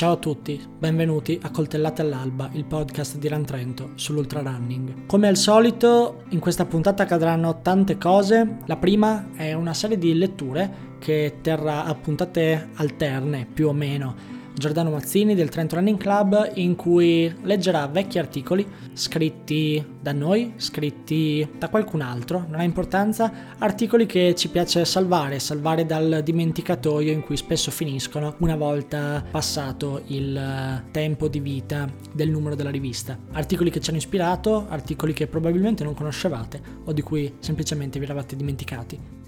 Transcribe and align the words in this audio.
Ciao 0.00 0.12
a 0.12 0.16
tutti, 0.16 0.58
benvenuti 0.78 1.38
a 1.42 1.50
Coltellate 1.50 2.00
all'Alba, 2.00 2.48
il 2.52 2.64
podcast 2.64 3.18
di 3.18 3.28
Run 3.28 3.44
Trento 3.44 3.90
sull'ultra 3.96 4.40
running. 4.40 5.04
Come 5.04 5.28
al 5.28 5.36
solito, 5.36 6.22
in 6.30 6.38
questa 6.38 6.64
puntata 6.64 7.02
accadranno 7.02 7.60
tante 7.60 7.98
cose. 7.98 8.60
La 8.64 8.78
prima 8.78 9.30
è 9.34 9.52
una 9.52 9.74
serie 9.74 9.98
di 9.98 10.14
letture 10.14 10.96
che 10.98 11.40
terrà 11.42 11.84
a 11.84 11.94
puntate 11.94 12.70
alterne, 12.76 13.46
più 13.52 13.68
o 13.68 13.74
meno 13.74 14.39
Giordano 14.60 14.90
Mazzini 14.90 15.34
del 15.34 15.48
Trento 15.48 15.76
Running 15.76 15.96
Club 15.96 16.50
in 16.56 16.76
cui 16.76 17.34
leggerà 17.44 17.86
vecchi 17.86 18.18
articoli 18.18 18.66
scritti 18.92 19.82
da 19.98 20.12
noi, 20.12 20.52
scritti 20.56 21.48
da 21.56 21.70
qualcun 21.70 22.02
altro, 22.02 22.44
non 22.46 22.60
ha 22.60 22.62
importanza, 22.62 23.56
articoli 23.56 24.04
che 24.04 24.34
ci 24.34 24.50
piace 24.50 24.84
salvare, 24.84 25.38
salvare 25.38 25.86
dal 25.86 26.20
dimenticatoio 26.22 27.10
in 27.10 27.22
cui 27.22 27.38
spesso 27.38 27.70
finiscono 27.70 28.34
una 28.40 28.56
volta 28.56 29.24
passato 29.30 30.02
il 30.08 30.84
tempo 30.90 31.28
di 31.28 31.40
vita 31.40 31.90
del 32.12 32.28
numero 32.28 32.54
della 32.54 32.68
rivista. 32.68 33.18
Articoli 33.32 33.70
che 33.70 33.80
ci 33.80 33.88
hanno 33.88 33.98
ispirato, 33.98 34.66
articoli 34.68 35.14
che 35.14 35.26
probabilmente 35.26 35.84
non 35.84 35.94
conoscevate 35.94 36.60
o 36.84 36.92
di 36.92 37.00
cui 37.00 37.32
semplicemente 37.38 37.98
vi 37.98 38.04
eravate 38.04 38.36
dimenticati. 38.36 39.19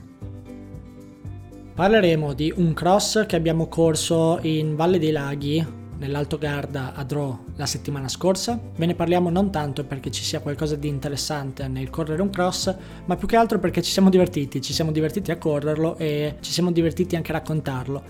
Parleremo 1.74 2.34
di 2.34 2.52
un 2.54 2.74
cross 2.74 3.24
che 3.24 3.34
abbiamo 3.34 3.66
corso 3.66 4.38
in 4.42 4.76
Valle 4.76 4.98
dei 4.98 5.10
Laghi, 5.10 5.66
nell'Alto 5.96 6.36
Garda 6.36 6.92
a 6.94 7.02
Dro 7.02 7.44
la 7.56 7.64
settimana 7.64 8.08
scorsa. 8.08 8.60
Ve 8.76 8.84
ne 8.84 8.94
parliamo 8.94 9.30
non 9.30 9.50
tanto 9.50 9.82
perché 9.86 10.10
ci 10.10 10.22
sia 10.22 10.40
qualcosa 10.40 10.76
di 10.76 10.88
interessante 10.88 11.66
nel 11.68 11.88
correre 11.88 12.20
un 12.20 12.28
cross, 12.28 12.74
ma 13.06 13.16
più 13.16 13.26
che 13.26 13.36
altro 13.36 13.58
perché 13.58 13.80
ci 13.80 13.90
siamo 13.90 14.10
divertiti, 14.10 14.60
ci 14.60 14.74
siamo 14.74 14.92
divertiti 14.92 15.30
a 15.30 15.38
correrlo 15.38 15.96
e 15.96 16.36
ci 16.40 16.52
siamo 16.52 16.70
divertiti 16.70 17.16
anche 17.16 17.30
a 17.30 17.36
raccontarlo. 17.36 18.02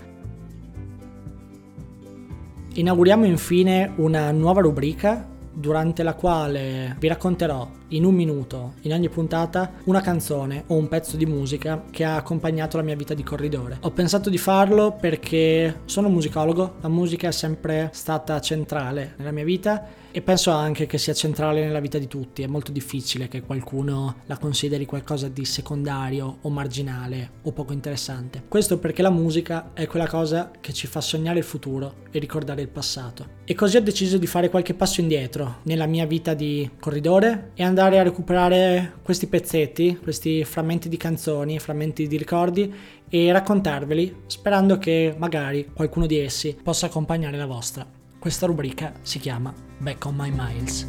Inauguriamo 2.73 3.23
infine 3.23 3.93
una 3.95 4.29
nuova 4.31 4.59
rubrica 4.59 5.25
durante 5.53 6.03
la 6.03 6.15
quale 6.15 6.97
vi 6.99 7.07
racconterò 7.07 7.69
in 7.89 8.05
un 8.05 8.13
minuto, 8.13 8.73
in 8.81 8.93
ogni 8.93 9.09
puntata, 9.09 9.73
una 9.85 10.01
canzone 10.01 10.63
o 10.67 10.75
un 10.75 10.87
pezzo 10.87 11.17
di 11.17 11.25
musica 11.25 11.83
che 11.91 12.03
ha 12.03 12.15
accompagnato 12.15 12.77
la 12.77 12.83
mia 12.83 12.95
vita 12.95 13.13
di 13.13 13.23
corridore. 13.23 13.77
Ho 13.81 13.91
pensato 13.91 14.29
di 14.29 14.37
farlo 14.37 14.95
perché 14.99 15.81
sono 15.85 16.09
musicologo, 16.09 16.75
la 16.81 16.89
musica 16.89 17.27
è 17.27 17.31
sempre 17.31 17.89
stata 17.93 18.39
centrale 18.39 19.13
nella 19.17 19.31
mia 19.31 19.43
vita 19.43 20.01
e 20.15 20.21
penso 20.21 20.51
anche 20.51 20.85
che 20.85 20.99
sia 20.99 21.13
centrale 21.13 21.63
nella 21.63 21.79
vita 21.79 21.97
di 21.97 22.07
tutti. 22.07 22.43
È 22.43 22.47
molto 22.47 22.71
difficile 22.71 23.27
che 23.27 23.41
qualcuno 23.41 24.17
la 24.27 24.37
consideri 24.37 24.85
qualcosa 24.85 25.27
di 25.27 25.43
secondario 25.43 26.37
o 26.41 26.49
marginale 26.49 27.31
o 27.41 27.51
poco 27.51 27.73
interessante. 27.73 28.43
Questo 28.47 28.77
perché 28.77 29.01
la 29.01 29.09
musica 29.09 29.71
è 29.73 29.87
quella 29.87 30.07
cosa 30.07 30.51
che 30.61 30.71
ci 30.71 30.85
fa 30.85 31.01
sognare 31.01 31.39
il 31.39 31.43
futuro 31.43 31.95
e 32.11 32.19
ricordare 32.19 32.61
il 32.61 32.67
passato. 32.67 33.41
E 33.43 33.55
così 33.55 33.77
ho 33.77 33.81
deciso 33.81 34.17
di 34.17 34.27
fare 34.27 34.49
qualche 34.49 34.75
passo 34.75 35.01
indietro 35.01 35.57
nella 35.63 35.87
mia 35.87 36.05
vita 36.05 36.35
di 36.35 36.69
corridore 36.79 37.49
e 37.55 37.63
andare 37.63 37.82
a 37.83 38.03
recuperare 38.03 38.93
questi 39.03 39.27
pezzetti, 39.27 39.99
questi 40.01 40.43
frammenti 40.43 40.89
di 40.89 40.97
canzoni, 40.97 41.59
frammenti 41.59 42.07
di 42.07 42.17
ricordi 42.17 42.73
e 43.09 43.31
raccontarveli 43.31 44.23
sperando 44.25 44.77
che 44.77 45.13
magari 45.17 45.69
qualcuno 45.73 46.05
di 46.05 46.17
essi 46.17 46.57
possa 46.61 46.85
accompagnare 46.85 47.37
la 47.37 47.45
vostra. 47.45 47.85
Questa 48.17 48.45
rubrica 48.45 48.93
si 49.01 49.19
chiama 49.19 49.53
Back 49.77 50.05
on 50.05 50.15
My 50.15 50.31
Miles. 50.33 50.87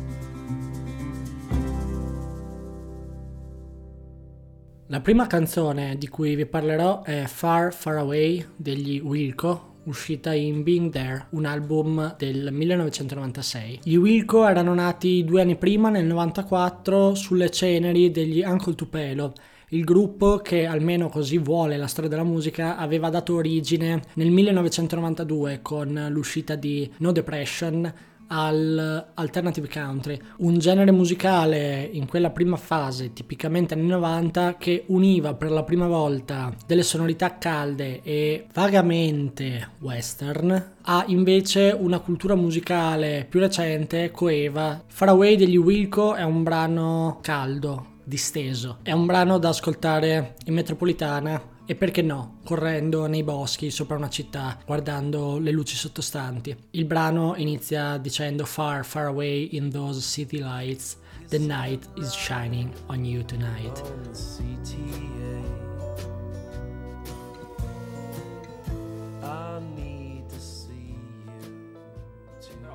La 4.87 5.01
prima 5.01 5.27
canzone 5.27 5.97
di 5.99 6.09
cui 6.09 6.37
vi 6.37 6.47
parlerò 6.47 7.03
è 7.03 7.25
Far 7.27 7.75
Far 7.75 7.97
Away 7.97 8.47
degli 8.55 9.01
Wilco, 9.01 9.74
uscita 9.85 10.33
in 10.33 10.63
Being 10.63 10.91
There, 10.91 11.27
un 11.31 11.45
album 11.45 12.15
del 12.17 12.49
1996. 12.53 13.81
Gli 13.83 13.97
Wilco 13.97 14.47
erano 14.47 14.75
nati 14.75 15.25
due 15.25 15.43
anni 15.43 15.57
prima, 15.57 15.89
nel 15.89 16.07
94, 16.07 17.15
sulle 17.15 17.51
ceneri 17.51 18.11
degli 18.11 18.43
Uncle 18.43 18.75
Tupelo 18.75 19.33
il 19.75 19.83
gruppo 19.83 20.39
che 20.39 20.67
almeno 20.67 21.09
così 21.09 21.39
vuole 21.39 21.77
la 21.77 21.89
storia 21.89 22.09
della 22.09 22.23
musica 22.23 22.77
aveva 22.77 23.11
dato 23.11 23.35
origine 23.35 24.03
nel 24.15 24.31
1992 24.31 25.61
con 25.63 26.07
l'uscita 26.11 26.55
di 26.55 26.89
No 26.99 27.11
Depression 27.11 27.93
al 28.29 29.13
alternative 29.15 29.69
country, 29.69 30.19
un 30.39 30.59
genere 30.59 30.91
musicale 30.91 31.89
in 31.93 32.07
quella 32.07 32.31
prima 32.31 32.57
fase, 32.57 33.13
tipicamente 33.13 33.75
anni 33.75 33.87
90, 33.87 34.57
che 34.57 34.85
univa 34.89 35.35
per 35.35 35.51
la 35.51 35.63
prima 35.63 35.87
volta 35.87 36.55
delle 36.67 36.83
sonorità 36.83 37.39
calde 37.39 38.03
e 38.03 38.47
vagamente 38.53 39.71
western 39.81 40.73
a 40.87 41.05
invece 41.07 41.77
una 41.79 41.99
cultura 41.99 42.35
musicale 42.35 43.27
più 43.29 43.41
recente, 43.41 44.11
coeva. 44.11 44.83
Far 44.87 45.09
Away 45.09 45.37
degli 45.37 45.57
Wilco 45.57 46.15
è 46.15 46.23
un 46.23 46.43
brano 46.43 47.19
caldo, 47.23 47.93
disteso. 48.05 48.79
È 48.83 48.93
un 48.93 49.07
brano 49.07 49.39
da 49.39 49.49
ascoltare 49.49 50.35
in 50.45 50.55
metropolitana 50.55 51.53
e 51.67 51.75
perché 51.75 52.03
no, 52.03 52.41
correndo 52.45 53.07
nei 53.07 53.23
boschi 53.23 53.71
sopra 53.71 53.97
una 53.97 54.11
città, 54.11 54.59
guardando 54.67 55.39
le 55.39 55.51
luci 55.51 55.77
sottostanti. 55.77 56.55
Il 56.71 56.85
brano 56.85 57.35
inizia 57.37 57.97
dicendo 57.97 58.45
Far, 58.45 58.85
far 58.85 59.07
away 59.07 59.49
in 59.53 59.71
those 59.71 60.01
city 60.01 60.41
lights, 60.41 60.99
the 61.29 61.39
night 61.39 61.89
is 61.97 62.13
shining 62.13 62.71
on 62.87 63.05
you 63.05 63.25
tonight. 63.25 63.83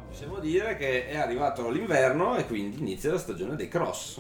Possiamo 0.08 0.40
dire 0.40 0.76
che 0.76 1.08
è 1.08 1.18
arrivato 1.18 1.70
l'inverno 1.70 2.36
e 2.36 2.46
quindi 2.46 2.80
inizia 2.80 3.12
la 3.12 3.20
stagione 3.20 3.56
dei 3.56 3.70
cross. 3.70 4.20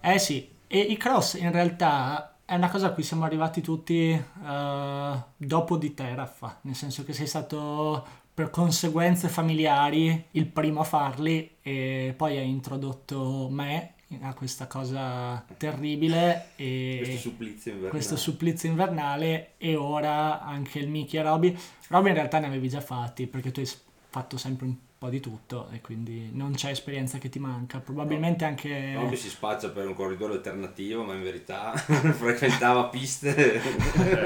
Eh 0.00 0.18
sì, 0.18 0.48
e 0.66 0.78
i 0.78 0.96
cross 0.96 1.34
in 1.34 1.50
realtà 1.52 2.37
è 2.48 2.54
una 2.54 2.70
cosa 2.70 2.86
a 2.86 2.92
cui 2.92 3.02
siamo 3.02 3.26
arrivati 3.26 3.60
tutti 3.60 4.10
uh, 4.10 5.22
dopo 5.36 5.76
di 5.76 5.92
te, 5.92 6.14
Raffa, 6.14 6.60
nel 6.62 6.74
senso 6.74 7.04
che 7.04 7.12
sei 7.12 7.26
stato 7.26 8.06
per 8.32 8.48
conseguenze 8.48 9.28
familiari 9.28 10.28
il 10.30 10.46
primo 10.46 10.80
a 10.80 10.84
farli 10.84 11.56
e 11.60 12.14
poi 12.16 12.38
hai 12.38 12.48
introdotto 12.48 13.48
me 13.50 13.96
a 14.22 14.32
questa 14.32 14.66
cosa 14.66 15.44
terribile 15.58 16.52
e 16.56 17.02
questo 17.04 17.28
supplizio 17.28 17.72
invernale. 17.72 17.90
questo 17.90 18.16
supplizio 18.16 18.70
invernale 18.70 19.52
e 19.58 19.76
ora 19.76 20.40
anche 20.40 20.78
il 20.78 20.88
Mickey 20.88 21.20
e 21.20 21.22
Robby. 21.22 21.54
Robby 21.88 22.08
in 22.08 22.14
realtà 22.14 22.38
ne 22.38 22.46
avevi 22.46 22.70
già 22.70 22.80
fatti 22.80 23.26
perché 23.26 23.50
tu 23.50 23.60
hai 23.60 23.68
fatto 24.08 24.38
sempre 24.38 24.64
un 24.64 24.74
po' 24.98 25.08
di 25.08 25.20
tutto 25.20 25.68
e 25.70 25.80
quindi 25.80 26.30
non 26.32 26.54
c'è 26.54 26.70
esperienza 26.70 27.18
che 27.18 27.28
ti 27.28 27.38
manca. 27.38 27.78
Probabilmente 27.78 28.44
no. 28.44 28.50
anche... 28.50 28.92
Non 28.94 29.08
mi 29.08 29.16
si 29.16 29.28
spaccia 29.28 29.70
per 29.70 29.86
un 29.86 29.94
corridore 29.94 30.34
alternativo, 30.34 31.04
ma 31.04 31.14
in 31.14 31.22
verità 31.22 31.72
frequentava 31.76 32.86
piste 32.88 33.60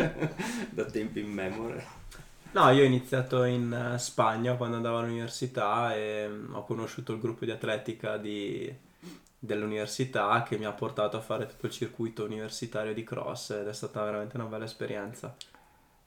da 0.71 0.85
tempi 0.87 1.21
in 1.21 1.31
memoria. 1.31 1.85
No, 2.53 2.71
io 2.71 2.83
ho 2.83 2.87
iniziato 2.87 3.45
in 3.45 3.73
eh, 3.73 3.99
Spagna 3.99 4.55
quando 4.55 4.77
andavo 4.77 4.99
all'università 4.99 5.95
e 5.95 6.27
mm, 6.29 6.55
ho 6.55 6.65
conosciuto 6.65 7.13
il 7.13 7.21
gruppo 7.21 7.45
di 7.45 7.51
atletica 7.51 8.19
di, 8.19 8.71
dell'università 9.39 10.43
che 10.43 10.59
mi 10.59 10.67
ha 10.67 10.73
portato 10.73 11.17
a 11.17 11.21
fare 11.21 11.47
tutto 11.47 11.67
il 11.67 11.73
circuito 11.73 12.25
universitario 12.25 12.93
di 12.93 13.05
cross 13.05 13.51
ed 13.51 13.69
è 13.69 13.73
stata 13.73 14.05
veramente 14.05 14.37
una 14.37 14.47
bella 14.47 14.65
esperienza. 14.65 15.35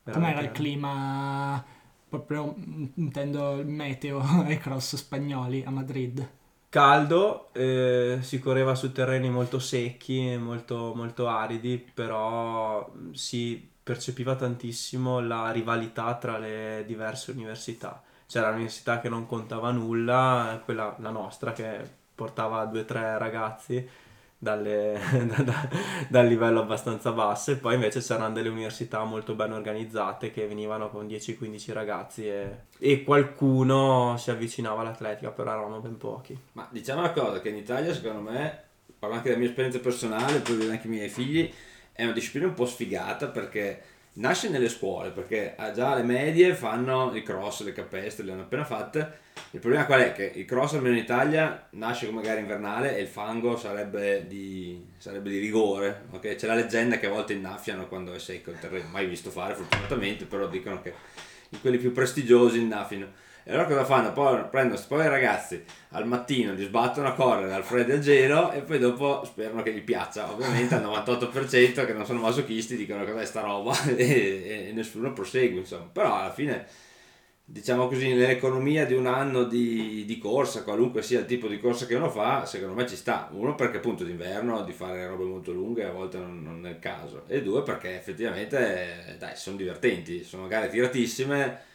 Com'era 0.03 0.41
il 0.41 0.51
clima 0.51 1.63
proprio 2.07 2.55
intendo 2.95 3.59
il 3.59 3.67
meteo 3.67 4.19
ai 4.19 4.57
cross 4.59 4.95
spagnoli 4.95 5.63
a 5.65 5.69
Madrid. 5.69 6.29
Caldo, 6.69 7.53
eh, 7.53 8.17
si 8.21 8.39
correva 8.39 8.75
su 8.75 8.91
terreni 8.91 9.29
molto 9.29 9.59
secchi, 9.59 10.35
molto, 10.37 10.93
molto 10.93 11.27
aridi, 11.27 11.77
però 11.77 12.91
si 13.13 13.71
percepiva 13.81 14.35
tantissimo 14.35 15.21
la 15.21 15.51
rivalità 15.51 16.15
tra 16.15 16.37
le 16.37 16.83
diverse 16.85 17.31
università. 17.31 18.03
C'era 18.27 18.49
l'università 18.49 18.99
che 18.99 19.07
non 19.07 19.25
contava 19.25 19.71
nulla, 19.71 20.61
quella 20.65 20.95
la 20.99 21.11
nostra 21.11 21.53
che 21.53 21.79
portava 22.13 22.65
due 22.65 22.81
o 22.81 22.85
tre 22.85 23.17
ragazzi 23.17 23.87
dalle, 24.37 24.99
da, 25.27 25.43
da, 25.43 25.69
dal 26.07 26.27
livello 26.27 26.61
abbastanza 26.61 27.11
basso 27.11 27.51
e 27.51 27.55
poi 27.55 27.75
invece 27.75 27.99
c'erano 27.99 28.33
delle 28.33 28.49
università 28.49 29.03
molto 29.03 29.33
ben 29.35 29.51
organizzate 29.53 30.31
che 30.31 30.47
venivano 30.47 30.89
con 30.89 31.07
10-15 31.07 31.73
ragazzi 31.73 32.27
e, 32.27 32.65
e, 32.77 33.03
qualcuno 33.03 34.15
si 34.17 34.31
avvicinava 34.31 34.81
all'atletica, 34.81 35.31
però 35.31 35.51
erano 35.51 35.79
ben 35.79 35.97
pochi. 35.97 36.37
Ma 36.53 36.67
diciamo 36.71 36.99
una 36.99 37.11
cosa, 37.11 37.41
che 37.41 37.49
in 37.49 37.57
Italia 37.57 37.93
secondo 37.93 38.29
me, 38.29 38.63
parlo 38.99 39.15
anche 39.15 39.29
della 39.29 39.39
mia 39.39 39.49
esperienza 39.49 39.79
personale, 39.79 40.39
poi 40.39 40.55
vedo 40.55 40.71
anche 40.71 40.87
i 40.87 40.91
miei 40.91 41.09
figli, 41.09 41.51
è 41.91 42.03
una 42.03 42.13
disciplina 42.13 42.47
un 42.47 42.53
po' 42.53 42.65
sfigata 42.65 43.27
perché 43.27 43.81
nasce 44.15 44.49
nelle 44.49 44.69
scuole 44.69 45.09
perché 45.09 45.55
già 45.73 45.91
alle 45.91 46.03
medie 46.03 46.53
fanno 46.53 47.13
i 47.15 47.23
cross, 47.23 47.63
le 47.63 47.73
capestre, 47.73 48.25
le 48.25 48.33
hanno 48.33 48.41
appena 48.41 48.65
fatte. 48.65 49.23
Il 49.55 49.61
problema 49.61 49.85
qual 49.85 50.01
è? 50.01 50.11
Che 50.11 50.33
il 50.35 50.43
cross 50.43 50.73
almeno 50.73 50.97
in 50.97 51.01
Italia 51.01 51.67
nasce 51.71 52.07
come 52.07 52.21
gara 52.21 52.41
invernale 52.41 52.97
e 52.97 53.03
il 53.03 53.07
fango 53.07 53.55
sarebbe 53.55 54.25
di, 54.27 54.85
sarebbe 54.97 55.29
di 55.29 55.39
rigore. 55.39 56.07
Okay? 56.11 56.35
C'è 56.35 56.45
la 56.45 56.55
leggenda 56.55 56.97
che 56.97 57.05
a 57.05 57.09
volte 57.09 57.31
innaffiano 57.31 57.87
quando 57.87 58.13
è 58.13 58.19
secco 58.19 58.51
il 58.51 58.59
terreno, 58.59 58.89
mai 58.89 59.05
visto 59.05 59.29
fare 59.29 59.53
fortunatamente, 59.53 60.25
però 60.25 60.49
dicono 60.49 60.81
che 60.81 60.93
quelli 61.61 61.77
più 61.77 61.93
prestigiosi 61.93 62.59
innaffino. 62.59 63.07
E 63.45 63.53
allora 63.53 63.67
cosa 63.67 63.85
fanno? 63.85 64.11
Poi 64.11 64.43
prendono 64.51 64.81
poi 64.89 65.05
i 65.05 65.07
ragazzi 65.07 65.63
al 65.91 66.05
mattino, 66.05 66.51
li 66.51 66.65
sbattono 66.65 67.07
a 67.07 67.13
correre 67.13 67.53
al 67.53 67.63
freddo 67.63 67.93
e 67.93 67.95
al 67.95 68.01
gelo 68.01 68.51
e 68.51 68.59
poi 68.59 68.77
dopo 68.77 69.23
sperano 69.23 69.63
che 69.63 69.71
gli 69.71 69.83
piaccia. 69.83 70.29
Ovviamente 70.29 70.75
al 70.75 70.83
98% 70.83 71.85
che 71.85 71.93
non 71.93 72.05
sono 72.05 72.19
masochisti 72.19 72.75
dicono 72.75 73.05
cos'è 73.05 73.25
sta 73.25 73.39
roba 73.39 73.73
e, 73.95 74.67
e 74.67 74.71
nessuno 74.73 75.13
prosegue, 75.13 75.59
insomma. 75.59 75.87
Però 75.89 76.13
alla 76.13 76.33
fine 76.33 76.67
diciamo 77.45 77.87
così, 77.87 78.09
nell'economia 78.09 78.85
di 78.85 78.95
un 78.95 79.05
anno 79.05 79.43
di, 79.43 80.03
di, 80.05 80.17
corsa, 80.17 80.63
qualunque 80.63 81.03
sia 81.03 81.19
il 81.19 81.25
tipo 81.25 81.47
di 81.47 81.59
corsa 81.59 81.85
che 81.85 81.95
uno 81.95 82.09
fa, 82.09 82.45
secondo 82.45 82.73
me 82.73 82.87
ci 82.87 82.95
sta. 82.95 83.29
Uno 83.31 83.55
perché 83.55 83.77
appunto 83.77 84.03
d'inverno 84.03 84.63
di 84.63 84.73
fare 84.73 85.07
robe 85.07 85.25
molto 85.25 85.51
lunghe 85.51 85.85
a 85.85 85.91
volte 85.91 86.17
non, 86.17 86.41
non 86.41 86.65
è 86.65 86.71
il 86.71 86.79
caso. 86.79 87.23
E 87.27 87.43
due 87.43 87.61
perché 87.63 87.95
effettivamente, 87.95 89.15
dai, 89.19 89.35
sono 89.35 89.57
divertenti, 89.57 90.23
sono 90.23 90.47
gare 90.47 90.69
tiratissime 90.69 91.73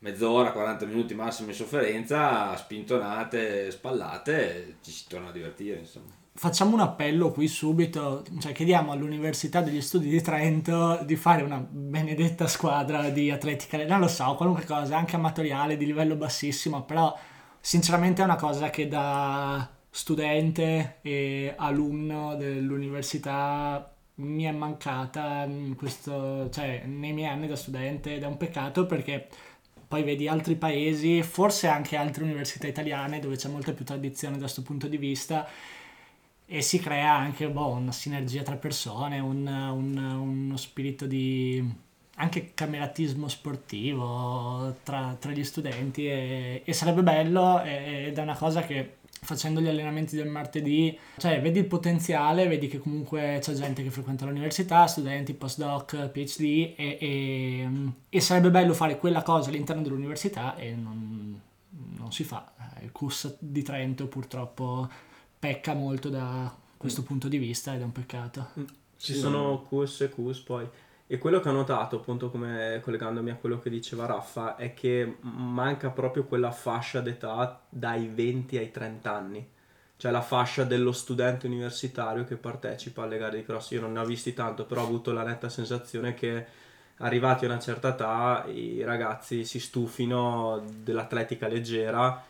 mezz'ora, 0.00 0.52
40 0.52 0.86
minuti 0.86 1.14
massimo 1.14 1.48
in 1.48 1.54
sofferenza, 1.54 2.56
spintonate, 2.56 3.70
spallate, 3.70 4.76
ci 4.82 4.92
si 4.92 5.04
torna 5.08 5.28
a 5.28 5.32
divertire 5.32 5.78
insomma. 5.78 6.14
Facciamo 6.38 6.74
un 6.74 6.80
appello 6.80 7.32
qui 7.32 7.48
subito, 7.48 8.24
cioè 8.38 8.52
chiediamo 8.52 8.92
all'Università 8.92 9.60
degli 9.60 9.80
Studi 9.80 10.08
di 10.08 10.22
Trento 10.22 11.00
di 11.04 11.16
fare 11.16 11.42
una 11.42 11.58
benedetta 11.58 12.46
squadra 12.46 13.08
di 13.08 13.28
atletica, 13.32 13.84
non 13.84 13.98
lo 13.98 14.06
so, 14.06 14.36
qualunque 14.36 14.64
cosa, 14.64 14.96
anche 14.96 15.16
amatoriale 15.16 15.76
di 15.76 15.84
livello 15.84 16.14
bassissimo, 16.14 16.84
però 16.84 17.12
sinceramente 17.58 18.22
è 18.22 18.24
una 18.24 18.36
cosa 18.36 18.70
che 18.70 18.86
da 18.86 19.68
studente 19.90 20.98
e 21.02 21.54
alunno 21.56 22.36
dell'università 22.36 23.92
mi 24.18 24.44
è 24.44 24.52
mancata 24.52 25.44
questo, 25.74 26.48
cioè, 26.50 26.84
nei 26.86 27.14
miei 27.14 27.30
anni 27.30 27.48
da 27.48 27.56
studente 27.56 28.14
ed 28.14 28.22
è 28.22 28.26
un 28.26 28.36
peccato 28.36 28.86
perché 28.86 29.26
poi 29.88 30.04
vedi 30.04 30.28
altri 30.28 30.54
paesi, 30.54 31.20
forse 31.24 31.66
anche 31.66 31.96
altre 31.96 32.22
università 32.22 32.68
italiane 32.68 33.18
dove 33.18 33.34
c'è 33.34 33.48
molta 33.48 33.72
più 33.72 33.84
tradizione 33.84 34.34
da 34.34 34.42
questo 34.42 34.62
punto 34.62 34.86
di 34.86 34.98
vista 34.98 35.44
e 36.50 36.62
si 36.62 36.78
crea 36.78 37.14
anche 37.14 37.46
boh, 37.50 37.68
una 37.68 37.92
sinergia 37.92 38.42
tra 38.42 38.56
persone, 38.56 39.18
un, 39.18 39.46
un, 39.46 39.96
uno 39.98 40.56
spirito 40.56 41.06
di 41.06 41.86
anche 42.20 42.52
cameratismo 42.54 43.28
sportivo 43.28 44.76
tra, 44.82 45.14
tra 45.20 45.30
gli 45.30 45.44
studenti 45.44 46.08
e, 46.08 46.62
e 46.64 46.72
sarebbe 46.72 47.02
bello 47.02 47.62
ed 47.62 48.16
è 48.16 48.22
una 48.22 48.36
cosa 48.36 48.62
che 48.62 48.96
facendo 49.20 49.60
gli 49.60 49.68
allenamenti 49.68 50.16
del 50.16 50.28
martedì, 50.28 50.96
cioè 51.18 51.40
vedi 51.40 51.58
il 51.58 51.66
potenziale, 51.66 52.46
vedi 52.46 52.66
che 52.66 52.78
comunque 52.78 53.38
c'è 53.42 53.52
gente 53.52 53.82
che 53.82 53.90
frequenta 53.90 54.24
l'università, 54.24 54.86
studenti, 54.86 55.34
postdoc, 55.34 56.08
PhD 56.08 56.74
e, 56.76 56.98
e, 57.00 57.68
e 58.08 58.20
sarebbe 58.20 58.50
bello 58.50 58.72
fare 58.72 58.96
quella 58.96 59.22
cosa 59.22 59.50
all'interno 59.50 59.82
dell'università 59.82 60.56
e 60.56 60.74
non, 60.74 61.38
non 61.98 62.12
si 62.12 62.24
fa. 62.24 62.52
Il 62.80 62.92
CUS 62.92 63.36
di 63.38 63.62
Trento 63.62 64.06
purtroppo 64.06 64.88
pecca 65.38 65.74
molto 65.74 66.08
da 66.08 66.54
questo 66.76 67.02
punto 67.02 67.28
di 67.28 67.38
vista 67.38 67.74
ed 67.74 67.80
è 67.80 67.84
un 67.84 67.92
peccato. 67.92 68.50
Ci 68.96 69.14
sono 69.14 69.62
CUS 69.62 70.02
e 70.02 70.08
CUS 70.08 70.40
poi. 70.40 70.68
E 71.10 71.16
quello 71.16 71.40
che 71.40 71.48
ho 71.48 71.52
notato, 71.52 71.96
appunto, 71.96 72.30
come 72.30 72.80
collegandomi 72.82 73.30
a 73.30 73.36
quello 73.36 73.58
che 73.58 73.70
diceva 73.70 74.04
Raffa, 74.04 74.56
è 74.56 74.74
che 74.74 75.16
manca 75.20 75.88
proprio 75.88 76.24
quella 76.24 76.50
fascia 76.50 77.00
d'età 77.00 77.62
dai 77.68 78.10
20 78.12 78.58
ai 78.58 78.70
30 78.70 79.14
anni. 79.14 79.48
Cioè 79.96 80.12
la 80.12 80.20
fascia 80.20 80.64
dello 80.64 80.92
studente 80.92 81.46
universitario 81.46 82.24
che 82.24 82.36
partecipa 82.36 83.04
alle 83.04 83.18
gare 83.18 83.38
di 83.38 83.44
cross. 83.44 83.70
Io 83.70 83.80
non 83.80 83.92
ne 83.92 84.00
ho 84.00 84.04
visti 84.04 84.34
tanto, 84.34 84.66
però 84.66 84.82
ho 84.82 84.84
avuto 84.84 85.12
la 85.12 85.24
netta 85.24 85.48
sensazione 85.48 86.14
che 86.14 86.46
arrivati 86.98 87.44
a 87.44 87.48
una 87.48 87.58
certa 87.58 87.88
età 87.88 88.44
i 88.48 88.82
ragazzi 88.82 89.44
si 89.44 89.60
stufino 89.60 90.62
dell'atletica 90.82 91.48
leggera 91.48 92.22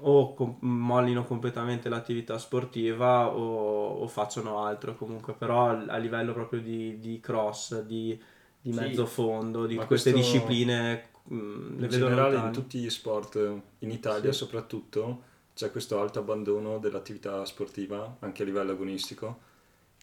o 0.00 0.34
com- 0.34 0.56
mollino 0.60 1.24
completamente 1.24 1.88
l'attività 1.88 2.38
sportiva 2.38 3.28
o, 3.28 4.00
o, 4.00 4.06
facciano 4.06 4.64
altro 4.64 4.94
comunque, 4.96 5.34
però 5.34 5.70
a, 5.70 5.96
livello 5.96 6.32
proprio 6.32 6.60
di, 6.60 6.98
di 6.98 7.20
cross, 7.20 7.80
di, 7.82 8.18
di 8.60 8.72
sì, 8.72 8.78
mezzo 8.78 9.06
fondo, 9.06 9.66
di 9.66 9.76
queste 9.76 10.12
discipline... 10.12 11.10
Mh, 11.24 11.36
mm, 11.36 11.82
in 11.82 11.88
generale 11.88 12.36
in 12.36 12.52
tutti 12.52 12.78
gli 12.78 12.90
sport, 12.90 13.36
in 13.78 13.90
Italia 13.90 14.30
sì. 14.30 14.38
soprattutto, 14.38 15.22
c'è 15.54 15.70
questo 15.70 15.98
alto 16.00 16.18
abbandono 16.18 16.78
dell'attività 16.78 17.44
sportiva, 17.46 18.16
anche 18.20 18.42
a 18.42 18.44
livello 18.44 18.72
agonistico, 18.72 19.40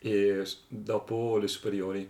e 0.01 0.43
dopo 0.67 1.37
le 1.37 1.47
superiori. 1.47 2.09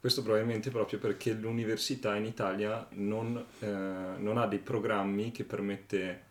Questo 0.00 0.22
probabilmente 0.22 0.70
proprio 0.70 0.98
perché 0.98 1.32
l'università 1.32 2.16
in 2.16 2.24
Italia 2.24 2.86
non, 2.90 3.44
eh, 3.60 3.66
non 3.66 4.38
ha 4.38 4.46
dei 4.46 4.60
programmi 4.60 5.32
che 5.32 5.44
permette 5.44 6.26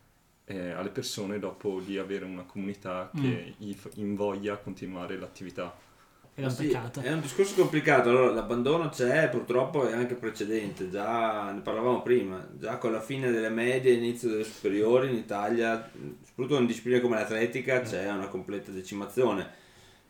eh, 0.48 0.70
alle 0.70 0.88
persone 0.88 1.38
dopo 1.38 1.80
di 1.80 1.98
avere 1.98 2.24
una 2.24 2.42
comunità 2.42 3.10
che 3.14 3.54
mm. 3.62 3.70
invoglia 3.96 4.54
a 4.54 4.56
continuare 4.56 5.18
l'attività. 5.18 5.86
È 6.34 6.44
un, 6.44 6.50
sì, 6.50 6.70
è 6.70 7.12
un 7.12 7.20
discorso 7.20 7.56
complicato, 7.56 8.10
allora 8.10 8.30
l'abbandono 8.30 8.90
c'è 8.90 9.28
purtroppo 9.28 9.88
è 9.88 9.92
anche 9.92 10.14
precedente, 10.14 10.88
già 10.88 11.50
ne 11.50 11.62
parlavamo 11.62 12.00
prima, 12.02 12.48
già 12.56 12.78
con 12.78 12.92
la 12.92 13.00
fine 13.00 13.32
delle 13.32 13.48
medie 13.48 13.90
e 13.90 13.96
inizio 13.96 14.28
delle 14.28 14.44
superiori 14.44 15.08
in 15.08 15.16
Italia, 15.16 15.90
soprattutto 16.24 16.60
in 16.60 16.66
discipline 16.66 17.00
come 17.00 17.16
l'atletica, 17.16 17.80
c'è 17.80 18.08
una 18.08 18.28
completa 18.28 18.70
decimazione 18.70 19.57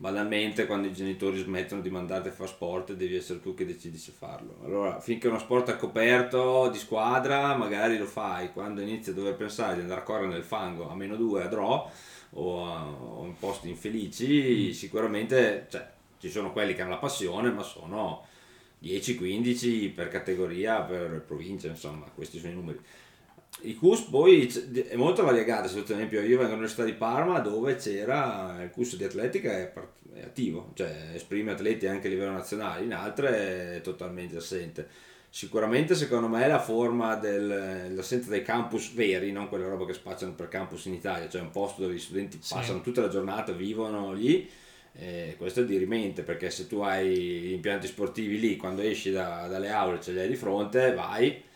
banalmente 0.01 0.65
quando 0.65 0.87
i 0.87 0.93
genitori 0.93 1.39
smettono 1.39 1.81
di 1.81 1.89
mandarti 1.89 2.29
a 2.29 2.31
fare 2.31 2.47
sport 2.47 2.93
devi 2.93 3.17
essere 3.17 3.41
tu 3.41 3.53
che 3.53 3.65
decidi 3.65 3.97
se 3.97 4.13
farlo. 4.17 4.55
Allora 4.63 5.01
finché 5.01 5.27
uno 5.27 5.39
sport 5.39 5.71
è 5.71 5.75
coperto 5.75 6.69
di 6.69 6.77
squadra 6.77 7.53
magari 7.57 7.97
lo 7.97 8.05
fai. 8.05 8.53
Quando 8.53 8.79
inizi 8.79 9.09
a 9.09 9.13
dover 9.13 9.35
pensare 9.35 9.75
di 9.75 9.81
andare 9.81 9.99
a 9.99 10.03
correre 10.03 10.27
nel 10.27 10.43
fango 10.43 10.89
a 10.89 10.95
meno 10.95 11.17
due 11.17 11.43
a 11.43 11.47
draw 11.47 11.89
o, 12.31 12.73
a, 12.73 12.87
o 12.87 13.25
in 13.25 13.35
posti 13.37 13.67
infelici 13.67 14.69
mm. 14.69 14.71
sicuramente 14.71 15.67
cioè, 15.69 15.85
ci 16.17 16.29
sono 16.29 16.53
quelli 16.53 16.73
che 16.73 16.81
hanno 16.81 16.91
la 16.91 16.97
passione 16.97 17.51
ma 17.51 17.63
sono 17.63 18.25
10-15 18.81 19.93
per 19.93 20.07
categoria 20.07 20.79
per 20.81 21.23
provincia 21.27 21.67
insomma 21.67 22.05
questi 22.15 22.39
sono 22.39 22.53
i 22.53 22.55
numeri 22.55 22.79
i 23.61 23.75
CUS 23.75 24.01
poi 24.03 24.47
è 24.87 24.95
molto 24.95 25.23
variegata, 25.23 25.69
ad 25.69 25.89
esempio 25.89 26.21
io 26.21 26.37
vengo 26.37 26.51
all'Università 26.51 26.83
di 26.83 26.93
Parma 26.93 27.39
dove 27.39 27.75
c'era 27.75 28.57
il 28.63 28.69
CUS 28.69 28.95
di 28.95 29.03
atletica 29.03 29.51
è, 29.51 29.73
è 30.13 30.21
attivo, 30.21 30.71
cioè 30.75 31.11
esprime 31.13 31.51
atleti 31.51 31.87
anche 31.87 32.07
a 32.07 32.09
livello 32.09 32.31
nazionale, 32.31 32.83
in 32.83 32.93
altre 32.93 33.75
è 33.77 33.81
totalmente 33.81 34.37
assente. 34.37 34.87
Sicuramente 35.31 35.93
secondo 35.93 36.27
me 36.27 36.47
la 36.47 36.59
forma 36.59 37.15
dell'assenza 37.15 38.29
dei 38.29 38.41
campus 38.41 38.93
veri, 38.93 39.31
non 39.31 39.47
quelle 39.47 39.67
roba 39.67 39.85
che 39.85 39.93
spacciano 39.93 40.33
per 40.33 40.47
campus 40.47 40.85
in 40.85 40.93
Italia, 40.93 41.29
cioè 41.29 41.41
un 41.41 41.51
posto 41.51 41.81
dove 41.81 41.93
gli 41.93 41.99
studenti 41.99 42.39
sì. 42.41 42.53
passano 42.53 42.81
tutta 42.81 43.01
la 43.01 43.09
giornata, 43.09 43.51
vivono 43.51 44.13
lì, 44.13 44.49
eh, 44.93 45.35
questo 45.37 45.61
è 45.61 45.65
dirimente 45.65 46.23
perché 46.23 46.49
se 46.49 46.65
tu 46.65 46.79
hai 46.79 47.53
impianti 47.53 47.87
sportivi 47.87 48.39
lì, 48.39 48.55
quando 48.55 48.81
esci 48.81 49.11
da, 49.11 49.47
dalle 49.47 49.69
aule 49.69 50.01
ce 50.01 50.13
li 50.13 50.19
hai 50.19 50.27
di 50.27 50.35
fronte, 50.35 50.93
vai 50.93 51.47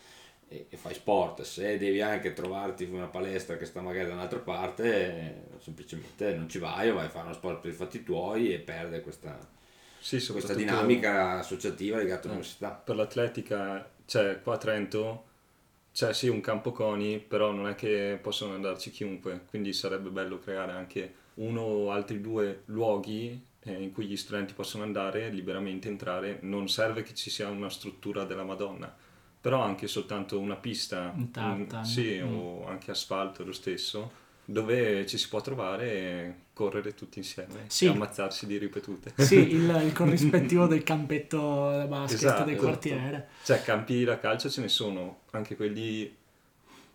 e, 0.54 0.66
e, 0.68 0.76
fai 0.76 0.94
sport, 0.94 1.42
se 1.42 1.76
devi 1.76 2.00
anche 2.00 2.32
trovarti 2.32 2.84
una 2.84 3.06
palestra 3.06 3.56
che 3.56 3.64
sta 3.64 3.80
magari 3.80 4.06
da 4.06 4.14
un'altra 4.14 4.38
parte, 4.38 5.46
semplicemente 5.58 6.34
non 6.34 6.48
ci 6.48 6.58
vai 6.58 6.90
o 6.90 6.94
vai 6.94 7.06
a 7.06 7.10
fare 7.10 7.24
uno 7.26 7.34
sport 7.34 7.60
per 7.60 7.72
i 7.72 7.74
fatti 7.74 8.04
tuoi 8.04 8.54
e 8.54 8.60
perde 8.60 9.00
questa, 9.00 9.36
sì, 9.98 10.24
questa 10.28 10.54
dinamica 10.54 11.38
associativa 11.38 11.96
legata 11.96 12.28
all'università. 12.28 12.70
Per 12.70 12.94
l'atletica, 12.94 13.90
cioè 14.06 14.40
qua 14.40 14.54
a 14.54 14.58
Trento 14.58 15.24
c'è 15.92 16.14
sì 16.14 16.28
un 16.28 16.40
campo 16.40 16.70
coni, 16.70 17.18
però 17.18 17.50
non 17.50 17.68
è 17.68 17.74
che 17.74 18.18
possono 18.22 18.54
andarci 18.54 18.90
chiunque, 18.90 19.42
quindi 19.48 19.72
sarebbe 19.72 20.10
bello 20.10 20.38
creare 20.38 20.72
anche 20.72 21.22
uno 21.34 21.62
o 21.62 21.90
altri 21.90 22.20
due 22.20 22.62
luoghi 22.66 23.44
eh, 23.60 23.72
in 23.72 23.92
cui 23.92 24.06
gli 24.06 24.16
studenti 24.16 24.54
possono 24.54 24.84
andare 24.84 25.30
liberamente 25.30 25.88
entrare, 25.88 26.38
non 26.42 26.68
serve 26.68 27.02
che 27.02 27.14
ci 27.14 27.28
sia 27.28 27.48
una 27.48 27.70
struttura 27.70 28.24
della 28.24 28.44
Madonna 28.44 29.03
però 29.44 29.60
anche 29.60 29.88
soltanto 29.88 30.38
una 30.38 30.56
pista, 30.56 31.12
un, 31.14 31.84
sì, 31.84 32.18
mm. 32.18 32.34
o 32.34 32.66
anche 32.66 32.90
asfalto 32.90 33.44
lo 33.44 33.52
stesso, 33.52 34.10
dove 34.42 35.04
ci 35.04 35.18
si 35.18 35.28
può 35.28 35.42
trovare 35.42 35.92
e 35.92 36.34
correre 36.54 36.94
tutti 36.94 37.18
insieme 37.18 37.64
sì. 37.66 37.84
e 37.84 37.88
ammazzarsi 37.88 38.46
di 38.46 38.56
ripetute. 38.56 39.12
Sì, 39.22 39.36
il, 39.36 39.82
il 39.84 39.92
corrispettivo 39.92 40.66
del 40.66 40.82
campetto 40.82 41.68
da 41.68 41.84
basket 41.84 42.22
esatto, 42.22 42.44
del 42.44 42.54
esatto. 42.54 42.66
quartiere. 42.66 43.28
Cioè, 43.44 43.62
campi 43.62 44.02
da 44.04 44.18
calcio 44.18 44.48
ce 44.48 44.62
ne 44.62 44.68
sono, 44.68 45.24
anche 45.32 45.56
quelli 45.56 46.10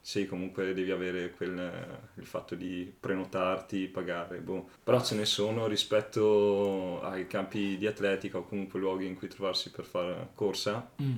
sì, 0.01 0.25
comunque 0.25 0.73
devi 0.73 0.89
avere 0.89 1.29
quel, 1.33 1.99
il 2.15 2.25
fatto 2.25 2.55
di 2.55 2.91
prenotarti, 2.99 3.85
pagare, 3.85 4.39
boh. 4.39 4.69
però 4.83 5.03
ce 5.03 5.13
ne 5.13 5.25
sono 5.25 5.67
rispetto 5.67 6.99
ai 7.03 7.27
campi 7.27 7.77
di 7.77 7.85
atletica 7.85 8.39
o 8.39 8.43
comunque 8.43 8.79
luoghi 8.79 9.05
in 9.05 9.15
cui 9.15 9.27
trovarsi 9.27 9.69
per 9.69 9.85
fare 9.85 10.29
corsa. 10.33 10.89
Mm 10.99 11.17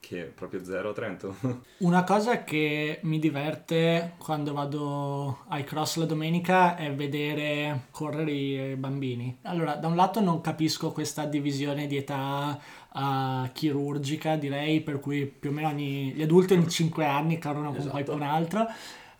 che 0.00 0.22
è 0.22 0.24
proprio 0.24 0.64
zero 0.64 0.90
a 0.90 0.92
Trento. 0.92 1.36
Una 1.78 2.04
cosa 2.04 2.44
che 2.44 3.00
mi 3.02 3.18
diverte 3.18 4.14
quando 4.18 4.52
vado 4.52 5.44
ai 5.48 5.64
cross 5.64 5.96
la 5.96 6.04
domenica 6.04 6.76
è 6.76 6.92
vedere 6.92 7.86
correre 7.90 8.30
i 8.30 8.76
bambini. 8.76 9.38
Allora, 9.42 9.74
da 9.74 9.86
un 9.88 9.96
lato 9.96 10.20
non 10.20 10.40
capisco 10.40 10.92
questa 10.92 11.24
divisione 11.24 11.86
di 11.86 11.96
età 11.96 12.58
uh, 12.92 13.50
chirurgica, 13.52 14.36
direi, 14.36 14.80
per 14.80 15.00
cui 15.00 15.26
più 15.26 15.50
o 15.50 15.52
meno 15.52 15.68
ogni, 15.68 16.12
gli 16.12 16.22
adulti 16.22 16.54
ogni 16.54 16.68
5 16.68 17.04
anni 17.04 17.38
corrono 17.38 17.70
con 17.70 17.78
esatto. 17.78 17.90
qualcun 17.90 18.22
altro 18.22 18.66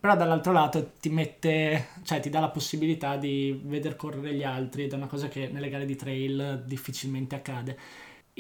però 0.01 0.15
dall'altro 0.15 0.53
lato 0.53 0.93
ti 1.01 1.09
mette, 1.09 1.89
cioè 2.05 2.21
ti 2.21 2.31
dà 2.31 2.39
la 2.39 2.51
possibilità 2.51 3.17
di 3.17 3.61
vedere 3.65 3.97
correre 3.97 4.33
gli 4.33 4.45
altri 4.45 4.85
ed 4.85 4.93
è 4.93 4.95
una 4.95 5.09
cosa 5.09 5.27
che 5.27 5.49
nelle 5.53 5.69
gare 5.69 5.85
di 5.87 5.97
trail 5.97 6.63
difficilmente 6.65 7.35
accade. 7.35 7.77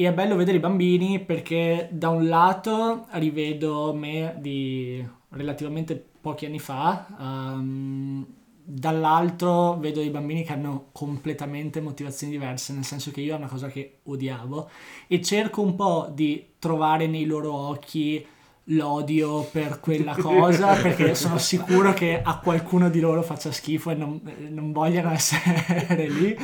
E 0.00 0.06
è 0.06 0.12
bello 0.12 0.36
vedere 0.36 0.58
i 0.58 0.60
bambini 0.60 1.18
perché 1.18 1.88
da 1.90 2.10
un 2.10 2.28
lato 2.28 3.06
rivedo 3.14 3.92
me 3.92 4.36
di 4.38 5.04
relativamente 5.30 6.00
pochi 6.20 6.46
anni 6.46 6.60
fa, 6.60 7.04
um, 7.18 8.24
dall'altro 8.62 9.76
vedo 9.78 10.00
i 10.00 10.10
bambini 10.10 10.44
che 10.44 10.52
hanno 10.52 10.90
completamente 10.92 11.80
motivazioni 11.80 12.32
diverse, 12.32 12.72
nel 12.72 12.84
senso 12.84 13.10
che 13.10 13.22
io 13.22 13.34
è 13.34 13.38
una 13.38 13.48
cosa 13.48 13.66
che 13.66 13.98
odiavo 14.04 14.70
e 15.08 15.20
cerco 15.20 15.62
un 15.62 15.74
po' 15.74 16.08
di 16.14 16.50
trovare 16.60 17.08
nei 17.08 17.24
loro 17.24 17.52
occhi 17.52 18.24
l'odio 18.70 19.48
per 19.50 19.80
quella 19.80 20.14
cosa 20.14 20.74
perché 20.80 21.16
sono 21.16 21.38
sicuro 21.38 21.92
che 21.92 22.22
a 22.22 22.38
qualcuno 22.38 22.88
di 22.88 23.00
loro 23.00 23.22
faccia 23.22 23.50
schifo 23.50 23.90
e 23.90 23.94
non, 23.96 24.20
non 24.50 24.70
vogliano 24.70 25.10
essere 25.10 26.06
lì 26.08 26.38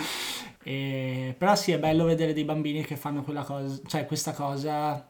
e, 0.65 1.35
però 1.37 1.55
sì, 1.55 1.73
è 1.73 1.79
bello 1.79 2.05
vedere 2.05 2.33
dei 2.33 2.45
bambini 2.45 2.85
che 2.85 2.97
fanno 2.97 3.23
quella 3.23 3.43
cosa, 3.43 3.79
cioè 3.87 4.07
questa 4.07 4.33
cosa 4.33 5.07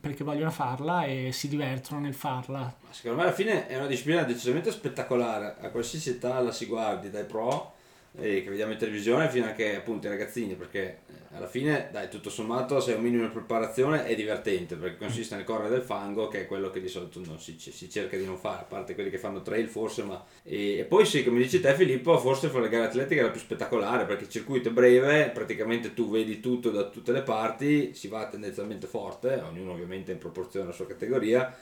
perché 0.00 0.22
vogliono 0.22 0.50
farla 0.50 1.04
e 1.04 1.30
si 1.32 1.48
divertono 1.48 2.00
nel 2.00 2.14
farla. 2.14 2.72
Secondo 2.90 3.16
me 3.16 3.22
alla 3.24 3.32
fine 3.32 3.66
è 3.66 3.76
una 3.76 3.86
disciplina 3.86 4.22
decisamente 4.22 4.70
spettacolare, 4.70 5.56
a 5.60 5.70
qualsiasi 5.70 6.10
età 6.10 6.38
la 6.40 6.52
si 6.52 6.66
guardi, 6.66 7.10
dai 7.10 7.24
pro 7.24 7.76
eh, 8.16 8.42
che 8.42 8.50
vediamo 8.50 8.72
in 8.72 8.78
televisione 8.78 9.28
fino 9.28 9.46
anche 9.46 9.76
appunto 9.76 10.06
ai 10.06 10.12
ragazzini 10.14 10.54
perché 10.54 11.00
eh, 11.06 11.36
alla 11.36 11.46
fine 11.46 11.88
dai 11.92 12.08
tutto 12.08 12.30
sommato 12.30 12.80
se 12.80 12.92
hai 12.92 12.96
un 12.96 13.02
minimo 13.02 13.22
di 13.22 13.32
preparazione 13.32 14.04
è 14.04 14.14
divertente 14.14 14.76
perché 14.76 14.96
consiste 14.96 15.36
nel 15.36 15.44
correre 15.44 15.68
del 15.68 15.82
fango 15.82 16.26
che 16.28 16.42
è 16.42 16.46
quello 16.46 16.70
che 16.70 16.80
di 16.80 16.88
solito 16.88 17.20
non 17.24 17.38
si, 17.38 17.56
si 17.58 17.90
cerca 17.90 18.16
di 18.16 18.24
non 18.24 18.38
fare 18.38 18.62
a 18.62 18.64
parte 18.64 18.94
quelli 18.94 19.10
che 19.10 19.18
fanno 19.18 19.42
trail 19.42 19.68
forse 19.68 20.02
ma 20.02 20.24
e, 20.42 20.78
e, 20.78 20.84
poi 20.84 21.04
sì 21.04 21.22
come 21.22 21.38
dici 21.38 21.60
te 21.60 21.74
Filippo 21.74 22.18
forse 22.18 22.48
fra 22.48 22.60
le 22.60 22.68
gare 22.68 22.86
atletiche 22.86 23.20
è 23.20 23.24
la 23.24 23.30
più 23.30 23.40
spettacolare 23.40 24.04
perché 24.04 24.24
il 24.24 24.30
circuito 24.30 24.70
è 24.70 24.72
breve 24.72 25.30
praticamente 25.32 25.94
tu 25.94 26.10
vedi 26.10 26.40
tutto 26.40 26.70
da 26.70 26.88
tutte 26.88 27.12
le 27.12 27.22
parti 27.22 27.94
si 27.94 28.08
va 28.08 28.26
tendenzialmente 28.26 28.86
forte 28.86 29.42
ognuno 29.46 29.72
ovviamente 29.72 30.12
in 30.12 30.18
proporzione 30.18 30.64
alla 30.66 30.74
sua 30.74 30.86
categoria 30.86 31.54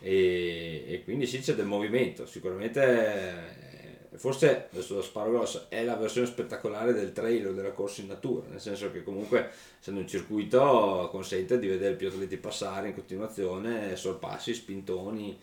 e, 0.00 0.84
e 0.86 1.04
quindi 1.04 1.26
sì 1.26 1.38
c'è 1.38 1.54
del 1.54 1.66
movimento 1.66 2.26
sicuramente 2.26 3.72
forse 4.16 4.68
adesso 4.72 4.94
lo 4.94 5.02
sparo 5.02 5.30
grosso 5.30 5.66
è 5.68 5.82
la 5.82 5.96
versione 5.96 6.26
spettacolare 6.26 6.92
del 6.92 7.12
trail 7.12 7.48
o 7.48 7.52
della 7.52 7.72
corsa 7.72 8.00
in 8.00 8.08
natura 8.08 8.46
nel 8.48 8.60
senso 8.60 8.90
che 8.90 9.02
comunque 9.02 9.50
essendo 9.80 10.00
un 10.00 10.08
circuito 10.08 11.08
consente 11.10 11.58
di 11.58 11.66
vedere 11.66 11.94
più 11.94 12.08
atleti 12.08 12.36
passare 12.36 12.88
in 12.88 12.94
continuazione 12.94 13.96
sorpassi, 13.96 14.54
spintoni. 14.54 15.38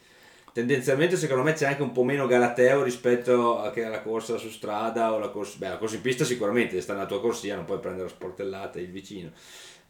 Tendenzialmente 0.54 1.16
secondo 1.16 1.44
me 1.44 1.54
c'è 1.54 1.66
anche 1.66 1.82
un 1.82 1.94
po' 1.94 2.04
meno 2.04 2.28
galateo 2.28 2.84
rispetto 2.84 3.62
alla 3.62 4.02
corsa 4.02 4.38
su 4.38 4.50
strada 4.50 5.14
o 5.14 5.20
la 5.20 5.30
corsa, 5.30 5.56
beh, 5.58 5.70
la 5.70 5.78
corsa 5.78 5.96
in 5.96 6.02
pista 6.02 6.26
sicuramente 6.26 6.82
sta 6.82 6.94
nella 6.94 7.06
tua 7.06 7.22
corsia 7.22 7.56
non 7.56 7.64
puoi 7.64 7.80
prendere 7.80 8.06
la 8.08 8.14
sportellata 8.14 8.78
il 8.80 8.92
vicino 8.92 9.32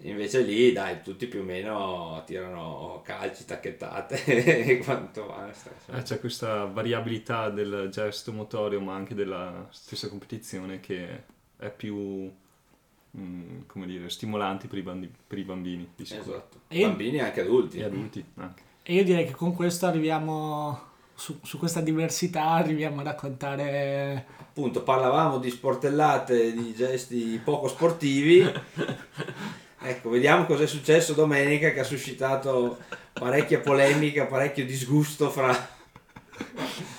Invece 0.03 0.41
lì, 0.41 0.71
dai, 0.71 1.01
tutti 1.03 1.27
più 1.27 1.41
o 1.41 1.43
meno 1.43 2.23
tirano 2.25 3.01
calci, 3.03 3.45
tacchettate 3.45 4.23
e 4.65 4.77
quanto 4.79 5.25
basta. 5.25 5.71
Eh, 5.95 6.01
c'è 6.01 6.19
questa 6.19 6.65
variabilità 6.65 7.49
del 7.49 7.89
gesto 7.91 8.31
motorio, 8.31 8.79
ma 8.79 8.95
anche 8.95 9.13
della 9.13 9.67
stessa 9.69 10.09
competizione 10.09 10.79
che 10.79 11.23
è 11.57 11.69
più, 11.69 11.95
mh, 11.95 13.21
mm, 13.21 13.59
come 13.67 13.85
dire, 13.85 14.09
stimolante 14.09 14.67
per 14.67 14.79
i, 14.79 14.81
bandi- 14.81 15.11
per 15.27 15.37
i 15.37 15.43
bambini. 15.43 15.87
Di 15.95 16.03
esatto. 16.03 16.61
E 16.67 16.81
bambini 16.81 17.17
e 17.17 17.21
anche 17.21 17.41
adulti. 17.41 17.77
E 17.77 17.83
adulti 17.83 18.25
anche. 18.35 18.63
E 18.81 18.95
io 18.95 19.03
direi 19.03 19.25
che 19.25 19.33
con 19.33 19.53
questo 19.53 19.85
arriviamo 19.85 20.89
su, 21.13 21.37
su, 21.43 21.59
questa 21.59 21.81
diversità 21.81 22.49
arriviamo 22.49 23.01
a 23.01 23.03
raccontare. 23.03 24.25
Appunto, 24.39 24.81
parlavamo 24.81 25.37
di 25.37 25.51
sportellate, 25.51 26.53
di 26.53 26.73
gesti 26.73 27.39
poco 27.43 27.67
sportivi. 27.67 28.41
Ecco, 29.83 30.09
vediamo 30.09 30.45
cosa 30.45 30.63
è 30.63 30.67
successo 30.67 31.13
domenica 31.13 31.71
che 31.71 31.79
ha 31.79 31.83
suscitato 31.83 32.77
parecchia 33.13 33.59
polemica, 33.59 34.27
parecchio 34.27 34.63
disgusto 34.63 35.31
fra 35.31 35.69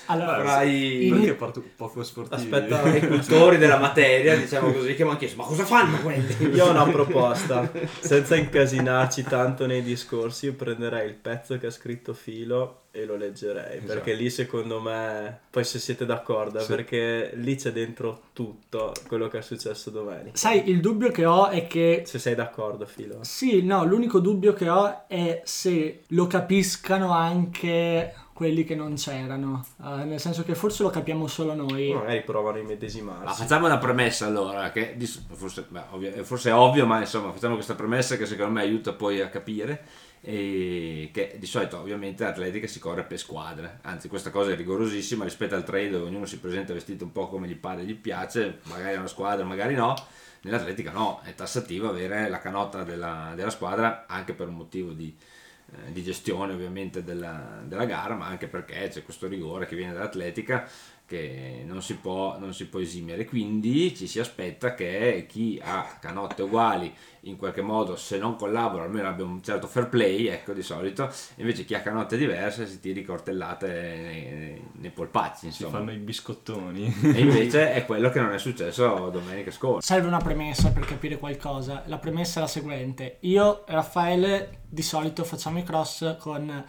allora, 0.06 0.40
fra 0.40 0.62
i, 0.62 1.09
perché 1.11 1.35
parto 1.35 1.62
poco 1.76 2.02
sportivi 2.02 2.42
aspetta, 2.42 2.82
i 2.94 3.06
cultori 3.06 3.59
della 3.59 3.78
materia, 3.78 4.37
diciamo 4.37 4.73
così, 4.73 4.94
che 4.94 5.02
mi 5.04 5.11
hanno 5.11 5.18
chiesto 5.18 5.37
ma 5.37 5.44
cosa 5.44 5.64
fanno 5.64 5.99
quelli? 6.00 6.35
Io 6.54 6.66
ho 6.66 6.71
una 6.71 6.87
proposta, 6.87 7.71
senza 8.00 8.37
incasinarci 8.37 9.23
tanto 9.25 9.66
nei 9.66 9.82
discorsi, 9.82 10.47
io 10.47 10.54
prenderei 10.54 11.09
il 11.09 11.14
pezzo 11.14 11.59
che 11.59 11.66
ha 11.66 11.71
scritto 11.71 12.14
Filo 12.14 12.80
e 12.94 13.06
lo 13.06 13.16
leggerei, 13.16 13.78
esatto. 13.78 13.87
perché 13.87 14.12
lì 14.12 14.28
secondo 14.28 14.78
me, 14.78 15.40
poi 15.50 15.64
se 15.64 15.78
siete 15.78 16.04
d'accordo, 16.04 16.61
sì. 16.61 16.66
perché 16.66 17.32
lì 17.37 17.56
c'è 17.56 17.73
dentro 17.73 18.25
tutto 18.35 18.92
quello 19.06 19.28
che 19.28 19.38
è 19.38 19.42
successo 19.42 19.88
domenica. 19.88 20.37
Sai, 20.37 20.68
il 20.68 20.80
dubbio 20.80 21.11
che 21.11 21.25
ho 21.25 21.49
è 21.49 21.66
che... 21.66 22.02
Se 22.04 22.18
sei 22.18 22.35
d'accordo, 22.35 22.85
Filo. 22.85 23.21
Sì, 23.23 23.62
no, 23.62 23.85
l'unico 23.87 24.18
dubbio 24.18 24.52
che 24.52 24.68
ho 24.68 25.09
è 25.09 25.40
se 25.44 26.02
lo 26.09 26.26
capiscano 26.26 27.12
anche 27.12 28.14
quelli 28.42 28.64
che 28.64 28.75
non 28.75 28.96
c'erano, 28.96 29.64
uh, 29.76 30.04
nel 30.04 30.18
senso 30.18 30.42
che 30.42 30.56
forse 30.56 30.82
lo 30.82 30.90
capiamo 30.90 31.28
solo 31.28 31.54
noi. 31.54 31.92
Magari 31.92 32.22
provano 32.22 32.56
a 32.56 32.61
immedesimarsi. 32.61 33.25
Ma 33.25 33.32
facciamo 33.32 33.66
una 33.66 33.78
premessa 33.78 34.26
allora, 34.26 34.72
che 34.72 34.96
forse, 35.30 35.64
beh, 35.68 35.82
ovvio, 35.90 36.25
forse 36.25 36.50
è 36.50 36.54
ovvio, 36.54 36.84
ma 36.84 36.99
insomma 36.99 37.30
facciamo 37.30 37.54
questa 37.54 37.76
premessa 37.76 38.16
che 38.16 38.26
secondo 38.26 38.54
me 38.54 38.62
aiuta 38.62 38.94
poi 38.94 39.20
a 39.20 39.28
capire. 39.28 39.84
E 40.25 41.11
che 41.12 41.37
di 41.38 41.46
solito 41.46 41.78
ovviamente 41.78 42.25
l'atletica 42.25 42.66
si 42.66 42.80
corre 42.80 43.04
per 43.04 43.18
squadre, 43.18 43.78
anzi 43.82 44.08
questa 44.08 44.30
cosa 44.30 44.50
è 44.50 44.56
rigorosissima 44.56 45.22
rispetto 45.22 45.54
al 45.54 45.64
trail 45.64 45.90
dove 45.90 46.08
ognuno 46.08 46.26
si 46.26 46.38
presenta 46.38 46.72
vestito 46.72 47.04
un 47.04 47.12
po' 47.12 47.28
come 47.28 47.46
gli 47.46 47.56
pare 47.56 47.82
e 47.82 47.84
gli 47.84 47.96
piace, 47.96 48.58
magari 48.64 48.94
è 48.94 48.99
una 48.99 49.08
squadra, 49.08 49.44
magari 49.44 49.75
no, 49.75 49.94
nell'atletica 50.42 50.92
no, 50.92 51.20
è 51.25 51.34
tassativo 51.34 51.88
avere 51.88 52.28
la 52.28 52.38
canotta 52.38 52.84
della, 52.84 53.32
della 53.34 53.50
squadra 53.50 54.06
anche 54.06 54.32
per 54.32 54.46
un 54.46 54.54
motivo 54.54 54.92
di, 54.92 55.08
eh, 55.08 55.31
di 55.88 56.02
gestione 56.02 56.52
ovviamente 56.52 57.02
della, 57.02 57.62
della, 57.64 57.85
gara, 57.85 58.14
ma 58.14 58.26
anche 58.26 58.47
perché 58.47 58.88
c'è 58.88 59.02
questo 59.02 59.26
rigore 59.26 59.67
che 59.67 59.76
viene 59.76 59.93
dall'atletica 59.93 60.69
che 61.12 61.62
non 61.66 61.83
si, 61.83 61.97
può, 61.97 62.38
non 62.38 62.54
si 62.54 62.66
può 62.66 62.81
esimere. 62.81 63.26
Quindi 63.26 63.95
ci 63.95 64.07
si 64.07 64.19
aspetta 64.19 64.75
che 64.75 65.26
chi 65.28 65.61
ha 65.62 65.99
canotte 66.00 66.42
uguali 66.42 66.92
in 67.26 67.37
qualche 67.37 67.61
modo, 67.61 67.95
se 67.97 68.19
non 68.19 68.35
collabora, 68.35 68.85
almeno 68.85 69.09
abbia 69.09 69.25
un 69.25 69.42
certo 69.42 69.66
fair 69.66 69.88
play, 69.88 70.26
ecco 70.26 70.52
di 70.52 70.62
solito, 70.62 71.12
invece 71.37 71.64
chi 71.64 71.75
ha 71.75 71.83
canotte 71.83 72.16
diverse 72.16 72.66
si 72.66 72.81
tiri 72.81 73.04
cortellate 73.04 73.69
nei, 73.69 74.62
nei 74.73 74.90
polpacci. 74.90 75.47
Insomma. 75.47 75.71
Si 75.71 75.76
fanno 75.76 75.92
i 75.92 75.99
biscottoni. 75.99 76.95
E 77.02 77.21
invece 77.21 77.75
è 77.75 77.85
quello 77.85 78.09
che 78.09 78.21
non 78.21 78.33
è 78.33 78.38
successo 78.38 79.11
domenica 79.11 79.50
scorsa. 79.50 79.95
Serve 79.95 80.09
una 80.09 80.19
premessa 80.19 80.73
per 80.73 80.87
capire 80.87 81.19
qualcosa. 81.19 81.83
La 81.87 81.99
premessa 81.99 82.38
è 82.38 82.42
la 82.42 82.49
seguente. 82.49 83.19
Io 83.21 83.66
e 83.66 83.73
Raffaele 83.73 84.62
di 84.66 84.83
solito 84.83 85.25
facciamo 85.25 85.59
i 85.59 85.62
cross 85.62 86.16
con 86.16 86.64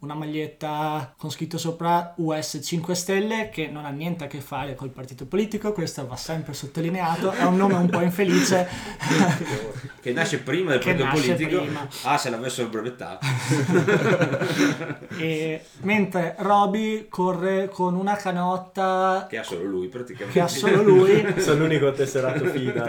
una 0.00 0.14
maglietta 0.14 1.14
con 1.16 1.30
scritto 1.30 1.58
sopra 1.58 2.14
US 2.18 2.60
5 2.62 2.94
Stelle 2.94 3.48
che 3.48 3.66
non 3.66 3.84
ha 3.84 3.90
niente 3.90 4.24
a 4.24 4.26
che 4.28 4.40
fare 4.40 4.76
col 4.76 4.90
partito 4.90 5.26
politico, 5.26 5.72
questo 5.72 6.06
va 6.06 6.14
sempre 6.14 6.52
sottolineato, 6.52 7.32
è 7.32 7.42
un 7.42 7.56
nome 7.56 7.74
un 7.74 7.88
po' 7.88 8.00
infelice. 8.00 8.68
che 10.00 10.12
nasce 10.12 10.38
prima 10.38 10.70
del 10.70 10.80
partito 10.80 11.08
politico. 11.10 11.62
Prima. 11.62 11.88
Ah, 12.04 12.16
se 12.16 12.30
l'avessero 12.30 12.68
brevettato. 12.68 13.26
e, 15.18 15.64
mentre 15.80 16.36
Roby 16.38 17.08
corre 17.08 17.68
con 17.68 17.96
una 17.96 18.14
canotta... 18.14 19.26
Che 19.28 19.38
ha 19.38 19.42
solo 19.42 19.64
lui 19.64 19.88
praticamente. 19.88 20.32
Che 20.32 20.40
ha 20.40 20.48
solo 20.48 20.82
lui. 20.82 21.26
Sono 21.42 21.60
l'unico 21.60 21.90
tesserato 21.92 22.44
fida. 22.46 22.88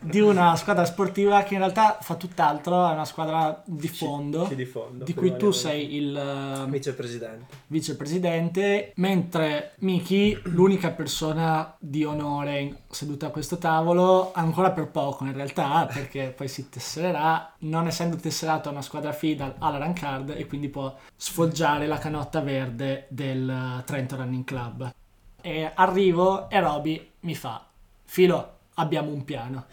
di 0.00 0.20
una 0.20 0.54
squadra 0.56 0.84
sportiva 0.84 1.42
che 1.44 1.54
in 1.54 1.60
realtà 1.60 1.98
fa 2.00 2.14
tutt'altro, 2.16 2.88
è 2.88 2.92
una 2.92 3.06
squadra 3.06 3.62
di 3.64 3.88
fondo. 3.88 4.46
Sì, 4.46 4.54
di, 4.54 4.66
fondo 4.66 5.04
di 5.04 5.14
cui 5.14 5.34
tu 5.36 5.50
sei 5.50 5.77
il 5.78 6.14
uh, 6.14 6.68
vicepresidente. 6.68 7.46
vicepresidente, 7.68 8.92
mentre 8.96 9.72
Miki, 9.78 10.38
l'unica 10.44 10.90
persona 10.90 11.74
di 11.78 12.04
onore 12.04 12.82
seduta 12.90 13.26
a 13.26 13.30
questo 13.30 13.58
tavolo, 13.58 14.32
ancora 14.32 14.70
per 14.70 14.88
poco 14.88 15.24
in 15.24 15.32
realtà, 15.32 15.88
perché 15.92 16.32
poi 16.36 16.48
si 16.48 16.68
tessererà, 16.68 17.54
non 17.60 17.86
essendo 17.86 18.16
tesserato 18.16 18.68
a 18.68 18.72
una 18.72 18.82
squadra 18.82 19.12
FIDA 19.12 19.54
alla 19.58 19.78
rank 19.78 20.00
card 20.00 20.34
e 20.36 20.46
quindi 20.46 20.68
può 20.68 20.94
sfoggiare 21.16 21.86
la 21.86 21.98
canotta 21.98 22.40
verde 22.40 23.06
del 23.08 23.82
Trento 23.84 24.16
Running 24.16 24.44
Club. 24.44 24.94
E 25.40 25.70
arrivo 25.74 26.50
e 26.50 26.60
Roby 26.60 27.10
mi 27.20 27.34
fa, 27.34 27.66
Filo, 28.04 28.58
abbiamo 28.74 29.10
un 29.10 29.24
piano. 29.24 29.66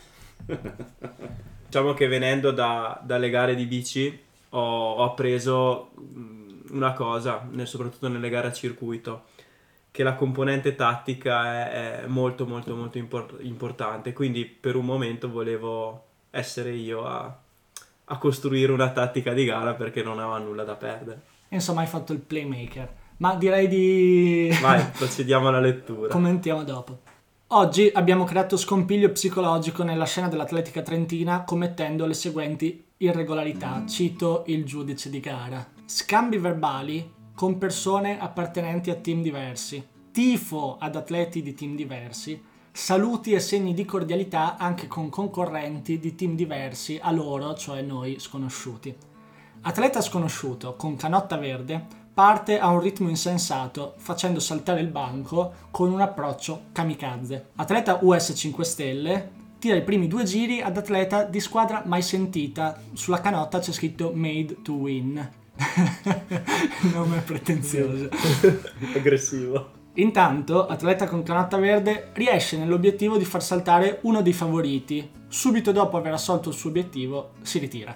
diciamo 1.75 1.93
che 1.93 2.07
venendo 2.07 2.51
da, 2.51 3.01
dalle 3.03 3.29
gare 3.29 3.53
di 3.53 3.65
bici 3.65 4.23
ho, 4.49 4.93
ho 4.93 5.03
appreso 5.03 5.91
una 6.71 6.93
cosa, 6.93 7.47
soprattutto 7.63 8.07
nelle 8.07 8.29
gare 8.29 8.47
a 8.47 8.53
circuito, 8.53 9.23
che 9.91 10.03
la 10.03 10.15
componente 10.15 10.75
tattica 10.75 11.69
è, 11.69 12.01
è 12.01 12.07
molto 12.07 12.45
molto 12.45 12.75
molto 12.75 12.97
import- 12.97 13.37
importante, 13.39 14.13
quindi 14.13 14.45
per 14.45 14.75
un 14.75 14.85
momento 14.85 15.29
volevo 15.29 16.03
essere 16.31 16.71
io 16.71 17.05
a, 17.05 17.33
a 18.05 18.17
costruire 18.17 18.71
una 18.71 18.91
tattica 18.91 19.33
di 19.33 19.45
gara 19.45 19.73
perché 19.73 20.03
non 20.03 20.19
aveva 20.19 20.37
nulla 20.39 20.63
da 20.63 20.75
perdere. 20.75 21.21
Insomma 21.49 21.81
hai 21.81 21.87
fatto 21.87 22.11
il 22.11 22.19
playmaker, 22.19 22.93
ma 23.17 23.35
direi 23.35 23.67
di... 23.67 24.49
Vai, 24.61 24.83
procediamo 24.97 25.47
alla 25.47 25.61
lettura. 25.61 26.09
Commentiamo 26.09 26.63
dopo. 26.63 26.99
Oggi 27.49 27.89
abbiamo 27.93 28.25
creato 28.25 28.57
scompiglio 28.57 29.11
psicologico 29.11 29.83
nella 29.83 30.05
scena 30.05 30.27
dell'Atletica 30.27 30.81
Trentina 30.81 31.43
commettendo 31.43 32.05
le 32.05 32.15
seguenti 32.15 32.84
irregolarità. 32.97 33.83
Cito 33.85 34.43
il 34.47 34.63
giudice 34.65 35.09
di 35.09 35.19
gara. 35.19 35.65
Scambi 35.85 36.37
verbali 36.37 37.13
con 37.35 37.57
persone 37.57 38.19
appartenenti 38.19 38.89
a 38.89 38.95
team 38.95 39.21
diversi. 39.21 39.85
Tifo 40.11 40.77
ad 40.79 40.95
atleti 40.95 41.41
di 41.41 41.53
team 41.53 41.75
diversi. 41.75 42.41
Saluti 42.71 43.31
e 43.31 43.39
segni 43.39 43.73
di 43.73 43.85
cordialità 43.85 44.57
anche 44.57 44.87
con 44.87 45.09
concorrenti 45.09 45.99
di 45.99 46.15
team 46.15 46.35
diversi 46.35 46.99
a 47.01 47.11
loro, 47.11 47.53
cioè 47.53 47.81
noi 47.81 48.19
sconosciuti. 48.19 48.95
Atleta 49.61 50.01
sconosciuto 50.01 50.75
con 50.75 50.95
canotta 50.95 51.37
verde 51.37 52.03
parte 52.13 52.59
a 52.59 52.69
un 52.69 52.79
ritmo 52.79 53.09
insensato, 53.09 53.95
facendo 53.97 54.39
saltare 54.39 54.79
il 54.79 54.87
banco 54.87 55.53
con 55.69 55.91
un 55.91 55.99
approccio 55.99 56.65
kamikaze. 56.71 57.49
Atleta 57.55 57.99
US 58.01 58.31
5 58.33 58.63
Stelle 58.63 59.31
tira 59.59 59.75
i 59.75 59.83
primi 59.83 60.07
due 60.07 60.23
giri 60.23 60.61
ad 60.61 60.77
atleta 60.77 61.23
di 61.23 61.39
squadra 61.39 61.83
mai 61.85 62.01
sentita. 62.01 62.79
Sulla 62.93 63.21
canotta 63.21 63.59
c'è 63.59 63.71
scritto 63.71 64.11
Made 64.13 64.61
to 64.61 64.73
Win. 64.73 65.31
Nome 66.93 67.19
pretenzioso. 67.19 68.09
Aggressivo. 68.95 69.83
Intanto, 69.95 70.67
atleta 70.67 71.07
con 71.07 71.23
canotta 71.23 71.57
verde 71.57 72.09
riesce 72.13 72.57
nell'obiettivo 72.57 73.17
di 73.17 73.23
far 73.23 73.41
saltare 73.41 73.99
uno 74.01 74.21
dei 74.21 74.33
favoriti. 74.33 75.09
Subito 75.27 75.71
dopo 75.71 75.95
aver 75.97 76.13
assolto 76.13 76.49
il 76.49 76.55
suo 76.55 76.69
obiettivo, 76.69 77.31
si 77.41 77.59
ritira. 77.59 77.93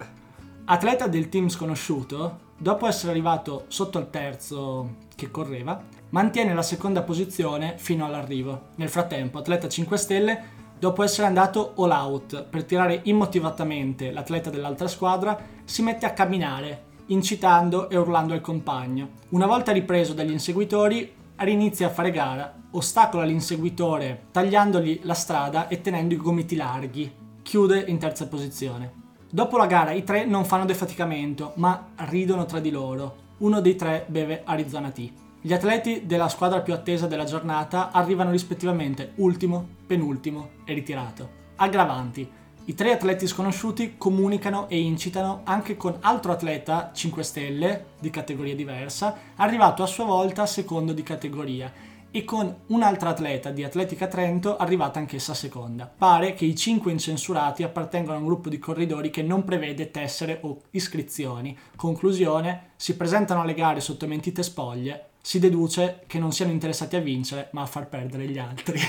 Atleta 0.65 1.07
del 1.07 1.29
team 1.29 1.49
sconosciuto, 1.49 2.39
dopo 2.57 2.87
essere 2.87 3.11
arrivato 3.11 3.65
sotto 3.67 3.99
il 3.99 4.09
terzo 4.09 5.07
che 5.15 5.29
correva, 5.29 5.81
mantiene 6.09 6.53
la 6.53 6.61
seconda 6.61 7.01
posizione 7.01 7.75
fino 7.77 8.05
all'arrivo. 8.05 8.67
Nel 8.75 8.89
frattempo, 8.89 9.39
atleta 9.39 9.67
5 9.67 9.97
stelle, 9.97 10.43
dopo 10.79 11.03
essere 11.03 11.27
andato 11.27 11.73
all 11.77 11.91
out 11.91 12.43
per 12.43 12.63
tirare 12.63 13.01
immotivatamente 13.03 14.11
l'atleta 14.11 14.49
dell'altra 14.49 14.87
squadra, 14.87 15.37
si 15.65 15.81
mette 15.81 16.05
a 16.05 16.13
camminare, 16.13 16.85
incitando 17.07 17.89
e 17.89 17.97
urlando 17.97 18.33
al 18.33 18.41
compagno. 18.41 19.09
Una 19.29 19.45
volta 19.45 19.71
ripreso 19.71 20.13
dagli 20.13 20.31
inseguitori, 20.31 21.13
rinizia 21.35 21.87
a 21.87 21.91
fare 21.91 22.11
gara, 22.11 22.53
ostacola 22.71 23.23
l'inseguitore 23.23 24.27
tagliandogli 24.31 25.01
la 25.03 25.13
strada 25.13 25.67
e 25.67 25.81
tenendo 25.81 26.13
i 26.13 26.17
gomiti 26.17 26.55
larghi. 26.55 27.11
Chiude 27.41 27.83
in 27.87 27.97
terza 27.97 28.27
posizione. 28.27 28.93
Dopo 29.29 29.57
la 29.57 29.65
gara 29.65 29.91
i 29.91 30.03
tre 30.03 30.25
non 30.25 30.45
fanno 30.45 30.65
defaticamento, 30.65 31.53
ma 31.55 31.89
ridono 31.95 32.45
tra 32.45 32.59
di 32.59 32.71
loro. 32.71 33.27
Uno 33.37 33.61
dei 33.61 33.75
tre 33.75 34.05
beve 34.07 34.41
Arizona 34.43 34.89
Tea. 34.89 35.27
Gli 35.41 35.53
atleti 35.53 36.05
della 36.05 36.27
squadra 36.27 36.59
più 36.59 36.73
attesa 36.73 37.07
della 37.07 37.23
giornata 37.23 37.91
arrivano 37.91 38.31
rispettivamente 38.31 39.13
ultimo, 39.15 39.65
penultimo 39.87 40.49
e 40.65 40.73
ritirato. 40.73 41.29
Aggravanti. 41.55 42.29
I 42.65 42.73
tre 42.75 42.91
atleti 42.91 43.25
sconosciuti 43.25 43.95
comunicano 43.97 44.67
e 44.67 44.77
incitano 44.81 45.41
anche 45.45 45.77
con 45.77 45.95
altro 46.01 46.33
atleta 46.33 46.91
5 46.93 47.23
stelle 47.23 47.85
di 48.01 48.09
categoria 48.09 48.53
diversa, 48.53 49.15
arrivato 49.37 49.81
a 49.81 49.87
sua 49.87 50.03
volta 50.03 50.45
secondo 50.45 50.91
di 50.91 51.03
categoria 51.03 51.71
e 52.11 52.25
con 52.25 52.53
un'altra 52.67 53.09
atleta 53.09 53.51
di 53.51 53.63
Atletica 53.63 54.07
Trento 54.07 54.57
arrivata 54.57 54.99
anch'essa 54.99 55.33
seconda. 55.33 55.89
Pare 55.95 56.33
che 56.33 56.43
i 56.43 56.55
cinque 56.55 56.91
incensurati 56.91 57.63
appartengano 57.63 58.17
a 58.17 58.19
un 58.19 58.25
gruppo 58.25 58.49
di 58.49 58.59
corridori 58.59 59.09
che 59.09 59.21
non 59.21 59.45
prevede 59.45 59.89
tessere 59.89 60.39
o 60.41 60.63
iscrizioni. 60.71 61.57
Conclusione, 61.77 62.71
si 62.75 62.97
presentano 62.97 63.41
alle 63.41 63.53
gare 63.53 63.79
sotto 63.79 64.07
mentite 64.07 64.43
spoglie, 64.43 65.08
si 65.21 65.39
deduce 65.39 66.01
che 66.07 66.17
non 66.17 66.31
siano 66.31 66.51
interessati 66.51 66.95
a 66.95 67.01
vincere 67.01 67.49
ma 67.51 67.61
a 67.61 67.65
far 67.65 67.87
perdere 67.87 68.25
gli 68.25 68.37
altri. 68.37 68.79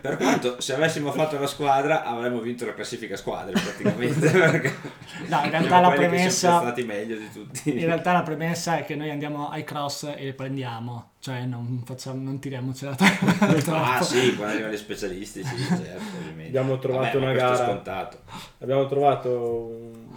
per 0.00 0.16
quanto 0.16 0.60
se 0.60 0.74
avessimo 0.74 1.12
fatto 1.12 1.38
la 1.38 1.46
squadra 1.46 2.04
avremmo 2.04 2.40
vinto 2.40 2.64
la 2.64 2.74
classifica 2.74 3.16
squadre 3.16 3.52
praticamente. 3.52 4.30
no, 5.28 5.40
in 5.44 5.50
realtà 5.50 5.80
la 5.80 5.90
premessa... 5.90 6.60
stati 6.60 6.84
meglio 6.84 7.16
di 7.16 7.30
tutti. 7.30 7.70
In 7.70 7.84
realtà 7.84 8.12
la 8.12 8.22
premessa 8.22 8.78
è 8.78 8.84
che 8.84 8.94
noi 8.94 9.10
andiamo 9.10 9.50
ai 9.50 9.64
cross 9.64 10.04
e 10.04 10.24
le 10.24 10.34
prendiamo. 10.34 11.10
Cioè 11.18 11.44
non, 11.44 11.82
facciamo, 11.84 12.20
non 12.20 12.38
tiriamocela 12.40 12.94
troppo. 12.96 13.74
ah 13.74 14.02
sì, 14.02 14.34
quando 14.34 14.54
arrivano 14.54 14.72
gli 14.72 14.76
specialisti, 14.76 15.44
sì, 15.44 15.56
certo, 15.56 16.16
ovviamente. 16.18 16.46
Abbiamo 16.46 16.78
trovato 16.78 17.18
Vabbè, 17.18 17.30
una 17.30 17.32
gara... 17.32 17.64
Scontato. 17.64 18.18
Abbiamo 18.58 18.86
trovato 18.86 19.30
un 19.30 20.11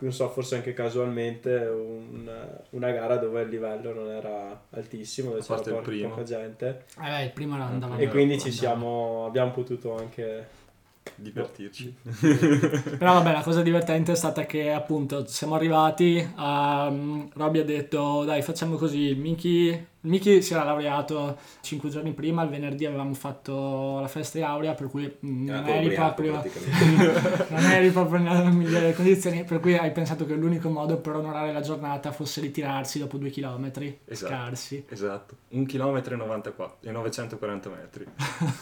non 0.00 0.12
so, 0.12 0.28
forse 0.28 0.56
anche 0.56 0.72
casualmente 0.72 1.54
una, 1.54 2.62
una, 2.70 2.90
gara 2.90 3.16
dove 3.16 3.42
il 3.42 3.48
livello 3.48 3.92
non 3.92 4.10
era 4.10 4.62
altissimo, 4.70 5.30
dove 5.30 5.42
c'era 5.42 5.60
poca, 5.60 6.08
poca 6.08 6.22
gente. 6.22 6.84
Eh 6.98 7.08
beh, 7.08 7.22
il 7.24 7.32
primo 7.32 7.54
andava 7.54 7.96
E 7.96 8.08
quindi 8.08 8.40
ci 8.40 8.50
siamo, 8.50 9.26
abbiamo 9.26 9.50
potuto 9.50 9.96
anche 9.96 10.58
divertirci. 11.14 11.94
Però 12.98 13.14
vabbè, 13.14 13.32
la 13.32 13.42
cosa 13.42 13.62
divertente 13.62 14.12
è 14.12 14.16
stata 14.16 14.46
che 14.46 14.72
appunto 14.72 15.26
siamo 15.26 15.54
arrivati, 15.54 16.26
um, 16.36 17.28
Robby 17.34 17.58
ha 17.60 17.64
detto 17.64 18.24
dai 18.24 18.42
facciamo 18.42 18.76
così, 18.76 19.14
Miki 19.14 19.88
Miki 20.02 20.40
si 20.40 20.54
era 20.54 20.64
laureato 20.64 21.38
5 21.60 21.90
giorni 21.90 22.12
prima, 22.12 22.42
il 22.42 22.48
venerdì 22.48 22.86
avevamo 22.86 23.12
fatto 23.12 23.98
la 24.00 24.08
festa 24.08 24.38
di 24.38 24.44
laurea, 24.44 24.74
per 24.74 24.88
cui 24.88 25.16
non 25.20 25.66
eri, 25.68 25.94
proprio, 25.94 26.42
non 27.48 27.64
eri 27.64 27.90
proprio 27.90 28.18
nelle 28.18 28.48
migliori 28.50 28.94
condizioni, 28.94 29.44
per 29.44 29.60
cui 29.60 29.76
hai 29.76 29.92
pensato 29.92 30.24
che 30.24 30.34
l'unico 30.34 30.70
modo 30.70 30.98
per 30.98 31.16
onorare 31.16 31.52
la 31.52 31.60
giornata 31.60 32.12
fosse 32.12 32.40
ritirarsi 32.40 32.98
dopo 32.98 33.18
due 33.18 33.28
chilometri 33.30 34.00
esatto, 34.06 34.32
scarsi. 34.32 34.84
Esatto, 34.88 35.36
un 35.48 35.66
chilometro 35.66 36.14
e, 36.14 36.16
94, 36.16 36.88
e 36.88 36.92
940 36.92 37.68
metri. 37.68 38.06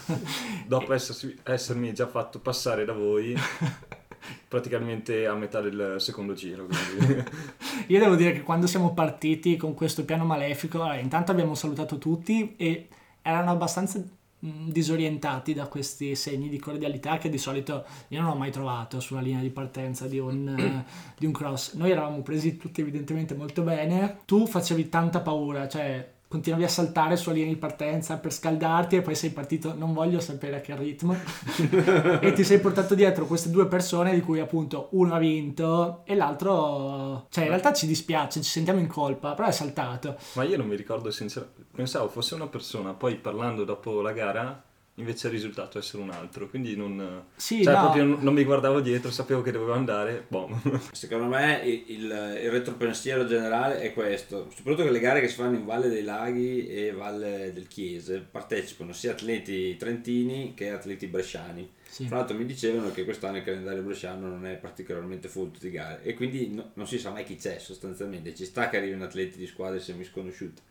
dopo 0.67 0.93
essersi, 0.93 1.37
essermi 1.43 1.93
già 1.93 2.07
fatto 2.07 2.39
passare 2.39 2.83
da 2.83 2.93
voi 2.93 3.33
praticamente 4.47 5.27
a 5.27 5.33
metà 5.33 5.61
del 5.61 5.95
secondo 5.99 6.33
giro. 6.33 6.67
Io 7.87 7.99
devo 7.99 8.15
dire 8.15 8.33
che 8.33 8.41
quando 8.41 8.67
siamo 8.67 8.93
partiti 8.93 9.57
con 9.57 9.73
questo 9.73 10.05
piano 10.05 10.25
malefico, 10.25 10.81
allora, 10.81 10.99
intanto 10.99 11.31
abbiamo 11.31 11.55
salutato 11.55 11.97
tutti 11.97 12.55
e 12.57 12.87
erano 13.21 13.51
abbastanza 13.51 13.99
mm, 13.99 14.69
disorientati 14.69 15.53
da 15.53 15.67
questi 15.67 16.15
segni 16.15 16.49
di 16.49 16.59
cordialità 16.59 17.17
che 17.17 17.29
di 17.29 17.37
solito 17.37 17.85
io 18.09 18.21
non 18.21 18.31
ho 18.31 18.35
mai 18.35 18.51
trovato 18.51 18.99
sulla 18.99 19.21
linea 19.21 19.41
di 19.41 19.49
partenza 19.49 20.07
di 20.07 20.19
un, 20.19 20.83
di 21.17 21.25
un 21.25 21.31
cross. 21.31 21.73
Noi 21.73 21.91
eravamo 21.91 22.21
presi 22.21 22.57
tutti 22.57 22.81
evidentemente 22.81 23.35
molto 23.35 23.61
bene, 23.61 24.19
tu 24.25 24.45
facevi 24.45 24.89
tanta 24.89 25.21
paura, 25.21 25.67
cioè 25.67 26.17
continuavi 26.29 26.63
a 26.63 26.69
saltare 26.69 27.17
sulla 27.17 27.33
linea 27.33 27.51
di 27.51 27.57
partenza 27.57 28.17
per 28.17 28.31
scaldarti 28.31 28.97
e 28.97 29.01
poi 29.01 29.15
sei 29.15 29.31
partito, 29.31 29.73
non 29.75 29.93
voglio 29.93 30.19
sapere 30.19 30.57
a 30.57 30.61
che 30.61 30.75
ritmo, 30.75 31.15
e 32.21 32.31
ti 32.33 32.43
sei 32.43 32.59
portato 32.59 32.93
dietro 32.93 33.25
queste 33.25 33.49
due 33.49 33.65
persone 33.65 34.13
di 34.13 34.21
cui 34.21 34.39
appunto 34.39 34.89
uno 34.91 35.15
ha 35.15 35.17
vinto 35.17 36.03
e 36.05 36.13
l'altro, 36.13 37.25
cioè 37.31 37.45
in 37.45 37.49
realtà 37.49 37.73
ci 37.73 37.87
dispiace, 37.87 38.43
ci 38.43 38.49
sentiamo 38.49 38.79
in 38.79 38.87
colpa, 38.87 39.33
però 39.33 39.47
è 39.47 39.51
saltato. 39.51 40.17
Ma 40.33 40.43
io 40.43 40.55
non 40.55 40.67
mi 40.67 40.75
ricordo 40.75 41.09
sinceramente, 41.09 41.65
pensavo 41.73 42.07
fosse 42.09 42.35
una 42.35 42.47
persona, 42.47 42.93
poi 42.93 43.15
parlando 43.15 43.63
dopo 43.63 43.99
la 44.01 44.11
gara 44.11 44.63
invece 44.99 45.27
il 45.27 45.33
risultato 45.33 45.77
essere 45.77 46.03
un 46.03 46.09
altro, 46.11 46.47
quindi 46.49 46.75
non, 46.75 47.23
sì, 47.35 47.63
cioè, 47.63 47.73
no. 47.73 47.81
proprio 47.81 48.03
non 48.03 48.33
mi 48.33 48.43
guardavo 48.43 48.79
dietro, 48.81 49.11
sapevo 49.11 49.41
che 49.41 49.51
dovevo 49.51 49.73
andare, 49.73 50.25
boh. 50.27 50.49
Secondo 50.91 51.25
me 51.25 51.61
il, 51.63 51.83
il, 51.87 52.03
il 52.03 52.51
retropensiero 52.51 53.25
generale 53.25 53.79
è 53.79 53.93
questo, 53.93 54.49
soprattutto 54.55 54.83
che 54.83 54.91
le 54.91 54.99
gare 54.99 55.21
che 55.21 55.27
si 55.27 55.35
fanno 55.35 55.55
in 55.55 55.65
Valle 55.65 55.89
dei 55.89 56.03
Laghi 56.03 56.67
e 56.67 56.91
Valle 56.91 57.51
del 57.53 57.67
Chiese 57.67 58.19
partecipano 58.19 58.93
sia 58.93 59.11
atleti 59.11 59.75
trentini 59.77 60.53
che 60.53 60.69
atleti 60.69 61.07
bresciani 61.07 61.69
Sì. 61.89 62.05
Fra 62.05 62.17
l'altro 62.17 62.37
mi 62.37 62.45
dicevano 62.45 62.91
che 62.91 63.03
quest'anno 63.03 63.37
il 63.37 63.43
calendario 63.43 63.81
bresciano 63.81 64.27
non 64.27 64.45
è 64.45 64.55
particolarmente 64.55 65.27
folto 65.27 65.59
di 65.59 65.71
gare 65.71 66.03
e 66.03 66.13
quindi 66.13 66.49
no, 66.53 66.71
non 66.75 66.87
si 66.87 66.99
sa 66.99 67.09
mai 67.11 67.23
chi 67.23 67.35
c'è 67.35 67.57
sostanzialmente, 67.59 68.35
ci 68.35 68.45
sta 68.45 68.69
che 68.69 68.77
arrivino 68.77 69.03
atleti 69.03 69.37
di 69.37 69.47
squadre 69.47 69.79
semisconosciute 69.79 70.67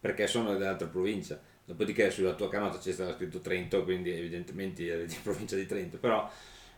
perché 0.00 0.26
sono 0.26 0.52
dell'altra 0.52 0.86
provincia, 0.86 1.40
dopodiché 1.68 2.10
sulla 2.10 2.32
tua 2.32 2.48
canota 2.48 2.78
c'è 2.78 2.92
stato 2.92 3.12
scritto 3.12 3.40
Trento, 3.40 3.84
quindi 3.84 4.10
evidentemente 4.10 4.86
eri 4.86 5.04
di 5.04 5.16
provincia 5.22 5.54
di 5.54 5.66
Trento, 5.66 5.98
però 5.98 6.28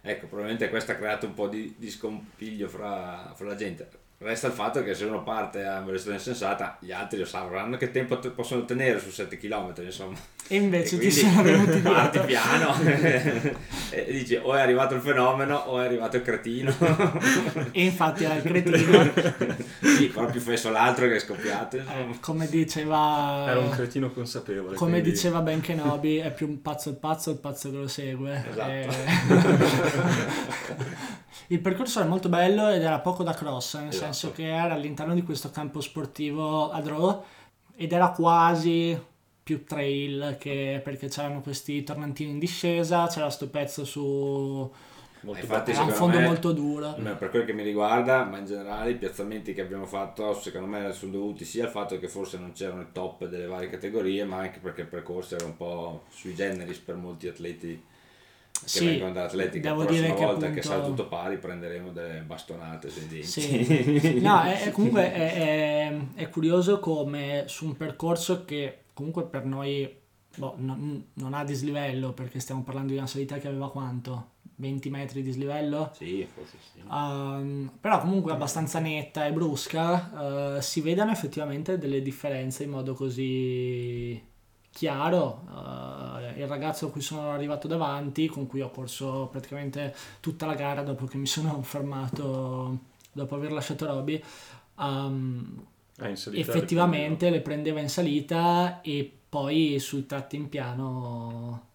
ecco, 0.01 0.27
probabilmente 0.27 0.69
questo 0.69 0.91
ha 0.91 0.97
creato 0.97 1.27
un 1.27 1.35
po' 1.35 1.47
di, 1.47 1.77
di 1.79 1.89
scompiglio 1.89 2.69
fra, 2.69 3.33
fra 3.37 3.47
la 3.47 3.55
gente 3.55 3.89
Resta 4.23 4.49
il 4.49 4.53
fatto 4.53 4.83
che 4.83 4.93
se 4.93 5.07
uno 5.07 5.23
parte 5.23 5.65
a 5.65 5.81
velocità 5.81 6.13
insensata, 6.13 6.77
gli 6.79 6.93
altri 6.93 7.19
lo 7.19 7.25
sapranno 7.25 7.79
che 7.79 7.91
tempo 7.91 8.19
possono 8.19 8.61
ottenere 8.61 9.01
su 9.01 9.11
7 9.11 9.39
km, 9.39 9.73
insomma. 9.79 10.19
E 10.53 10.57
invece 10.57 10.97
e 10.97 10.99
ti 10.99 11.13
sono 11.13 11.45
venuti 11.45 11.79
Parti 11.79 12.19
piano 12.19 12.75
e 12.83 14.05
dici 14.09 14.35
o 14.35 14.53
è 14.53 14.61
arrivato 14.61 14.97
il 14.97 15.01
fenomeno 15.01 15.55
o 15.55 15.79
è 15.79 15.85
arrivato 15.85 16.17
il 16.17 16.23
cretino. 16.23 16.75
e 17.71 17.85
infatti 17.85 18.25
era 18.25 18.35
il 18.35 18.43
cretino. 18.43 19.13
sì, 19.81 20.09
proprio 20.09 20.41
fesso 20.41 20.73
l'altro 20.73 21.07
che 21.07 21.15
è 21.15 21.19
scoppiato. 21.21 21.77
Eh, 21.77 22.19
come 22.19 22.49
diceva... 22.49 23.45
Era 23.49 23.61
un 23.61 23.71
cretino 23.71 24.11
consapevole. 24.11 24.75
Come 24.75 24.91
quindi... 24.91 25.11
diceva 25.13 25.41
Ben 25.41 25.61
Kenobi, 25.61 26.17
è 26.17 26.33
più 26.33 26.49
un 26.49 26.61
pazzo 26.61 26.89
il 26.89 26.97
pazzo, 26.97 27.31
il 27.31 27.39
pazzo 27.39 27.71
che 27.71 27.77
lo 27.77 27.87
segue. 27.87 28.45
Esatto. 28.51 28.71
E... 28.71 28.89
il 31.47 31.61
percorso 31.61 32.01
era 32.01 32.09
molto 32.09 32.29
bello 32.29 32.69
ed 32.71 32.83
era 32.83 32.99
poco 32.99 33.23
da 33.23 33.35
cross, 33.35 33.77
nel 33.77 33.91
esatto. 33.91 34.05
senso 34.05 34.33
che 34.33 34.49
era 34.49 34.75
all'interno 34.75 35.15
di 35.15 35.23
questo 35.23 35.53
campo 35.53 35.81
sportivo 35.81 36.73
a 36.73 36.81
draw 36.81 37.23
ed 37.77 37.93
era 37.93 38.11
quasi 38.11 38.99
più 39.51 39.65
trail 39.65 40.37
che 40.39 40.81
perché 40.85 41.09
c'erano 41.09 41.41
questi 41.41 41.83
tornantini 41.83 42.31
in 42.31 42.39
discesa, 42.39 43.09
c'era 43.09 43.25
questo 43.25 43.49
pezzo 43.49 43.85
su 43.85 44.71
Molto 45.23 45.41
Infatti, 45.43 45.73
era 45.73 45.83
un 45.83 45.91
fondo 45.91 46.19
me, 46.19 46.25
molto 46.25 46.53
duro. 46.53 46.95
Per 46.95 47.29
quel 47.29 47.45
che 47.45 47.53
mi 47.53 47.63
riguarda, 47.63 48.25
ma 48.25 48.39
in 48.39 48.47
generale 48.47 48.93
i 48.93 48.95
piazzamenti 48.95 49.53
che 49.53 49.61
abbiamo 49.61 49.85
fatto 49.85 50.33
secondo 50.33 50.67
me 50.67 50.93
sono 50.95 51.13
dovuti 51.13 51.45
sia 51.45 51.65
al 51.65 51.71
fatto 51.71 51.99
che 51.99 52.09
forse 52.09 52.39
non 52.39 52.53
c'erano 52.53 52.81
i 52.81 52.87
top 52.91 53.27
delle 53.27 53.45
varie 53.45 53.69
categorie, 53.69 54.25
ma 54.25 54.39
anche 54.39 54.61
perché 54.61 54.83
il 54.83 54.87
percorso 54.87 55.35
era 55.35 55.45
un 55.45 55.59
po' 55.59 56.05
sui 56.09 56.35
generis 56.35 56.79
per 56.79 56.95
molti 56.95 57.29
atleti 57.29 57.85
che 58.51 58.67
sì, 58.67 58.87
vengono 58.87 59.13
dall'atletica. 59.13 59.69
Devo 59.69 59.81
la 59.81 59.87
prossima 59.87 60.15
volta 60.15 60.25
che, 60.25 60.31
appunto... 60.31 60.55
che 60.55 60.63
sarà 60.63 60.85
tutto 60.85 61.09
pari 61.09 61.37
prenderemo 61.37 61.91
delle 61.91 62.23
bastonate 62.25 62.89
sui 62.89 63.07
denti. 63.07 63.27
Sì. 63.27 64.21
no, 64.25 64.43
è, 64.43 64.63
è 64.63 64.71
comunque 64.71 65.13
è, 65.13 65.35
è, 65.35 65.97
è 66.15 66.29
curioso 66.31 66.79
come 66.79 67.45
su 67.47 67.67
un 67.67 67.77
percorso 67.77 68.47
che 68.47 68.79
comunque 69.01 69.25
per 69.25 69.47
noi 69.47 69.99
boh, 70.37 70.55
non, 70.59 71.07
non, 71.15 71.33
ha 71.33 71.43
dislivello 71.43 72.13
perché 72.13 72.39
stiamo 72.39 72.63
parlando 72.63 72.93
di 72.93 72.99
una 72.99 73.07
salita 73.07 73.39
che 73.39 73.49
aveva 73.49 73.71
quanto? 73.71 74.33
20 74.57 74.91
metri 74.91 75.23
di 75.23 75.29
dislivello? 75.29 75.91
Sì, 75.95 76.29
forse 76.31 76.59
sì. 76.61 76.83
Um, 76.87 77.73
però 77.81 78.01
comunque 78.01 78.33
abbastanza 78.33 78.79
netta 78.79 79.25
e 79.25 79.33
brusca, 79.33 80.57
uh, 80.57 80.61
si 80.61 80.83
vedono 80.83 81.11
effettivamente 81.11 81.79
delle 81.79 82.03
differenze 82.03 82.65
in 82.65 82.71
modo 82.71 82.93
così 82.93 84.23
chiaro. 84.71 85.47
Uh, 85.47 86.39
il 86.39 86.47
ragazzo 86.47 86.89
a 86.89 86.91
cui 86.91 87.01
sono 87.01 87.31
arrivato 87.31 87.69
davanti, 87.69 88.27
con 88.27 88.47
cui 88.47 88.61
ho 88.61 88.71
corso 88.71 89.29
praticamente 89.33 89.95
tutta 90.21 90.45
la 90.45 90.55
gara 90.55 90.83
dopo 90.83 91.07
che 91.07 91.17
mi 91.17 91.27
sono 91.27 91.61
fermato, 91.65 92.79
dopo 93.13 93.35
aver 93.35 93.53
lasciato 93.53 93.87
Roby, 93.87 94.23
um, 94.77 95.65
effettivamente 96.09 97.31
le 97.31 97.41
prendeva 97.41 97.81
in 97.81 97.89
salita 97.89 98.81
e 98.81 99.11
poi 99.29 99.79
sui 99.79 100.07
tratti 100.07 100.37
in 100.37 100.49
piano 100.49 101.69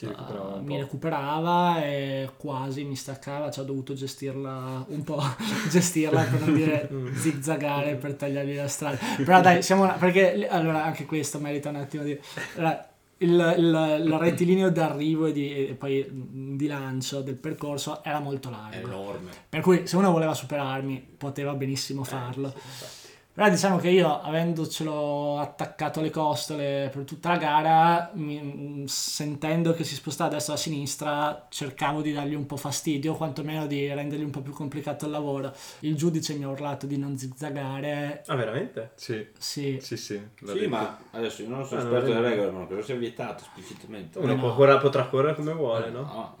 uh, 0.00 0.62
mi 0.62 0.76
recuperava 0.76 1.82
e 1.84 2.30
quasi 2.36 2.84
mi 2.84 2.96
staccava, 2.96 3.50
ci 3.50 3.60
ho 3.60 3.64
dovuto 3.64 3.94
gestirla 3.94 4.84
un 4.88 5.02
po', 5.02 5.22
gestirla 5.70 6.22
per 6.22 6.40
non 6.40 6.54
dire 6.54 6.88
zigzagare 7.14 7.96
per 7.96 8.14
tagliargli 8.14 8.56
la 8.56 8.68
strada. 8.68 8.98
Però 9.16 9.40
dai, 9.40 9.62
siamo 9.62 9.92
perché 9.98 10.46
allora 10.48 10.84
anche 10.84 11.06
questo 11.06 11.38
merita 11.38 11.70
un 11.70 11.76
attimo 11.76 12.02
di 12.02 12.18
allora, 12.56 12.88
il, 13.18 13.54
il, 13.56 14.02
il, 14.04 14.12
rettilineo 14.12 14.70
d'arrivo 14.70 15.26
e, 15.26 15.32
di, 15.32 15.68
e, 15.68 15.74
poi 15.74 16.06
di 16.10 16.66
lancio 16.66 17.22
del 17.22 17.36
percorso 17.36 18.04
era 18.04 18.20
molto 18.20 18.50
largo. 18.50 18.86
Enorme. 18.86 19.30
Per 19.48 19.60
cui 19.60 19.86
se 19.86 19.96
uno 19.96 20.10
voleva 20.10 20.34
superarmi 20.34 21.14
poteva 21.16 21.54
benissimo 21.54 22.02
eh, 22.02 22.04
farlo. 22.04 22.48
Eh, 22.48 22.60
sì, 22.78 23.05
però 23.36 23.50
diciamo 23.50 23.76
che 23.76 23.90
io, 23.90 24.18
avendocelo 24.22 25.38
attaccato 25.38 26.00
alle 26.00 26.08
costole 26.08 26.88
per 26.90 27.04
tutta 27.04 27.28
la 27.28 27.36
gara, 27.36 28.10
mi, 28.14 28.84
sentendo 28.86 29.74
che 29.74 29.84
si 29.84 29.94
spostava 29.94 30.30
da 30.30 30.36
destra 30.36 30.54
a 30.54 30.56
sinistra, 30.56 31.46
cercavo 31.50 32.00
di 32.00 32.14
dargli 32.14 32.32
un 32.32 32.46
po' 32.46 32.56
fastidio, 32.56 33.14
quantomeno 33.14 33.66
di 33.66 33.92
rendergli 33.92 34.22
un 34.22 34.30
po' 34.30 34.40
più 34.40 34.54
complicato 34.54 35.04
il 35.04 35.10
lavoro. 35.10 35.54
Il 35.80 35.96
giudice 35.96 36.32
mi 36.32 36.44
ha 36.44 36.48
urlato 36.48 36.86
di 36.86 36.96
non 36.96 37.18
zizzagare. 37.18 38.22
Ah, 38.24 38.36
veramente? 38.36 38.92
Sì. 38.94 39.26
Sì, 39.36 39.80
sì. 39.80 39.82
Sì, 39.82 39.96
sì 39.98 40.66
ma 40.66 40.98
adesso 41.10 41.42
io 41.42 41.50
non 41.50 41.66
sono 41.66 41.82
ah, 41.82 41.84
esperto 41.84 42.06
delle 42.14 42.30
regole, 42.30 42.50
ma 42.52 42.66
credo 42.66 42.80
sia 42.80 42.96
vietato 42.96 43.44
esplicitamente. 43.44 44.18
Uno 44.18 44.34
no. 44.34 44.54
correre, 44.54 44.80
potrà 44.80 45.08
correre 45.08 45.34
come 45.34 45.52
vuole, 45.52 45.90
no? 45.90 46.00
no. 46.00 46.36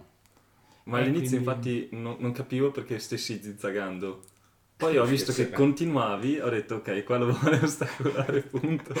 Ma 0.84 0.96
all'inizio 0.96 1.40
quindi... 1.40 1.44
infatti 1.44 1.88
non, 1.92 2.16
non 2.20 2.32
capivo 2.32 2.70
perché 2.70 2.98
stessi 2.98 3.38
zizzagando. 3.42 4.22
Poi 4.76 4.98
ho 4.98 5.04
visto 5.06 5.32
che 5.32 5.48
continuavi, 5.50 6.38
ho 6.38 6.50
detto 6.50 6.74
ok, 6.76 7.02
qua 7.02 7.16
lo 7.16 7.32
vuole 7.32 7.60
ostacolare, 7.62 8.42
punto. 8.42 8.92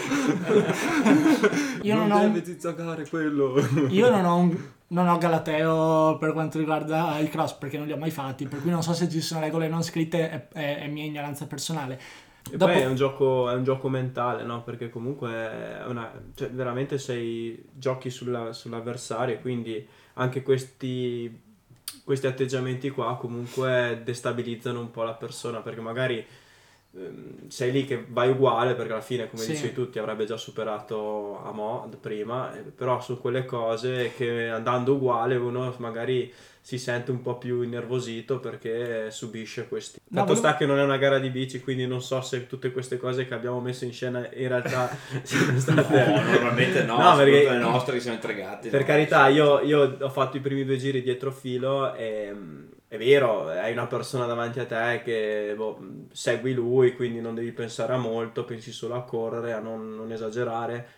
io 1.82 1.94
non, 1.94 2.08
non 2.08 2.34
ho 2.34 2.42
zizzagare 2.42 3.06
quello. 3.06 3.54
io 3.90 4.08
non 4.08 4.24
ho, 4.24 4.36
un, 4.36 4.56
non 4.88 5.06
ho 5.06 5.18
Galateo 5.18 6.16
per 6.16 6.32
quanto 6.32 6.58
riguarda 6.58 7.18
i 7.18 7.28
cross, 7.28 7.52
perché 7.52 7.76
non 7.76 7.86
li 7.86 7.92
ho 7.92 7.98
mai 7.98 8.10
fatti, 8.10 8.46
per 8.46 8.62
cui 8.62 8.70
non 8.70 8.82
so 8.82 8.94
se 8.94 9.06
ci 9.10 9.20
sono 9.20 9.40
regole 9.40 9.68
non 9.68 9.82
scritte, 9.82 10.30
è, 10.30 10.48
è, 10.48 10.78
è 10.78 10.88
mia 10.88 11.04
ignoranza 11.04 11.46
personale. 11.46 12.00
E 12.50 12.56
Dopo... 12.56 12.72
poi 12.72 12.80
è 12.80 12.86
un, 12.86 12.94
gioco, 12.94 13.50
è 13.50 13.54
un 13.54 13.64
gioco 13.64 13.90
mentale, 13.90 14.44
no? 14.44 14.62
Perché 14.62 14.88
comunque 14.88 15.30
è 15.30 15.84
una, 15.86 16.10
cioè, 16.34 16.48
veramente 16.52 16.96
sei 16.96 17.62
giochi 17.74 18.08
sulla, 18.08 18.54
sull'avversario, 18.54 19.40
quindi 19.40 19.86
anche 20.14 20.42
questi 20.42 21.44
questi 22.06 22.28
atteggiamenti 22.28 22.88
qua 22.90 23.16
comunque 23.16 24.00
destabilizzano 24.04 24.78
un 24.78 24.92
po' 24.92 25.02
la 25.02 25.14
persona 25.14 25.58
perché 25.58 25.80
magari 25.80 26.24
ehm, 26.94 27.48
sei 27.48 27.72
lì 27.72 27.84
che 27.84 28.06
vai 28.08 28.30
uguale 28.30 28.76
perché 28.76 28.92
alla 28.92 29.00
fine 29.00 29.28
come 29.28 29.42
sì. 29.42 29.50
dicevi 29.50 29.74
tu 29.74 29.90
ti 29.90 29.98
avrebbe 29.98 30.24
già 30.24 30.36
superato 30.36 31.42
a 31.44 31.50
Mo 31.50 31.90
prima 32.00 32.56
eh, 32.56 32.60
però 32.60 33.00
su 33.00 33.20
quelle 33.20 33.44
cose 33.44 34.12
che 34.16 34.48
andando 34.48 34.94
uguale 34.94 35.34
uno 35.34 35.74
magari 35.78 36.32
si 36.66 36.78
sente 36.78 37.12
un 37.12 37.22
po' 37.22 37.38
più 37.38 37.62
innervosito 37.62 38.40
perché 38.40 39.12
subisce 39.12 39.68
questi. 39.68 40.00
No, 40.08 40.16
Tanto 40.16 40.34
volevo... 40.34 40.48
sta 40.48 40.56
che 40.56 40.66
non 40.66 40.80
è 40.80 40.82
una 40.82 40.96
gara 40.96 41.20
di 41.20 41.30
bici, 41.30 41.60
quindi 41.60 41.86
non 41.86 42.02
so 42.02 42.20
se 42.22 42.48
tutte 42.48 42.72
queste 42.72 42.96
cose 42.96 43.24
che 43.24 43.34
abbiamo 43.34 43.60
messo 43.60 43.84
in 43.84 43.92
scena 43.92 44.28
in 44.32 44.48
realtà 44.48 44.90
siano 45.22 45.60
state. 45.60 46.04
No, 46.04 46.20
normalmente 46.20 46.82
no, 46.82 46.98
no 47.00 47.14
perché 47.14 47.48
le 47.48 47.58
nostre 47.58 47.94
che 47.94 48.00
siamo 48.00 48.16
entregati. 48.16 48.68
Per 48.68 48.80
no, 48.80 48.84
carità, 48.86 49.28
io, 49.28 49.60
io, 49.60 49.96
ho 50.00 50.10
fatto 50.10 50.38
i 50.38 50.40
primi 50.40 50.64
due 50.64 50.76
giri 50.76 51.02
dietro 51.02 51.30
filo 51.30 51.94
e 51.94 52.34
è 52.88 52.98
vero, 52.98 53.46
hai 53.46 53.70
una 53.70 53.86
persona 53.86 54.26
davanti 54.26 54.58
a 54.58 54.66
te 54.66 55.02
che 55.04 55.54
boh, 55.56 55.78
segui 56.10 56.52
lui, 56.52 56.96
quindi 56.96 57.20
non 57.20 57.36
devi 57.36 57.52
pensare 57.52 57.92
a 57.92 57.96
molto, 57.96 58.44
pensi 58.44 58.72
solo 58.72 58.96
a 58.96 59.04
correre, 59.04 59.52
a 59.52 59.60
non, 59.60 59.94
non 59.94 60.10
esagerare 60.10 60.88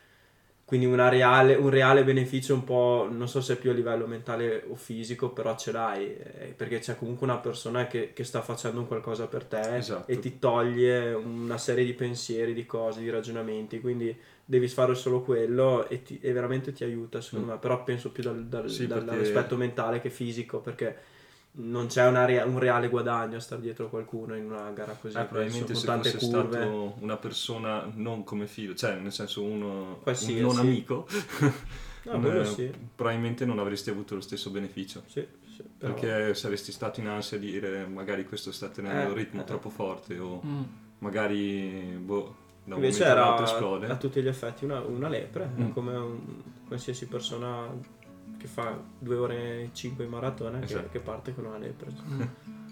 quindi 0.68 0.85
reale, 0.94 1.54
un 1.54 1.70
reale 1.70 2.04
beneficio 2.04 2.52
un 2.52 2.62
po', 2.62 3.09
non 3.11 3.26
so 3.26 3.40
se 3.40 3.57
più 3.57 3.70
a 3.70 3.72
livello 3.72 4.07
mentale 4.07 4.64
o 4.68 4.74
fisico, 4.74 5.31
però 5.31 5.57
ce 5.57 5.72
l'hai, 5.72 6.14
eh, 6.14 6.52
perché 6.54 6.78
c'è 6.78 6.94
comunque 6.94 7.26
una 7.26 7.38
persona 7.38 7.87
che, 7.87 8.12
che, 8.12 8.22
sta 8.22 8.42
facendo 8.42 8.81
un 8.81 8.87
qualcosa 8.87 9.28
per 9.28 9.44
te 9.44 9.76
esatto. 9.78 10.12
e 10.12 10.18
ti 10.18 10.38
toglie 10.38 11.14
una 11.14 11.57
serie 11.57 11.87
di 11.87 11.94
pensieri, 11.94 12.52
di 12.52 12.66
cose, 12.66 13.00
di 13.00 13.09
ragionamenti, 13.09 13.81
quindi 13.81 14.14
devi 14.44 14.68
fare 14.68 14.94
solo 14.94 15.22
quello 15.22 15.88
e, 15.88 16.02
ti, 16.02 16.18
e 16.20 16.33
veramente 16.33 16.70
ti 16.72 16.85
aiuta 16.85 17.22
secondo 17.22 17.46
mm. 17.46 17.50
me, 17.52 17.57
però 17.57 17.83
penso 17.83 18.11
più 18.11 18.22
dal, 18.22 18.44
dal, 18.44 18.68
sì, 18.68 18.87
dall'aspetto 18.87 19.33
perché... 19.33 19.57
mentale 19.57 20.00
che 20.02 20.11
fisico, 20.11 20.59
perché 20.59 20.96
non 21.61 21.87
c'è 21.87 22.11
rea- 22.25 22.44
un 22.44 22.59
reale 22.59 22.88
guadagno 22.88 23.37
a 23.37 23.40
stare 23.40 23.61
dietro 23.61 23.88
qualcuno 23.88 24.37
in 24.37 24.44
una 24.44 24.71
gara 24.71 24.97
così. 25.01 25.16
Eh, 25.16 25.25
probabilmente 25.25 25.75
se 25.75 25.87
fosse 25.87 26.18
curve. 26.18 26.57
stato 26.57 26.94
una 27.01 27.16
persona 27.16 27.90
non 27.94 28.25
come 28.25 28.47
figlio, 28.47 28.75
cioè 28.75 28.97
nel 28.97 29.12
senso 29.12 29.42
uno 29.42 30.01
un 30.05 30.40
non 30.40 30.59
amico, 30.59 31.07
no, 32.05 32.40
eh, 32.40 32.44
sì. 32.44 32.73
probabilmente 32.94 33.44
non 33.44 33.59
avresti 33.59 33.90
avuto 33.90 34.14
lo 34.14 34.21
stesso 34.21 34.51
beneficio. 34.51 35.03
Sì, 35.07 35.27
sì, 35.55 35.62
però... 35.77 35.94
Perché 35.94 36.35
saresti 36.35 36.71
stato 36.71 37.01
in 37.01 37.09
ansia 37.09 37.38
di 37.38 37.51
dire 37.51 37.87
magari 37.87 38.25
questo 38.25 38.53
sta 38.53 38.68
tenendo 38.68 39.03
eh, 39.03 39.07
un 39.07 39.14
ritmo 39.14 39.40
eh. 39.40 39.44
troppo 39.44 39.71
forte 39.71 40.18
o 40.18 40.40
mm. 40.44 40.62
magari 40.99 41.99
boh, 41.99 42.37
da 42.64 42.77
un 42.77 42.85
Invece 42.85 43.05
era 43.05 43.35
a 43.35 43.97
tutti 43.97 44.23
gli 44.23 44.29
effetti 44.29 44.64
una, 44.64 44.81
una 44.81 45.09
lepre, 45.09 45.51
mm. 45.59 45.71
come 45.71 45.97
un, 45.97 46.18
qualsiasi 46.68 47.07
persona 47.07 47.66
che 48.38 48.46
fa 48.46 48.81
due 48.98 49.16
ore 49.16 49.62
e 49.62 49.70
cinque 49.72 50.05
in 50.05 50.11
maratona 50.11 50.62
esatto. 50.62 50.85
che, 50.85 50.90
che, 50.92 51.01
parte 51.01 51.35
con 51.35 51.44
una 51.44 51.59
lepre. 51.59 51.92
Mm. 52.09 52.22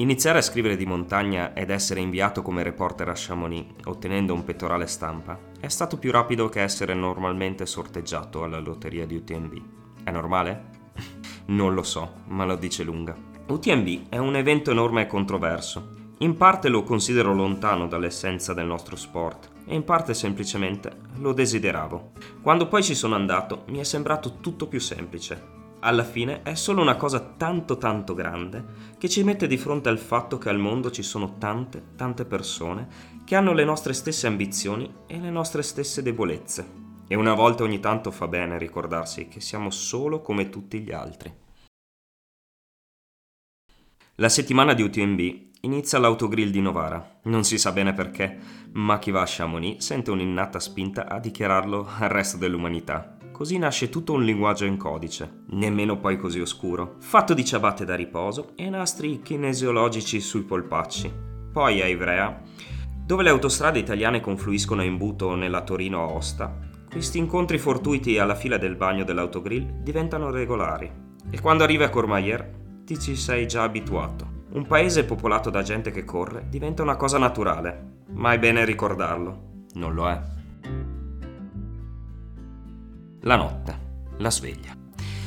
Iniziare 0.00 0.38
a 0.38 0.42
scrivere 0.42 0.76
di 0.76 0.86
montagna 0.86 1.54
ed 1.54 1.70
essere 1.70 1.98
inviato 1.98 2.40
come 2.40 2.62
reporter 2.62 3.08
a 3.08 3.14
Chamonix, 3.16 3.66
ottenendo 3.86 4.32
un 4.32 4.44
pettorale 4.44 4.86
stampa, 4.86 5.36
è 5.58 5.66
stato 5.66 5.98
più 5.98 6.12
rapido 6.12 6.48
che 6.48 6.62
essere 6.62 6.94
normalmente 6.94 7.66
sorteggiato 7.66 8.44
alla 8.44 8.60
lotteria 8.60 9.06
di 9.06 9.16
UTMB. 9.16 10.04
È 10.04 10.12
normale? 10.12 10.76
non 11.46 11.74
lo 11.74 11.82
so, 11.82 12.22
ma 12.26 12.44
lo 12.44 12.54
dice 12.54 12.84
lunga. 12.84 13.27
UTMB 13.48 14.08
è 14.08 14.18
un 14.18 14.36
evento 14.36 14.70
enorme 14.70 15.02
e 15.02 15.06
controverso. 15.06 15.96
In 16.18 16.36
parte 16.36 16.68
lo 16.68 16.82
considero 16.82 17.32
lontano 17.32 17.88
dall'essenza 17.88 18.52
del 18.52 18.66
nostro 18.66 18.94
sport 18.94 19.50
e 19.66 19.74
in 19.74 19.84
parte 19.84 20.14
semplicemente 20.14 20.92
lo 21.16 21.32
desideravo. 21.32 22.12
Quando 22.42 22.68
poi 22.68 22.82
ci 22.82 22.94
sono 22.94 23.14
andato 23.14 23.64
mi 23.68 23.78
è 23.78 23.84
sembrato 23.84 24.36
tutto 24.40 24.66
più 24.66 24.80
semplice 24.80 25.56
alla 25.80 26.02
fine 26.02 26.42
è 26.42 26.54
solo 26.54 26.82
una 26.82 26.96
cosa 26.96 27.20
tanto 27.20 27.78
tanto 27.78 28.14
grande 28.14 28.64
che 28.98 29.08
ci 29.08 29.22
mette 29.22 29.46
di 29.46 29.56
fronte 29.56 29.88
al 29.88 29.98
fatto 29.98 30.36
che 30.36 30.48
al 30.48 30.58
mondo 30.58 30.90
ci 30.90 31.02
sono 31.02 31.36
tante, 31.38 31.94
tante 31.94 32.24
persone 32.24 32.88
che 33.24 33.36
hanno 33.36 33.52
le 33.52 33.64
nostre 33.64 33.92
stesse 33.92 34.26
ambizioni 34.26 34.92
e 35.06 35.20
le 35.20 35.30
nostre 35.30 35.62
stesse 35.62 36.02
debolezze. 36.02 36.86
E 37.06 37.14
una 37.14 37.34
volta 37.34 37.62
ogni 37.62 37.78
tanto 37.78 38.10
fa 38.10 38.26
bene 38.26 38.58
ricordarsi 38.58 39.28
che 39.28 39.40
siamo 39.40 39.70
solo 39.70 40.20
come 40.20 40.50
tutti 40.50 40.80
gli 40.80 40.90
altri. 40.90 41.32
La 44.20 44.28
settimana 44.28 44.74
di 44.74 44.82
UTMB 44.82 45.20
inizia 45.60 45.96
all'autogrill 45.96 46.50
di 46.50 46.60
Novara. 46.60 47.20
Non 47.26 47.44
si 47.44 47.56
sa 47.56 47.70
bene 47.70 47.92
perché, 47.92 48.36
ma 48.72 48.98
chi 48.98 49.12
va 49.12 49.20
a 49.20 49.26
Chamonix 49.28 49.78
sente 49.78 50.10
un'innata 50.10 50.58
spinta 50.58 51.06
a 51.08 51.20
dichiararlo 51.20 51.88
al 52.00 52.08
resto 52.08 52.36
dell'umanità. 52.36 53.16
Così 53.30 53.58
nasce 53.58 53.90
tutto 53.90 54.14
un 54.14 54.24
linguaggio 54.24 54.64
in 54.64 54.76
codice, 54.76 55.44
nemmeno 55.50 55.98
poi 55.98 56.16
così 56.16 56.40
oscuro, 56.40 56.96
fatto 56.98 57.32
di 57.32 57.44
ciabatte 57.44 57.84
da 57.84 57.94
riposo 57.94 58.54
e 58.56 58.68
nastri 58.68 59.22
kinesiologici 59.22 60.18
sui 60.18 60.42
polpacci. 60.42 61.12
Poi 61.52 61.80
a 61.80 61.86
Ivrea, 61.86 62.42
dove 63.06 63.22
le 63.22 63.30
autostrade 63.30 63.78
italiane 63.78 64.18
confluiscono 64.18 64.82
in 64.82 64.96
Buto 64.96 65.36
nella 65.36 65.62
Torino-Aosta, 65.62 66.58
questi 66.90 67.18
incontri 67.18 67.58
fortuiti 67.58 68.18
alla 68.18 68.34
fila 68.34 68.56
del 68.56 68.74
bagno 68.74 69.04
dell'autogrill 69.04 69.80
diventano 69.80 70.28
regolari. 70.32 70.90
E 71.30 71.40
quando 71.40 71.62
arrivi 71.62 71.84
a 71.84 71.88
Courmayeur 71.88 72.56
ti 72.88 72.98
ci 72.98 73.16
sei 73.16 73.46
già 73.46 73.64
abituato. 73.64 74.46
Un 74.52 74.66
paese 74.66 75.04
popolato 75.04 75.50
da 75.50 75.60
gente 75.60 75.90
che 75.90 76.06
corre 76.06 76.46
diventa 76.48 76.80
una 76.80 76.96
cosa 76.96 77.18
naturale, 77.18 78.04
ma 78.12 78.32
è 78.32 78.38
bene 78.38 78.64
ricordarlo. 78.64 79.66
Non 79.74 79.92
lo 79.92 80.08
è. 80.08 80.18
La 83.20 83.36
notte, 83.36 83.78
la 84.16 84.30
sveglia. 84.30 84.74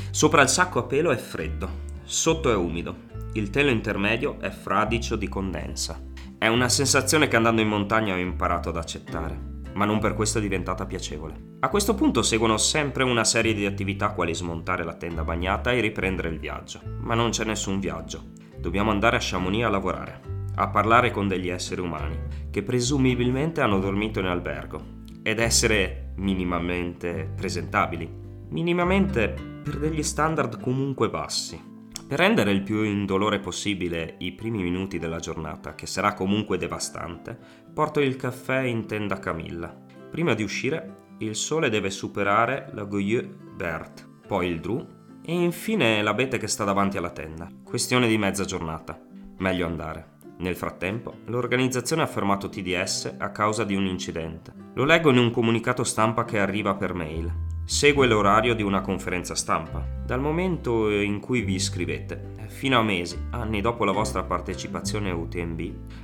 Sopra 0.10 0.42
il 0.42 0.50
sacco 0.50 0.80
a 0.80 0.84
pelo 0.86 1.12
è 1.12 1.18
freddo, 1.18 1.70
sotto 2.02 2.50
è 2.50 2.56
umido, 2.56 2.96
il 3.34 3.52
telo 3.52 3.70
intermedio 3.70 4.40
è 4.40 4.50
fradicio 4.50 5.16
di 5.16 5.30
condensa. 5.30 6.02
È 6.40 6.48
una 6.48 6.68
sensazione 6.68 7.28
che 7.28 7.36
andando 7.36 7.62
in 7.62 7.68
montagna 7.68 8.16
ho 8.16 8.18
imparato 8.18 8.70
ad 8.70 8.78
accettare, 8.78 9.40
ma 9.74 9.86
non 9.86 10.00
per 10.00 10.14
questo 10.14 10.38
è 10.38 10.42
diventata 10.42 10.86
piacevole. 10.86 11.56
A 11.60 11.70
questo 11.70 11.96
punto 11.96 12.22
seguono 12.22 12.58
sempre 12.58 13.04
una 13.04 13.24
serie 13.24 13.54
di 13.54 13.66
attività 13.66 14.12
quali 14.12 14.34
smontare 14.34 14.84
la 14.84 14.96
tenda 14.96 15.24
bagnata 15.24 15.72
e 15.72 15.80
riprendere 15.80 16.30
il 16.30 16.40
viaggio. 16.40 16.82
Ma 17.00 17.14
non 17.14 17.30
c'è 17.30 17.44
nessun 17.46 17.80
viaggio. 17.80 18.24
Dobbiamo 18.58 18.92
andare 18.92 19.18
a 19.18 19.22
Chamonix 19.22 19.64
a 19.64 19.70
lavorare, 19.70 20.22
a 20.56 20.68
parlare 20.70 21.12
con 21.12 21.28
degli 21.28 21.50
esseri 21.50 21.82
umani, 21.82 22.18
che 22.52 22.64
presumibilmente 22.64 23.62
hanno 23.62 23.80
dormito 23.80 24.20
in 24.20 24.26
albergo, 24.26 25.00
ed 25.24 25.40
essere 25.40 26.14
minimamente 26.18 27.32
presentabili, 27.36 28.10
minimamente 28.50 29.34
per 29.64 29.78
degli 29.78 30.04
standard 30.04 30.60
comunque 30.60 31.10
bassi. 31.10 31.71
Per 32.12 32.20
rendere 32.20 32.52
il 32.52 32.62
più 32.62 32.84
indolore 32.84 33.40
possibile 33.40 34.16
i 34.18 34.34
primi 34.34 34.62
minuti 34.62 35.00
della 35.00 35.20
giornata, 35.20 35.76
che 35.76 35.86
sarà 35.86 36.14
comunque 36.14 36.58
devastante, 36.58 37.40
porto 37.74 38.02
il 38.02 38.18
caffè 38.18 38.64
in 38.64 38.86
tenda 38.86 39.18
Camilla. 39.18 39.74
Prima 40.10 40.34
di 40.34 40.44
uscire, 40.44 41.14
il 41.20 41.38
sole 41.38 41.70
deve 41.70 41.90
superare 41.90 42.70
la 42.74 42.84
Goyeux 42.84 43.26
Verte, 43.56 44.06
poi 44.28 44.50
il 44.50 44.60
Dru 44.60 44.86
e 45.24 45.32
infine 45.34 46.02
l'abete 46.02 46.38
che 46.38 46.48
sta 46.48 46.66
davanti 46.66 46.98
alla 46.98 47.12
tenda. 47.12 47.50
Questione 47.64 48.10
di 48.10 48.18
mezza 48.18 48.44
giornata. 48.44 49.00
Meglio 49.38 49.66
andare. 49.66 50.18
Nel 50.40 50.58
frattempo, 50.58 51.20
l'organizzazione 51.28 52.02
ha 52.02 52.08
fermato 52.08 52.50
TDS 52.50 53.16
a 53.20 53.30
causa 53.30 53.64
di 53.64 53.76
un 53.76 53.86
incidente. 53.86 54.54
Lo 54.74 54.84
leggo 54.84 55.12
in 55.12 55.18
un 55.18 55.32
comunicato 55.32 55.86
stampa 55.86 56.26
che 56.26 56.40
arriva 56.40 56.76
per 56.76 56.94
mail. 56.94 57.51
Segue 57.72 58.06
l'orario 58.06 58.54
di 58.54 58.64
una 58.64 58.82
conferenza 58.82 59.34
stampa. 59.34 59.88
Dal 60.06 60.20
momento 60.20 60.92
in 60.92 61.22
cui 61.22 61.42
vi 61.42 61.54
iscrivete, 61.54 62.34
fino 62.48 62.78
a 62.78 62.84
mesi, 62.84 63.18
anni 63.30 63.62
dopo 63.62 63.86
la 63.86 63.94
vostra 63.94 64.24
partecipazione 64.24 65.10
a 65.10 65.16
UTMB, 65.16 65.62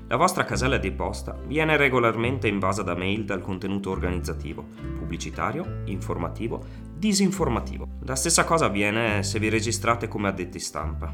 la 0.07 0.15
vostra 0.15 0.45
casella 0.45 0.77
di 0.77 0.91
posta 0.93 1.37
viene 1.45 1.75
regolarmente 1.75 2.47
invasa 2.47 2.83
da 2.83 2.95
mail 2.95 3.25
dal 3.25 3.41
contenuto 3.41 3.91
organizzativo, 3.91 4.65
pubblicitario, 4.97 5.81
informativo, 5.87 6.63
disinformativo. 6.95 7.85
La 8.05 8.15
stessa 8.15 8.45
cosa 8.45 8.67
avviene 8.67 9.21
se 9.23 9.37
vi 9.37 9.49
registrate 9.49 10.07
come 10.07 10.29
addetti 10.29 10.59
stampa. 10.59 11.13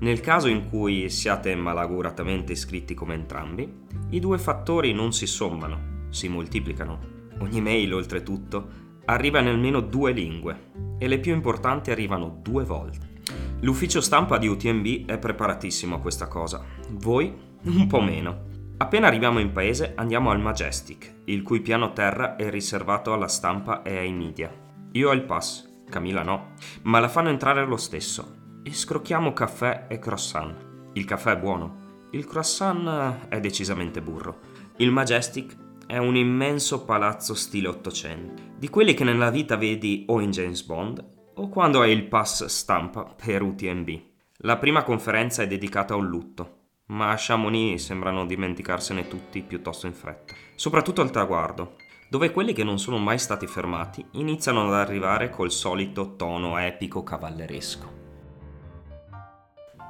Nel 0.00 0.20
caso 0.20 0.46
in 0.48 0.68
cui 0.68 1.08
siate 1.08 1.54
malauguratamente 1.54 2.52
iscritti 2.52 2.92
come 2.92 3.14
entrambi, 3.14 3.86
i 4.10 4.20
due 4.20 4.36
fattori 4.36 4.92
non 4.92 5.14
si 5.14 5.26
sommano, 5.26 6.06
si 6.10 6.28
moltiplicano. 6.28 7.12
Ogni 7.38 7.60
mail, 7.60 7.92
oltretutto, 7.92 8.83
arriva 9.06 9.40
in 9.40 9.48
almeno 9.48 9.80
due 9.80 10.12
lingue 10.12 10.70
e 10.98 11.08
le 11.08 11.18
più 11.18 11.34
importanti 11.34 11.90
arrivano 11.90 12.38
due 12.42 12.64
volte. 12.64 13.12
L'ufficio 13.60 14.00
stampa 14.00 14.38
di 14.38 14.46
UTMB 14.46 15.06
è 15.06 15.18
preparatissimo 15.18 15.96
a 15.96 16.00
questa 16.00 16.28
cosa, 16.28 16.62
voi 16.90 17.32
un 17.64 17.86
po' 17.86 18.00
meno. 18.00 18.52
Appena 18.76 19.06
arriviamo 19.06 19.38
in 19.38 19.52
paese 19.52 19.92
andiamo 19.96 20.30
al 20.30 20.40
Majestic, 20.40 21.22
il 21.24 21.42
cui 21.42 21.60
piano 21.60 21.92
terra 21.92 22.36
è 22.36 22.50
riservato 22.50 23.12
alla 23.12 23.28
stampa 23.28 23.82
e 23.82 23.96
ai 23.96 24.12
media. 24.12 24.52
Io 24.92 25.08
ho 25.08 25.12
il 25.12 25.22
pass, 25.22 25.68
Camilla 25.88 26.22
no, 26.22 26.52
ma 26.82 27.00
la 27.00 27.08
fanno 27.08 27.28
entrare 27.28 27.64
lo 27.64 27.76
stesso 27.76 28.60
e 28.62 28.72
scrocchiamo 28.72 29.32
caffè 29.32 29.86
e 29.88 29.98
croissant. 29.98 30.56
Il 30.94 31.04
caffè 31.04 31.32
è 31.32 31.38
buono, 31.38 32.08
il 32.10 32.26
croissant 32.26 33.28
è 33.28 33.40
decisamente 33.40 34.02
burro. 34.02 34.40
Il 34.76 34.90
Majestic 34.90 35.56
è 35.86 35.98
un 35.98 36.16
immenso 36.16 36.84
palazzo 36.84 37.34
stile 37.34 37.68
800, 37.68 38.42
di 38.64 38.70
quelli 38.70 38.94
che 38.94 39.04
nella 39.04 39.28
vita 39.28 39.56
vedi 39.56 40.06
o 40.08 40.20
in 40.20 40.30
James 40.30 40.62
Bond 40.62 41.04
o 41.34 41.50
quando 41.50 41.82
hai 41.82 41.92
il 41.92 42.04
pass 42.04 42.46
stampa 42.46 43.04
per 43.04 43.42
UTMB. 43.42 43.90
La 44.38 44.56
prima 44.56 44.82
conferenza 44.82 45.42
è 45.42 45.46
dedicata 45.46 45.92
a 45.92 45.98
un 45.98 46.06
lutto, 46.06 46.60
ma 46.86 47.10
a 47.10 47.16
Chamonix 47.18 47.78
sembrano 47.78 48.24
dimenticarsene 48.24 49.06
tutti 49.06 49.42
piuttosto 49.42 49.86
in 49.86 49.92
fretta, 49.92 50.32
soprattutto 50.54 51.02
al 51.02 51.10
traguardo, 51.10 51.76
dove 52.08 52.30
quelli 52.30 52.54
che 52.54 52.64
non 52.64 52.78
sono 52.78 52.96
mai 52.96 53.18
stati 53.18 53.46
fermati 53.46 54.02
iniziano 54.12 54.66
ad 54.66 54.72
arrivare 54.72 55.28
col 55.28 55.52
solito 55.52 56.16
tono 56.16 56.56
epico 56.56 57.02
cavalleresco. 57.02 57.92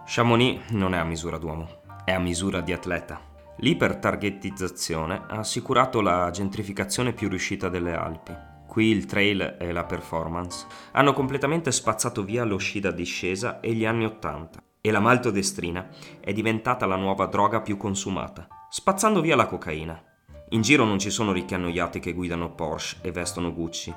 Chamonix 0.05 0.71
non 0.71 0.95
è 0.95 0.99
a 0.99 1.05
misura 1.05 1.39
d'uomo, 1.39 1.83
è 2.05 2.11
a 2.11 2.19
misura 2.19 2.61
di 2.61 2.73
atleta. 2.73 3.21
L'ipertargetizzazione 3.59 5.27
ha 5.29 5.39
assicurato 5.39 6.01
la 6.01 6.29
gentrificazione 6.33 7.13
più 7.13 7.29
riuscita 7.29 7.69
delle 7.69 7.95
Alpi. 7.95 8.53
Qui 8.67 8.87
il 8.87 9.07
trail 9.07 9.57
e 9.59 9.73
la 9.73 9.85
performance 9.85 10.67
hanno 10.93 11.13
completamente 11.13 11.71
spazzato 11.71 12.25
via 12.25 12.45
lo 12.45 12.57
sci 12.57 12.81
da 12.81 12.91
discesa 12.91 13.61
e 13.61 13.73
gli 13.73 13.85
anni 13.85 14.05
Ottanta 14.05 14.63
e 14.81 14.91
la 14.91 15.01
maltodestrina 15.01 15.89
è 16.21 16.33
diventata 16.33 16.85
la 16.85 16.97
nuova 16.97 17.27
droga 17.27 17.61
più 17.61 17.77
consumata, 17.77 18.47
spazzando 18.69 19.21
via 19.21 19.37
la 19.37 19.47
cocaina. 19.47 20.03
In 20.51 20.61
giro 20.61 20.85
non 20.85 20.99
ci 20.99 21.11
sono 21.11 21.33
ricchi 21.33 21.55
annoiati 21.55 22.01
che 22.01 22.13
guidano 22.13 22.55
Porsche 22.55 22.99
e 23.01 23.11
vestono 23.11 23.53
Gucci, 23.55 23.95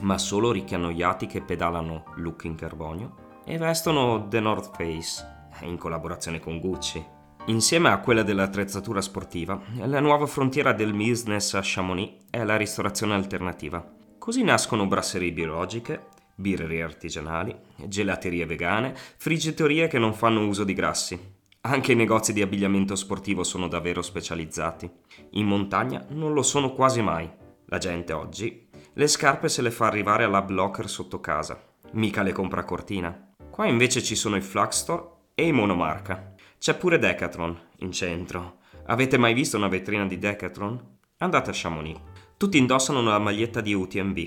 ma 0.00 0.16
solo 0.16 0.50
ricchi 0.50 0.74
annoiati 0.74 1.26
che 1.26 1.42
pedalano 1.42 2.04
look 2.16 2.44
in 2.44 2.54
carbonio 2.54 3.42
e 3.44 3.58
vestono 3.58 4.28
The 4.28 4.40
North 4.40 4.74
Face 4.74 5.38
in 5.62 5.76
collaborazione 5.76 6.40
con 6.40 6.58
Gucci. 6.58 7.04
Insieme 7.46 7.90
a 7.90 7.98
quella 7.98 8.22
dell'attrezzatura 8.22 9.00
sportiva, 9.00 9.60
la 9.74 10.00
nuova 10.00 10.26
frontiera 10.26 10.72
del 10.72 10.94
business 10.94 11.54
a 11.54 11.60
Chamonix 11.62 12.26
è 12.30 12.44
la 12.44 12.56
ristorazione 12.56 13.14
alternativa. 13.14 13.98
Così 14.20 14.42
nascono 14.42 14.86
brasserie 14.86 15.32
biologiche, 15.32 16.08
birrerie 16.34 16.82
artigianali, 16.82 17.56
gelaterie 17.86 18.44
vegane, 18.44 18.94
friggitorie 18.94 19.88
che 19.88 19.98
non 19.98 20.12
fanno 20.12 20.46
uso 20.46 20.62
di 20.62 20.74
grassi. 20.74 21.18
Anche 21.62 21.92
i 21.92 21.96
negozi 21.96 22.34
di 22.34 22.42
abbigliamento 22.42 22.96
sportivo 22.96 23.44
sono 23.44 23.66
davvero 23.66 24.02
specializzati. 24.02 24.90
In 25.30 25.46
montagna 25.46 26.04
non 26.10 26.34
lo 26.34 26.42
sono 26.42 26.74
quasi 26.74 27.00
mai. 27.00 27.30
La 27.64 27.78
gente 27.78 28.12
oggi 28.12 28.68
le 28.92 29.08
scarpe 29.08 29.48
se 29.48 29.62
le 29.62 29.70
fa 29.70 29.86
arrivare 29.86 30.24
alla 30.24 30.42
blocker 30.42 30.86
sotto 30.86 31.18
casa. 31.18 31.58
Mica 31.92 32.20
le 32.20 32.32
compra 32.32 32.60
a 32.60 32.64
Cortina. 32.64 33.34
Qua 33.48 33.64
invece 33.64 34.02
ci 34.02 34.16
sono 34.16 34.36
i 34.36 34.42
flag 34.42 34.68
store 34.68 35.02
e 35.34 35.46
i 35.46 35.52
monomarca. 35.52 36.34
C'è 36.58 36.76
pure 36.76 36.98
Decathlon 36.98 37.58
in 37.78 37.90
centro. 37.90 38.58
Avete 38.84 39.16
mai 39.16 39.32
visto 39.32 39.56
una 39.56 39.68
vetrina 39.68 40.06
di 40.06 40.18
Decathlon? 40.18 40.98
Andate 41.16 41.48
a 41.48 41.54
Chamonix. 41.56 42.09
Tutti 42.40 42.56
indossano 42.56 43.02
la 43.02 43.18
maglietta 43.18 43.60
di 43.60 43.74
UTMB 43.74 44.18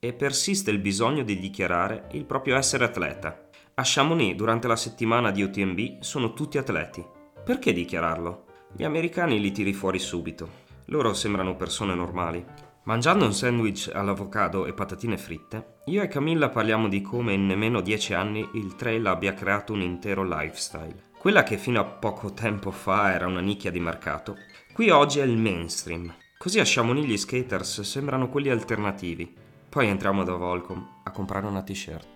e 0.00 0.12
persiste 0.12 0.72
il 0.72 0.80
bisogno 0.80 1.22
di 1.22 1.38
dichiarare 1.38 2.08
il 2.14 2.24
proprio 2.24 2.56
essere 2.56 2.82
atleta. 2.82 3.48
A 3.74 3.82
Chamonix 3.84 4.34
durante 4.34 4.66
la 4.66 4.74
settimana 4.74 5.30
di 5.30 5.42
UTMB 5.42 6.00
sono 6.00 6.32
tutti 6.32 6.58
atleti. 6.58 7.06
perché 7.44 7.72
dichiararlo? 7.72 8.46
Gli 8.76 8.82
americani 8.82 9.38
li 9.38 9.52
tiri 9.52 9.72
fuori 9.72 10.00
subito. 10.00 10.48
Loro 10.86 11.14
sembrano 11.14 11.54
persone 11.54 11.94
normali. 11.94 12.44
Mangiando 12.86 13.24
un 13.24 13.32
sandwich 13.32 13.88
all'avocado 13.94 14.66
e 14.66 14.72
patatine 14.72 15.16
fritte, 15.16 15.74
io 15.84 16.02
e 16.02 16.08
Camilla 16.08 16.48
parliamo 16.48 16.88
di 16.88 17.00
come 17.00 17.34
in 17.34 17.46
nemmeno 17.46 17.80
dieci 17.82 18.14
anni 18.14 18.48
il 18.54 18.74
trail 18.74 19.06
abbia 19.06 19.32
creato 19.32 19.74
un 19.74 19.82
intero 19.82 20.24
lifestyle. 20.24 21.10
Quella 21.16 21.44
che 21.44 21.56
fino 21.56 21.78
a 21.78 21.84
poco 21.84 22.32
tempo 22.32 22.72
fa 22.72 23.12
era 23.12 23.28
una 23.28 23.40
nicchia 23.40 23.70
di 23.70 23.78
mercato, 23.78 24.38
qui 24.72 24.90
oggi 24.90 25.20
è 25.20 25.22
il 25.22 25.36
mainstream. 25.36 26.12
Così 26.42 26.58
a 26.58 26.62
Chamonix 26.64 27.04
gli 27.04 27.18
skaters 27.18 27.82
sembrano 27.82 28.30
quelli 28.30 28.48
alternativi. 28.48 29.30
Poi 29.68 29.88
entriamo 29.88 30.24
da 30.24 30.32
Volcom 30.36 31.02
a 31.04 31.10
comprare 31.10 31.46
una 31.46 31.62
t-shirt. 31.62 32.08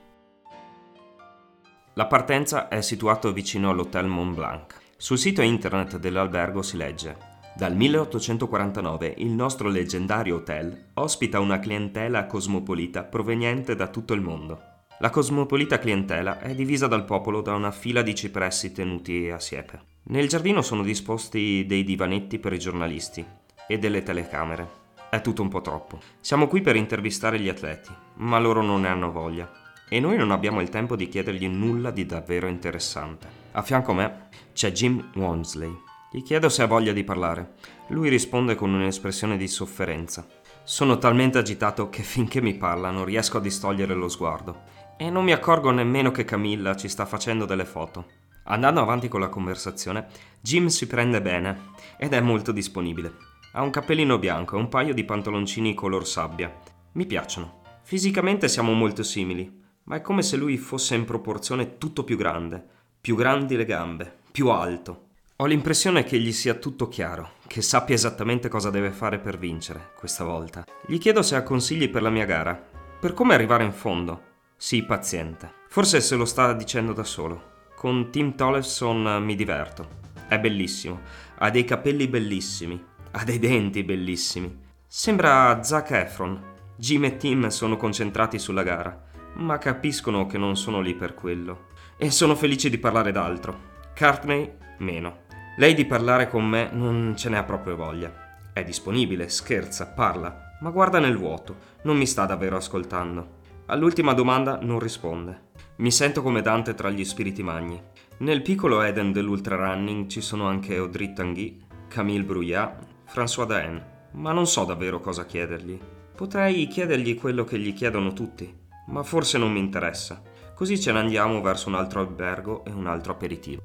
La 1.92 2.06
partenza 2.06 2.68
è 2.68 2.80
situato 2.80 3.34
vicino 3.34 3.68
all'Hotel 3.68 4.06
Mont 4.06 4.34
Blanc. 4.34 4.80
Sul 4.96 5.18
sito 5.18 5.42
internet 5.42 5.98
dell'albergo 5.98 6.62
si 6.62 6.78
legge 6.78 7.18
dal 7.54 7.76
1849 7.76 9.12
il 9.18 9.28
nostro 9.28 9.68
leggendario 9.68 10.36
hotel 10.36 10.92
ospita 10.94 11.38
una 11.38 11.58
clientela 11.58 12.24
cosmopolita 12.24 13.04
proveniente 13.04 13.76
da 13.76 13.88
tutto 13.88 14.14
il 14.14 14.22
mondo. 14.22 14.58
La 15.00 15.10
cosmopolita 15.10 15.78
clientela 15.78 16.38
è 16.38 16.54
divisa 16.54 16.86
dal 16.86 17.04
popolo 17.04 17.42
da 17.42 17.52
una 17.52 17.72
fila 17.72 18.00
di 18.00 18.14
cipressi 18.14 18.72
tenuti 18.72 19.28
a 19.28 19.38
siepe. 19.38 19.82
Nel 20.04 20.28
giardino 20.28 20.62
sono 20.62 20.82
disposti 20.82 21.66
dei 21.66 21.84
divanetti 21.84 22.38
per 22.38 22.54
i 22.54 22.58
giornalisti 22.58 23.42
e 23.66 23.78
delle 23.78 24.02
telecamere. 24.02 24.82
È 25.10 25.20
tutto 25.20 25.42
un 25.42 25.48
po' 25.48 25.60
troppo. 25.60 26.00
Siamo 26.20 26.48
qui 26.48 26.60
per 26.60 26.76
intervistare 26.76 27.38
gli 27.38 27.48
atleti, 27.48 27.90
ma 28.16 28.38
loro 28.38 28.62
non 28.62 28.80
ne 28.80 28.88
hanno 28.88 29.12
voglia. 29.12 29.50
E 29.88 30.00
noi 30.00 30.16
non 30.16 30.30
abbiamo 30.30 30.60
il 30.60 30.70
tempo 30.70 30.96
di 30.96 31.08
chiedergli 31.08 31.46
nulla 31.46 31.90
di 31.90 32.06
davvero 32.06 32.48
interessante. 32.48 33.26
A 33.52 33.62
fianco 33.62 33.92
a 33.92 33.94
me 33.94 34.28
c'è 34.52 34.72
Jim 34.72 35.10
Wansley, 35.14 35.72
gli 36.14 36.22
chiedo 36.22 36.48
se 36.48 36.62
ha 36.62 36.66
voglia 36.66 36.92
di 36.92 37.02
parlare. 37.02 37.54
Lui 37.88 38.08
risponde 38.08 38.54
con 38.54 38.72
un'espressione 38.72 39.36
di 39.36 39.48
sofferenza. 39.48 40.24
Sono 40.62 40.96
talmente 40.98 41.38
agitato 41.38 41.90
che 41.90 42.04
finché 42.04 42.40
mi 42.40 42.54
parla 42.54 42.90
non 42.90 43.04
riesco 43.04 43.38
a 43.38 43.40
distogliere 43.40 43.94
lo 43.94 44.08
sguardo. 44.08 44.62
E 44.96 45.10
non 45.10 45.24
mi 45.24 45.32
accorgo 45.32 45.72
nemmeno 45.72 46.12
che 46.12 46.24
Camilla 46.24 46.76
ci 46.76 46.88
sta 46.88 47.04
facendo 47.04 47.46
delle 47.46 47.64
foto. 47.64 48.06
Andando 48.44 48.80
avanti 48.80 49.08
con 49.08 49.18
la 49.18 49.28
conversazione, 49.28 50.06
Jim 50.40 50.66
si 50.66 50.86
prende 50.86 51.20
bene 51.20 51.70
ed 51.98 52.12
è 52.12 52.20
molto 52.20 52.52
disponibile. 52.52 53.33
Ha 53.56 53.62
un 53.62 53.70
cappellino 53.70 54.18
bianco 54.18 54.56
e 54.56 54.58
un 54.58 54.68
paio 54.68 54.92
di 54.92 55.04
pantaloncini 55.04 55.74
color 55.74 56.04
sabbia. 56.04 56.52
Mi 56.94 57.06
piacciono. 57.06 57.62
Fisicamente 57.84 58.48
siamo 58.48 58.72
molto 58.72 59.04
simili, 59.04 59.62
ma 59.84 59.94
è 59.94 60.00
come 60.00 60.22
se 60.22 60.36
lui 60.36 60.56
fosse 60.56 60.96
in 60.96 61.04
proporzione 61.04 61.78
tutto 61.78 62.02
più 62.02 62.16
grande, 62.16 62.66
più 63.00 63.14
grandi 63.14 63.54
le 63.54 63.64
gambe, 63.64 64.12
più 64.32 64.48
alto. 64.48 65.10
Ho 65.36 65.46
l'impressione 65.46 66.02
che 66.02 66.18
gli 66.18 66.32
sia 66.32 66.54
tutto 66.54 66.88
chiaro, 66.88 67.34
che 67.46 67.62
sappia 67.62 67.94
esattamente 67.94 68.48
cosa 68.48 68.70
deve 68.70 68.90
fare 68.90 69.20
per 69.20 69.38
vincere, 69.38 69.92
questa 69.96 70.24
volta. 70.24 70.64
Gli 70.84 70.98
chiedo 70.98 71.22
se 71.22 71.36
ha 71.36 71.44
consigli 71.44 71.88
per 71.88 72.02
la 72.02 72.10
mia 72.10 72.24
gara, 72.24 72.60
per 72.98 73.14
come 73.14 73.34
arrivare 73.34 73.62
in 73.62 73.72
fondo. 73.72 74.32
Sii 74.56 74.84
paziente. 74.84 75.52
Forse 75.68 76.00
se 76.00 76.16
lo 76.16 76.24
sta 76.24 76.52
dicendo 76.54 76.92
da 76.92 77.04
solo. 77.04 77.52
Con 77.76 78.10
Tim 78.10 78.34
Tollefson 78.34 79.22
mi 79.22 79.36
diverto. 79.36 80.02
È 80.26 80.40
bellissimo, 80.40 81.02
ha 81.38 81.50
dei 81.50 81.64
capelli 81.64 82.08
bellissimi, 82.08 82.92
ha 83.16 83.24
dei 83.24 83.38
denti 83.38 83.84
bellissimi. 83.84 84.62
Sembra 84.86 85.62
Zac 85.62 85.90
Efron. 85.92 86.52
Jim 86.76 87.04
e 87.04 87.16
Tim 87.16 87.46
sono 87.46 87.76
concentrati 87.76 88.40
sulla 88.40 88.64
gara, 88.64 89.04
ma 89.34 89.58
capiscono 89.58 90.26
che 90.26 90.36
non 90.36 90.56
sono 90.56 90.80
lì 90.80 90.94
per 90.94 91.14
quello. 91.14 91.66
E 91.96 92.10
sono 92.10 92.34
felici 92.34 92.68
di 92.68 92.78
parlare 92.78 93.12
d'altro. 93.12 93.72
Cartney 93.94 94.50
meno. 94.78 95.22
Lei 95.56 95.74
di 95.74 95.84
parlare 95.84 96.28
con 96.28 96.44
me 96.44 96.70
non 96.72 97.14
ce 97.16 97.28
ne 97.28 97.38
ha 97.38 97.44
proprio 97.44 97.76
voglia. 97.76 98.12
È 98.52 98.64
disponibile, 98.64 99.28
scherza, 99.28 99.86
parla, 99.86 100.56
ma 100.60 100.70
guarda 100.70 100.98
nel 100.98 101.16
vuoto, 101.16 101.56
non 101.82 101.96
mi 101.96 102.06
sta 102.06 102.26
davvero 102.26 102.56
ascoltando. 102.56 103.42
All'ultima 103.66 104.12
domanda 104.12 104.58
non 104.60 104.80
risponde. 104.80 105.50
Mi 105.76 105.92
sento 105.92 106.20
come 106.20 106.42
Dante 106.42 106.74
tra 106.74 106.90
gli 106.90 107.04
spiriti 107.04 107.44
magni. 107.44 107.80
Nel 108.18 108.42
piccolo 108.42 108.82
Eden 108.82 109.12
dell'ultrarunning 109.12 110.08
ci 110.08 110.20
sono 110.20 110.48
anche 110.48 110.76
Audrey 110.76 111.12
Tanguy, 111.12 111.60
Camille 111.86 112.24
Brouillat, 112.24 112.92
François 113.06 113.46
Daen, 113.46 113.82
ma 114.12 114.32
non 114.32 114.46
so 114.46 114.64
davvero 114.64 115.00
cosa 115.00 115.26
chiedergli. 115.26 115.78
Potrei 116.14 116.66
chiedergli 116.66 117.16
quello 117.16 117.44
che 117.44 117.58
gli 117.58 117.72
chiedono 117.72 118.12
tutti, 118.12 118.52
ma 118.86 119.02
forse 119.02 119.38
non 119.38 119.52
mi 119.52 119.58
interessa. 119.58 120.22
Così 120.54 120.80
ce 120.80 120.92
ne 120.92 121.00
andiamo 121.00 121.40
verso 121.40 121.68
un 121.68 121.74
altro 121.74 122.00
albergo 122.00 122.64
e 122.64 122.70
un 122.70 122.86
altro 122.86 123.12
aperitivo. 123.12 123.62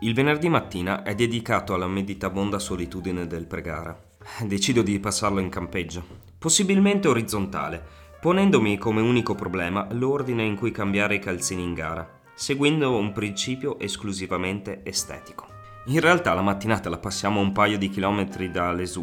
Il 0.00 0.14
venerdì 0.14 0.48
mattina 0.48 1.02
è 1.02 1.14
dedicato 1.14 1.72
alla 1.72 1.86
meditabonda 1.86 2.58
solitudine 2.58 3.26
del 3.26 3.46
pregara. 3.46 3.98
Decido 4.42 4.82
di 4.82 4.98
passarlo 4.98 5.40
in 5.40 5.50
campeggio, 5.50 6.04
possibilmente 6.38 7.08
orizzontale, 7.08 7.82
ponendomi 8.20 8.78
come 8.78 9.02
unico 9.02 9.34
problema 9.34 9.86
l'ordine 9.92 10.44
in 10.44 10.56
cui 10.56 10.70
cambiare 10.70 11.16
i 11.16 11.18
calzini 11.18 11.62
in 11.62 11.74
gara, 11.74 12.22
seguendo 12.34 12.96
un 12.96 13.12
principio 13.12 13.78
esclusivamente 13.78 14.80
estetico. 14.84 15.46
In 15.86 16.00
realtà 16.00 16.32
la 16.34 16.40
mattinata 16.40 16.88
la 16.88 16.98
passiamo 16.98 17.40
un 17.40 17.52
paio 17.52 17.78
di 17.78 17.90
chilometri 17.90 18.50
da 18.50 18.72
Les 18.72 18.98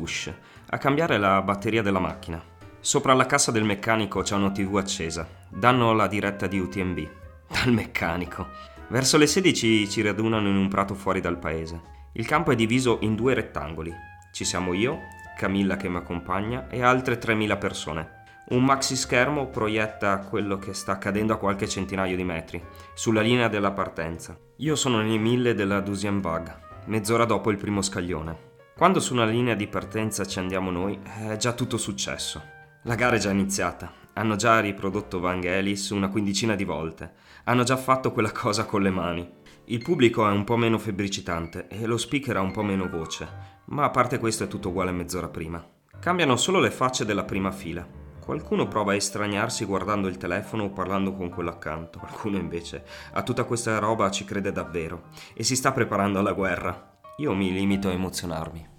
a 0.69 0.77
cambiare 0.77 1.17
la 1.17 1.41
batteria 1.41 1.81
della 1.81 1.99
macchina. 1.99 2.41
Sopra 2.79 3.13
la 3.13 3.27
cassa 3.27 3.51
del 3.51 3.63
meccanico 3.63 4.21
c'è 4.21 4.35
una 4.35 4.51
TV 4.51 4.77
accesa. 4.77 5.27
Danno 5.47 5.93
la 5.93 6.07
diretta 6.07 6.47
di 6.47 6.57
UTMB. 6.57 7.09
Dal 7.47 7.71
meccanico. 7.71 8.47
Verso 8.87 9.17
le 9.17 9.27
16 9.27 9.89
ci 9.89 10.01
radunano 10.01 10.49
in 10.49 10.55
un 10.55 10.67
prato 10.67 10.95
fuori 10.95 11.21
dal 11.21 11.37
paese. 11.37 11.79
Il 12.13 12.25
campo 12.25 12.51
è 12.51 12.55
diviso 12.55 12.97
in 13.01 13.15
due 13.15 13.33
rettangoli. 13.33 13.93
Ci 14.31 14.43
siamo 14.43 14.73
io, 14.73 14.99
Camilla 15.37 15.77
che 15.77 15.89
mi 15.89 15.97
accompagna 15.97 16.67
e 16.67 16.81
altre 16.81 17.19
3.000 17.19 17.57
persone. 17.57 18.20
Un 18.51 18.65
maxi 18.65 18.97
schermo 18.97 19.47
proietta 19.47 20.19
quello 20.19 20.57
che 20.57 20.73
sta 20.73 20.91
accadendo 20.91 21.31
a 21.31 21.37
qualche 21.37 21.69
centinaio 21.69 22.17
di 22.17 22.25
metri, 22.25 22.61
sulla 22.93 23.21
linea 23.21 23.47
della 23.47 23.71
partenza. 23.71 24.37
Io 24.57 24.75
sono 24.75 25.01
nei 25.01 25.17
mille 25.19 25.53
della 25.53 25.79
Dusian 25.79 26.19
Bug, 26.19 26.53
mezz'ora 26.87 27.23
dopo 27.23 27.49
il 27.49 27.55
primo 27.55 27.81
scaglione. 27.81 28.49
Quando 28.75 28.99
su 28.99 29.13
una 29.13 29.23
linea 29.23 29.55
di 29.55 29.67
partenza 29.67 30.25
ci 30.25 30.39
andiamo 30.39 30.69
noi, 30.69 30.99
è 31.29 31.37
già 31.37 31.53
tutto 31.53 31.77
successo. 31.77 32.43
La 32.83 32.95
gara 32.95 33.15
è 33.15 33.19
già 33.19 33.31
iniziata. 33.31 33.89
Hanno 34.15 34.35
già 34.35 34.59
riprodotto 34.59 35.21
Vangelis 35.21 35.91
una 35.91 36.09
quindicina 36.09 36.55
di 36.55 36.65
volte. 36.65 37.13
Hanno 37.45 37.63
già 37.63 37.77
fatto 37.77 38.11
quella 38.11 38.33
cosa 38.33 38.65
con 38.65 38.81
le 38.81 38.89
mani. 38.89 39.31
Il 39.65 39.81
pubblico 39.81 40.27
è 40.27 40.31
un 40.31 40.43
po' 40.43 40.57
meno 40.57 40.77
febbricitante 40.77 41.67
e 41.69 41.85
lo 41.85 41.95
speaker 41.95 42.35
ha 42.35 42.41
un 42.41 42.51
po' 42.51 42.63
meno 42.63 42.89
voce, 42.89 43.29
ma 43.67 43.85
a 43.85 43.89
parte 43.91 44.19
questo 44.19 44.43
è 44.43 44.47
tutto 44.49 44.69
uguale 44.69 44.91
mezz'ora 44.91 45.29
prima. 45.29 45.65
Cambiano 46.01 46.35
solo 46.35 46.59
le 46.59 46.71
facce 46.71 47.05
della 47.05 47.23
prima 47.23 47.51
fila. 47.51 48.00
Qualcuno 48.23 48.67
prova 48.67 48.91
a 48.91 48.95
estraniarsi 48.95 49.65
guardando 49.65 50.07
il 50.07 50.17
telefono 50.17 50.65
o 50.65 50.69
parlando 50.69 51.13
con 51.13 51.29
quello 51.29 51.49
accanto, 51.49 51.97
qualcuno 51.97 52.37
invece 52.37 52.85
a 53.13 53.23
tutta 53.23 53.45
questa 53.45 53.79
roba 53.79 54.11
ci 54.11 54.25
crede 54.25 54.51
davvero 54.51 55.05
e 55.33 55.43
si 55.43 55.55
sta 55.55 55.71
preparando 55.71 56.19
alla 56.19 56.33
guerra. 56.33 56.99
Io 57.17 57.33
mi 57.33 57.51
limito 57.51 57.89
a 57.89 57.93
emozionarmi. 57.93 58.69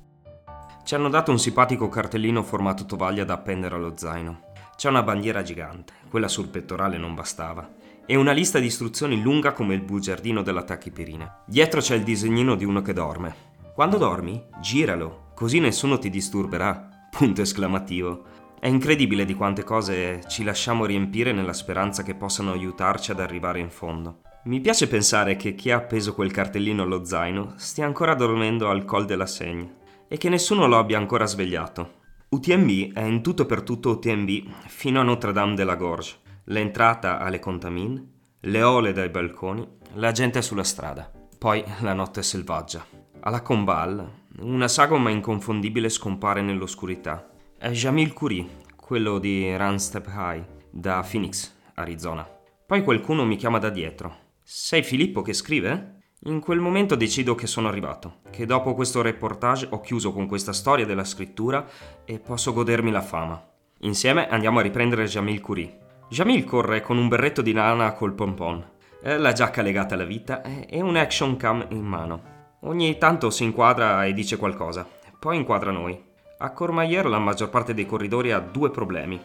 Ci 0.85 0.94
hanno 0.94 1.09
dato 1.09 1.33
un 1.33 1.38
simpatico 1.38 1.88
cartellino 1.88 2.42
formato 2.42 2.87
tovaglia 2.87 3.24
da 3.24 3.35
appendere 3.35 3.74
allo 3.74 3.94
zaino. 3.96 4.52
C'è 4.76 4.88
una 4.88 5.02
bandiera 5.02 5.42
gigante, 5.42 5.92
quella 6.09 6.28
sul 6.28 6.48
pettorale 6.48 6.96
non 6.96 7.14
bastava, 7.14 7.68
e 8.07 8.16
una 8.16 8.33
lista 8.33 8.59
di 8.59 8.66
istruzioni 8.66 9.20
lunga 9.20 9.52
come 9.52 9.74
il 9.74 9.83
bugiardino 9.83 10.42
della 10.42 10.62
tachipirina. 10.62 11.42
Dietro 11.46 11.81
c'è 11.81 11.96
il 11.96 12.05
disegnino 12.05 12.55
di 12.55 12.64
uno 12.64 12.81
che 12.81 12.92
dorme. 12.92 13.50
Quando 13.74 13.96
dormi, 13.96 14.44
giralo, 14.61 15.31
così 15.35 15.59
nessuno 15.59 15.98
ti 15.98 16.11
disturberà. 16.11 16.88
Punto 17.11 17.42
esclamativo. 17.42 18.32
È 18.62 18.68
incredibile 18.68 19.25
di 19.25 19.35
quante 19.35 19.64
cose 19.64 20.20
ci 20.29 20.44
lasciamo 20.44 20.85
riempire 20.85 21.33
nella 21.33 21.53
speranza 21.53 22.05
che 22.05 22.14
possano 22.14 22.53
aiutarci 22.53 23.11
ad 23.11 23.18
arrivare 23.18 23.59
in 23.59 23.70
fondo. 23.70 24.20
Mi 24.44 24.61
piace 24.61 24.87
pensare 24.87 25.35
che 25.35 25.57
chi 25.57 25.72
ha 25.72 25.79
appeso 25.79 26.14
quel 26.14 26.31
cartellino 26.31 26.85
allo 26.85 27.05
zaino 27.05 27.55
stia 27.57 27.87
ancora 27.87 28.14
dormendo 28.14 28.70
al 28.70 28.85
col 28.85 29.05
della 29.05 29.27
Segne 29.27 29.79
e 30.07 30.16
che 30.16 30.29
nessuno 30.29 30.68
lo 30.68 30.79
abbia 30.79 30.96
ancora 30.96 31.27
svegliato. 31.27 31.94
UTMB 32.29 32.92
è 32.92 33.03
in 33.03 33.20
tutto 33.20 33.46
per 33.46 33.62
tutto 33.62 33.90
UTMB 33.90 34.31
fino 34.68 35.01
a 35.01 35.03
Notre 35.03 35.33
Dame 35.33 35.57
de 35.57 35.64
la 35.64 35.75
Gorge. 35.75 36.20
L'entrata 36.44 37.18
alle 37.18 37.40
contamine, 37.40 38.11
le 38.38 38.62
ole 38.62 38.92
dai 38.92 39.09
balconi, 39.09 39.66
la 39.94 40.12
gente 40.12 40.40
sulla 40.40 40.62
strada. 40.62 41.11
Poi 41.37 41.64
la 41.81 41.94
notte 41.94 42.22
selvaggia. 42.22 42.87
Alla 43.22 43.42
Combal, 43.42 44.09
una 44.42 44.68
sagoma 44.68 45.11
inconfondibile 45.11 45.88
scompare 45.88 46.42
nell'oscurità. 46.42 47.27
È 47.62 47.70
Jamil 47.70 48.12
Curie, 48.12 48.44
quello 48.75 49.20
di 49.20 49.57
Run 49.57 49.79
Step 49.79 50.09
High, 50.12 50.44
da 50.68 51.07
Phoenix, 51.09 51.55
Arizona. 51.75 52.29
Poi 52.66 52.83
qualcuno 52.83 53.25
mi 53.25 53.37
chiama 53.37 53.61
da 53.61 53.70
dietro. 53.70 54.16
Sei 54.42 54.83
Filippo 54.83 55.22
che 55.22 55.33
scrive? 55.33 56.01
In 56.25 56.40
quel 56.40 56.59
momento 56.59 56.96
decido 56.96 57.37
che 57.37 57.46
sono 57.46 57.68
arrivato, 57.68 58.22
che 58.31 58.46
dopo 58.46 58.75
questo 58.75 59.01
reportage 59.01 59.68
ho 59.70 59.81
chiuso 59.81 60.12
con 60.12 60.27
questa 60.27 60.53
storia 60.53 60.85
della 60.85 61.05
scrittura 61.05 61.64
e 62.05 62.18
posso 62.18 62.53
godermi 62.53 62.90
la 62.90 63.01
fama. 63.01 63.40
Insieme 63.83 64.29
andiamo 64.29 64.59
a 64.59 64.62
riprendere 64.62 65.05
Jamil 65.05 65.40
Curie. 65.40 65.79
Jamil 66.09 66.42
corre 66.42 66.81
con 66.81 66.98
un 66.98 67.07
berretto 67.07 67.42
di 67.42 67.53
lana 67.53 67.92
col 67.92 68.14
pompon. 68.14 68.70
la 69.03 69.33
giacca 69.33 69.62
legata 69.62 69.94
alla 69.94 70.03
vita 70.03 70.43
e 70.43 70.80
un 70.80 70.97
action 70.97 71.37
cam 71.37 71.64
in 71.68 71.84
mano. 71.84 72.22
Ogni 72.62 72.99
tanto 72.99 73.30
si 73.30 73.45
inquadra 73.45 74.05
e 74.05 74.12
dice 74.14 74.37
qualcosa, 74.37 74.84
poi 75.16 75.37
inquadra 75.37 75.70
noi. 75.70 76.11
A 76.43 76.51
Courmayeur 76.51 77.07
la 77.07 77.20
maggior 77.20 77.51
parte 77.51 77.72
dei 77.72 77.86
corridori 77.86 78.32
ha 78.32 78.40
due 78.40 78.72
problemi. 78.72 79.20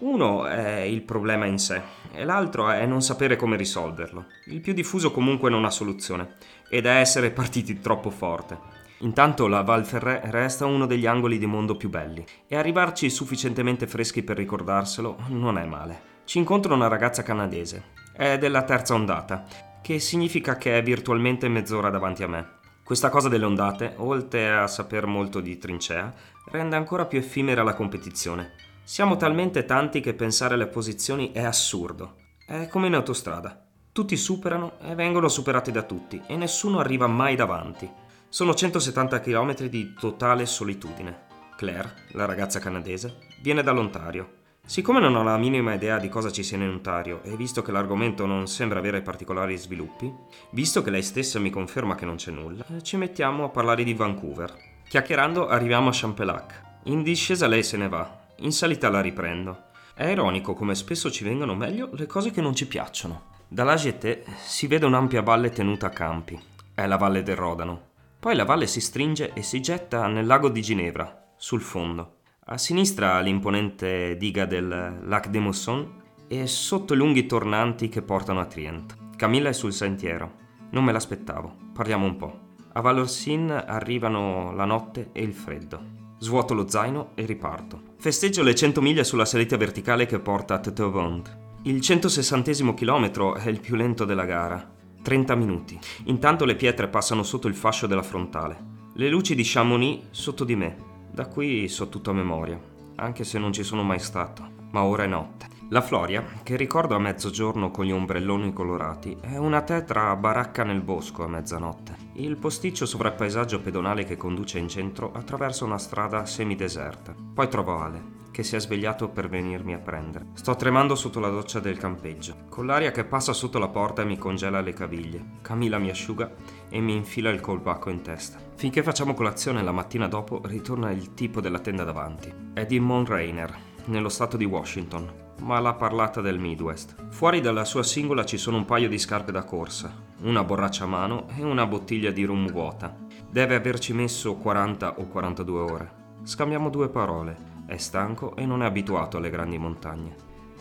Uno 0.00 0.44
è 0.44 0.80
il 0.80 1.02
problema 1.02 1.44
in 1.44 1.56
sé 1.56 1.80
e 2.10 2.24
l'altro 2.24 2.68
è 2.68 2.84
non 2.84 3.00
sapere 3.00 3.36
come 3.36 3.56
risolverlo. 3.56 4.24
Il 4.46 4.60
più 4.60 4.72
diffuso 4.72 5.12
comunque 5.12 5.50
non 5.50 5.64
ha 5.64 5.70
soluzione 5.70 6.34
ed 6.68 6.86
è 6.86 6.96
essere 6.96 7.30
partiti 7.30 7.78
troppo 7.78 8.10
forte. 8.10 8.58
Intanto 8.98 9.46
la 9.46 9.62
Val 9.62 9.86
Ferré 9.86 10.20
resta 10.24 10.66
uno 10.66 10.86
degli 10.86 11.06
angoli 11.06 11.38
di 11.38 11.46
mondo 11.46 11.76
più 11.76 11.90
belli 11.90 12.24
e 12.48 12.56
arrivarci 12.56 13.08
sufficientemente 13.08 13.86
freschi 13.86 14.24
per 14.24 14.36
ricordarselo 14.36 15.16
non 15.28 15.58
è 15.58 15.64
male. 15.64 16.00
Ci 16.24 16.38
incontra 16.38 16.74
una 16.74 16.88
ragazza 16.88 17.22
canadese, 17.22 17.90
è 18.12 18.36
della 18.36 18.62
terza 18.62 18.94
ondata, 18.94 19.44
che 19.80 20.00
significa 20.00 20.56
che 20.56 20.76
è 20.76 20.82
virtualmente 20.82 21.46
mezz'ora 21.48 21.88
davanti 21.88 22.24
a 22.24 22.28
me. 22.28 22.56
Questa 22.88 23.10
cosa 23.10 23.28
delle 23.28 23.44
ondate, 23.44 23.92
oltre 23.98 24.50
a 24.50 24.66
saper 24.66 25.04
molto 25.04 25.40
di 25.40 25.58
trincea, 25.58 26.10
rende 26.50 26.76
ancora 26.76 27.06
più 27.06 27.18
effimera 27.18 27.62
la 27.62 27.74
competizione. 27.74 28.52
Siamo 28.84 29.16
talmente 29.16 29.64
tanti 29.64 30.00
che 30.00 30.14
pensare 30.14 30.54
alle 30.54 30.66
posizioni 30.66 31.32
è 31.32 31.42
assurdo. 31.42 32.16
È 32.46 32.68
come 32.68 32.86
in 32.86 32.94
autostrada. 32.94 33.66
Tutti 33.92 34.16
superano 34.16 34.78
e 34.80 34.94
vengono 34.94 35.28
superati 35.28 35.70
da 35.70 35.82
tutti 35.82 36.22
e 36.26 36.36
nessuno 36.36 36.78
arriva 36.78 37.06
mai 37.06 37.36
davanti. 37.36 37.90
Sono 38.28 38.54
170 38.54 39.20
km 39.20 39.54
di 39.68 39.94
totale 39.98 40.46
solitudine. 40.46 41.26
Claire, 41.56 42.06
la 42.12 42.24
ragazza 42.24 42.60
canadese, 42.60 43.18
viene 43.42 43.62
dall'Ontario. 43.62 44.36
Siccome 44.64 45.00
non 45.00 45.16
ho 45.16 45.22
la 45.22 45.36
minima 45.38 45.74
idea 45.74 45.98
di 45.98 46.08
cosa 46.08 46.30
ci 46.30 46.42
sia 46.42 46.58
in 46.58 46.68
Ontario 46.68 47.22
e 47.24 47.36
visto 47.36 47.62
che 47.62 47.72
l'argomento 47.72 48.26
non 48.26 48.46
sembra 48.46 48.78
avere 48.78 49.00
particolari 49.00 49.56
sviluppi, 49.56 50.12
visto 50.50 50.82
che 50.82 50.90
lei 50.90 51.02
stessa 51.02 51.38
mi 51.38 51.50
conferma 51.50 51.94
che 51.94 52.04
non 52.04 52.16
c'è 52.16 52.30
nulla, 52.30 52.64
ci 52.82 52.96
mettiamo 52.96 53.44
a 53.44 53.48
parlare 53.48 53.82
di 53.82 53.94
Vancouver. 53.94 54.77
Chiacchierando 54.88 55.48
arriviamo 55.48 55.90
a 55.90 55.92
Champelac. 55.92 56.62
In 56.84 57.02
discesa 57.02 57.46
lei 57.46 57.62
se 57.62 57.76
ne 57.76 57.90
va, 57.90 58.20
in 58.36 58.52
salita 58.52 58.88
la 58.88 59.02
riprendo. 59.02 59.64
È 59.92 60.06
ironico 60.06 60.54
come 60.54 60.74
spesso 60.74 61.10
ci 61.10 61.24
vengono 61.24 61.54
meglio 61.54 61.90
le 61.92 62.06
cose 62.06 62.30
che 62.30 62.40
non 62.40 62.54
ci 62.54 62.66
piacciono. 62.66 63.24
Dalla 63.46 63.74
GT 63.74 64.22
si 64.46 64.66
vede 64.66 64.86
un'ampia 64.86 65.20
valle 65.20 65.50
tenuta 65.50 65.88
a 65.88 65.90
campi. 65.90 66.40
È 66.72 66.86
la 66.86 66.96
valle 66.96 67.22
del 67.22 67.36
Rodano, 67.36 67.88
poi 68.18 68.34
la 68.34 68.46
valle 68.46 68.66
si 68.66 68.80
stringe 68.80 69.34
e 69.34 69.42
si 69.42 69.60
getta 69.60 70.06
nel 70.06 70.24
lago 70.24 70.48
di 70.48 70.62
Ginevra, 70.62 71.34
sul 71.36 71.60
fondo. 71.60 72.20
A 72.46 72.56
sinistra 72.56 73.20
l'imponente 73.20 74.16
diga 74.16 74.46
del 74.46 75.00
Lac 75.02 75.28
de 75.28 75.38
Mousson 75.38 76.02
e 76.28 76.46
sotto 76.46 76.94
i 76.94 76.96
lunghi 76.96 77.26
tornanti 77.26 77.90
che 77.90 78.00
portano 78.00 78.40
a 78.40 78.46
Trient. 78.46 78.96
Camilla 79.16 79.50
è 79.50 79.52
sul 79.52 79.74
sentiero. 79.74 80.32
Non 80.70 80.82
me 80.82 80.92
l'aspettavo. 80.92 81.54
Parliamo 81.74 82.06
un 82.06 82.16
po'. 82.16 82.47
A 82.78 82.80
Valorsin 82.80 83.50
arrivano 83.50 84.52
la 84.52 84.64
notte 84.64 85.08
e 85.10 85.20
il 85.24 85.34
freddo. 85.34 85.82
Svuoto 86.20 86.54
lo 86.54 86.68
zaino 86.68 87.10
e 87.16 87.26
riparto. 87.26 87.82
Festeggio 87.98 88.44
le 88.44 88.54
100 88.54 88.80
miglia 88.80 89.02
sulla 89.02 89.24
salita 89.24 89.56
verticale 89.56 90.06
che 90.06 90.20
porta 90.20 90.54
a 90.54 90.58
Teteuvond. 90.60 91.38
Il 91.62 91.80
160 91.80 92.52
chilometro 92.74 93.34
è 93.34 93.48
il 93.48 93.58
più 93.58 93.74
lento 93.74 94.04
della 94.04 94.24
gara. 94.24 94.64
30 95.02 95.34
minuti. 95.34 95.76
Intanto 96.04 96.44
le 96.44 96.54
pietre 96.54 96.86
passano 96.86 97.24
sotto 97.24 97.48
il 97.48 97.56
fascio 97.56 97.88
della 97.88 98.04
frontale. 98.04 98.56
Le 98.94 99.08
luci 99.08 99.34
di 99.34 99.42
Chamonix 99.44 100.04
sotto 100.10 100.44
di 100.44 100.54
me. 100.54 100.76
Da 101.10 101.26
qui 101.26 101.66
so 101.66 101.88
tutto 101.88 102.10
a 102.10 102.14
memoria, 102.14 102.60
anche 102.94 103.24
se 103.24 103.40
non 103.40 103.52
ci 103.52 103.64
sono 103.64 103.82
mai 103.82 103.98
stato. 103.98 104.48
Ma 104.70 104.84
ora 104.84 105.02
è 105.02 105.08
notte. 105.08 105.57
La 105.70 105.82
Floria, 105.82 106.24
che 106.42 106.56
ricordo 106.56 106.94
a 106.94 106.98
mezzogiorno 106.98 107.70
con 107.70 107.84
gli 107.84 107.92
ombrelloni 107.92 108.54
colorati, 108.54 109.18
è 109.20 109.36
una 109.36 109.60
tetra 109.60 110.16
baracca 110.16 110.64
nel 110.64 110.80
bosco 110.80 111.24
a 111.24 111.28
mezzanotte. 111.28 111.94
Il 112.14 112.38
posticcio 112.38 112.86
sovrappaesaggio 112.86 113.60
pedonale 113.60 114.04
che 114.04 114.16
conduce 114.16 114.58
in 114.58 114.66
centro 114.66 115.12
attraverso 115.12 115.66
una 115.66 115.76
strada 115.76 116.24
semideserta. 116.24 117.14
Poi 117.34 117.48
trovo 117.48 117.80
Ale, 117.80 118.02
che 118.30 118.44
si 118.44 118.56
è 118.56 118.60
svegliato 118.60 119.10
per 119.10 119.28
venirmi 119.28 119.74
a 119.74 119.78
prendere. 119.78 120.28
Sto 120.32 120.56
tremando 120.56 120.94
sotto 120.94 121.20
la 121.20 121.28
doccia 121.28 121.60
del 121.60 121.76
campeggio, 121.76 122.46
con 122.48 122.64
l'aria 122.64 122.90
che 122.90 123.04
passa 123.04 123.34
sotto 123.34 123.58
la 123.58 123.68
porta 123.68 124.00
e 124.00 124.06
mi 124.06 124.16
congela 124.16 124.62
le 124.62 124.72
caviglie. 124.72 125.22
Camilla 125.42 125.76
mi 125.76 125.90
asciuga 125.90 126.32
e 126.70 126.80
mi 126.80 126.94
infila 126.94 127.28
il 127.28 127.40
colbacco 127.40 127.90
in 127.90 128.00
testa. 128.00 128.38
Finché 128.54 128.82
facciamo 128.82 129.12
colazione 129.12 129.62
la 129.62 129.72
mattina 129.72 130.08
dopo 130.08 130.40
ritorna 130.44 130.90
il 130.92 131.12
tipo 131.12 131.42
della 131.42 131.58
tenda 131.58 131.84
davanti. 131.84 132.32
È 132.54 132.64
di 132.64 132.80
Mount 132.80 133.08
Rainer, 133.10 133.54
nello 133.84 134.08
stato 134.08 134.38
di 134.38 134.46
Washington, 134.46 135.26
ma 135.40 135.60
l'ha 135.60 135.74
parlata 135.74 136.20
del 136.20 136.38
Midwest. 136.38 136.94
Fuori 137.10 137.40
dalla 137.40 137.64
sua 137.64 137.82
singola 137.82 138.24
ci 138.24 138.36
sono 138.36 138.56
un 138.56 138.64
paio 138.64 138.88
di 138.88 138.98
scarpe 138.98 139.32
da 139.32 139.44
corsa, 139.44 139.92
una 140.22 140.44
borraccia 140.44 140.84
a 140.84 140.88
mano 140.88 141.28
e 141.36 141.42
una 141.42 141.66
bottiglia 141.66 142.10
di 142.10 142.24
rum 142.24 142.50
vuota. 142.50 142.96
Deve 143.30 143.54
averci 143.54 143.92
messo 143.92 144.36
40 144.36 144.98
o 144.98 145.06
42 145.06 145.60
ore. 145.60 145.92
Scambiamo 146.22 146.70
due 146.70 146.88
parole 146.88 147.56
è 147.68 147.76
stanco 147.76 148.34
e 148.34 148.46
non 148.46 148.62
è 148.62 148.64
abituato 148.64 149.18
alle 149.18 149.28
grandi 149.28 149.58
montagne. 149.58 150.16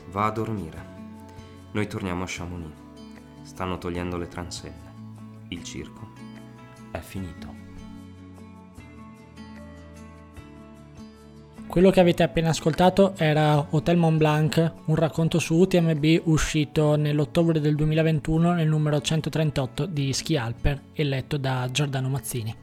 Va 0.09 0.25
a 0.25 0.31
dormire. 0.31 0.95
Noi 1.71 1.87
torniamo 1.87 2.23
a 2.23 2.27
Chamonix. 2.27 2.75
Stanno 3.43 3.77
togliendo 3.77 4.17
le 4.17 4.27
transenne. 4.27 4.93
Il 5.47 5.63
circo 5.63 6.11
è 6.91 6.99
finito. 6.99 7.56
Quello 11.67 11.91
che 11.91 11.99
avete 11.99 12.23
appena 12.23 12.49
ascoltato 12.49 13.13
era 13.17 13.67
Hotel 13.71 13.97
Mont 13.97 14.17
Blanc, 14.17 14.73
un 14.85 14.95
racconto 14.95 15.37
su 15.37 15.55
UTMB 15.57 16.21
uscito 16.23 16.95
nell'ottobre 16.95 17.59
del 17.59 17.75
2021 17.75 18.53
nel 18.53 18.67
numero 18.67 18.99
138 18.99 19.85
di 19.85 20.11
Ski 20.13 20.37
Alper 20.37 20.81
e 20.93 21.03
letto 21.03 21.37
da 21.37 21.67
Giordano 21.69 22.09
Mazzini. 22.09 22.55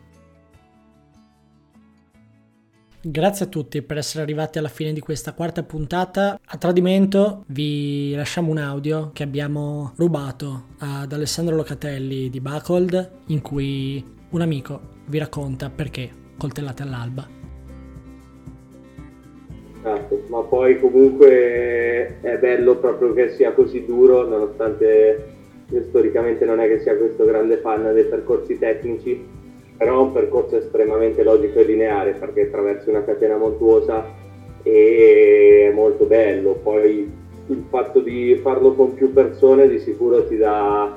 Grazie 3.03 3.45
a 3.45 3.49
tutti 3.49 3.83
per 3.83 3.99
essere 3.99 4.23
arrivati 4.23 4.59
alla 4.59 4.69
fine 4.69 4.95
di 4.95 5.01
questa 5.01 5.35
quarta 5.35 5.63
puntata. 5.63 6.41
A 6.43 6.57
tradimento 6.57 7.45
vi 7.49 8.15
lasciamo 8.15 8.51
un 8.51 8.59
audio 8.59 9.11
che 9.13 9.23
abbiamo 9.23 9.93
rubato 9.97 10.69
ad 10.79 11.13
Alessandro 11.13 11.55
Locatelli 11.55 12.31
di 12.31 12.41
Buckled 12.41 13.11
in 13.27 13.43
cui 13.43 14.03
un 14.31 14.41
amico 14.41 14.81
vi 15.07 15.19
racconta 15.19 15.69
perché 15.69 16.11
coltellate 16.39 16.83
all'alba. 16.83 17.44
Esatto, 19.87 20.23
ma 20.29 20.41
poi 20.41 20.81
comunque 20.81 22.17
è 22.23 22.39
bello 22.39 22.77
proprio 22.77 23.13
che 23.13 23.29
sia 23.33 23.53
così 23.53 23.85
duro 23.85 24.27
nonostante 24.27 25.23
io 25.69 25.83
storicamente 25.83 26.47
non 26.47 26.59
è 26.59 26.69
che 26.69 26.81
sia 26.81 26.97
questo 26.97 27.27
grande 27.27 27.59
fan 27.59 27.93
dei 27.93 28.05
percorsi 28.05 28.59
tecnici 28.59 29.23
però 29.77 30.01
è 30.01 30.03
un 30.05 30.13
percorso 30.13 30.57
estremamente 30.57 31.23
logico 31.23 31.59
e 31.59 31.65
lineare 31.65 32.13
perché 32.13 32.43
attraversi 32.43 32.89
una 32.89 33.05
catena 33.05 33.37
montuosa 33.37 34.07
e 34.63 35.69
è 35.69 35.75
molto 35.75 36.07
bello. 36.07 36.59
Poi 36.63 37.11
il 37.49 37.65
fatto 37.69 38.01
di 38.01 38.39
farlo 38.41 38.73
con 38.73 38.95
più 38.95 39.13
persone 39.13 39.69
di 39.69 39.79
sicuro 39.79 40.25
ti 40.25 40.37
dà 40.37 40.91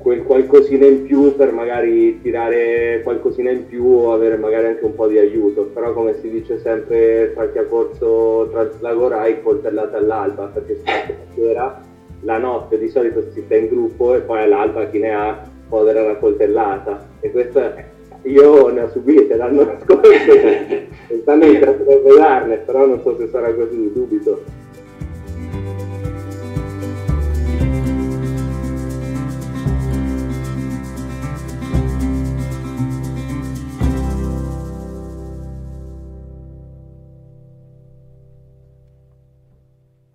quel 0.00 0.22
qualcosina 0.22 0.86
in 0.86 1.04
più 1.04 1.36
per 1.36 1.52
magari 1.52 2.20
tirare 2.22 3.02
qualcosina 3.02 3.50
in 3.50 3.66
più 3.66 3.84
o 3.84 4.14
avere 4.14 4.36
magari 4.36 4.66
anche 4.66 4.84
un 4.84 4.94
po' 4.94 5.06
di 5.06 5.18
aiuto, 5.18 5.64
però 5.74 5.92
come 5.92 6.16
si 6.20 6.30
dice 6.30 6.58
sempre 6.58 7.32
tra 7.34 7.50
chi 7.50 7.58
ha 7.58 7.64
corso 7.64 8.48
Translagorai 8.50 9.42
coltellata 9.42 9.98
all'alba 9.98 10.46
perché 10.46 10.76
si 10.76 10.82
fa 10.84 11.14
sera, 11.34 11.80
la 12.22 12.38
notte 12.38 12.78
di 12.78 12.88
solito 12.88 13.22
si 13.32 13.42
sta 13.42 13.56
in 13.56 13.68
gruppo 13.68 14.14
e 14.14 14.20
poi 14.20 14.42
all'alba 14.42 14.86
chi 14.86 14.98
ne 14.98 15.14
ha 15.14 15.48
può 15.68 15.80
avere 15.80 16.00
una 16.00 16.14
coltellata 16.14 17.06
e 17.20 17.30
questo 17.30 17.60
io 18.22 18.68
ne 18.68 18.82
ho 18.82 18.88
subite 18.90 19.36
l'anno 19.36 19.76
scorso, 19.84 20.10
pensando 21.08 21.46
di 21.46 21.58
darne, 22.16 22.56
però 22.56 22.86
non 22.86 23.00
so 23.02 23.16
se 23.18 23.28
sarà 23.28 23.52
così, 23.54 23.90
dubito. 23.92 24.42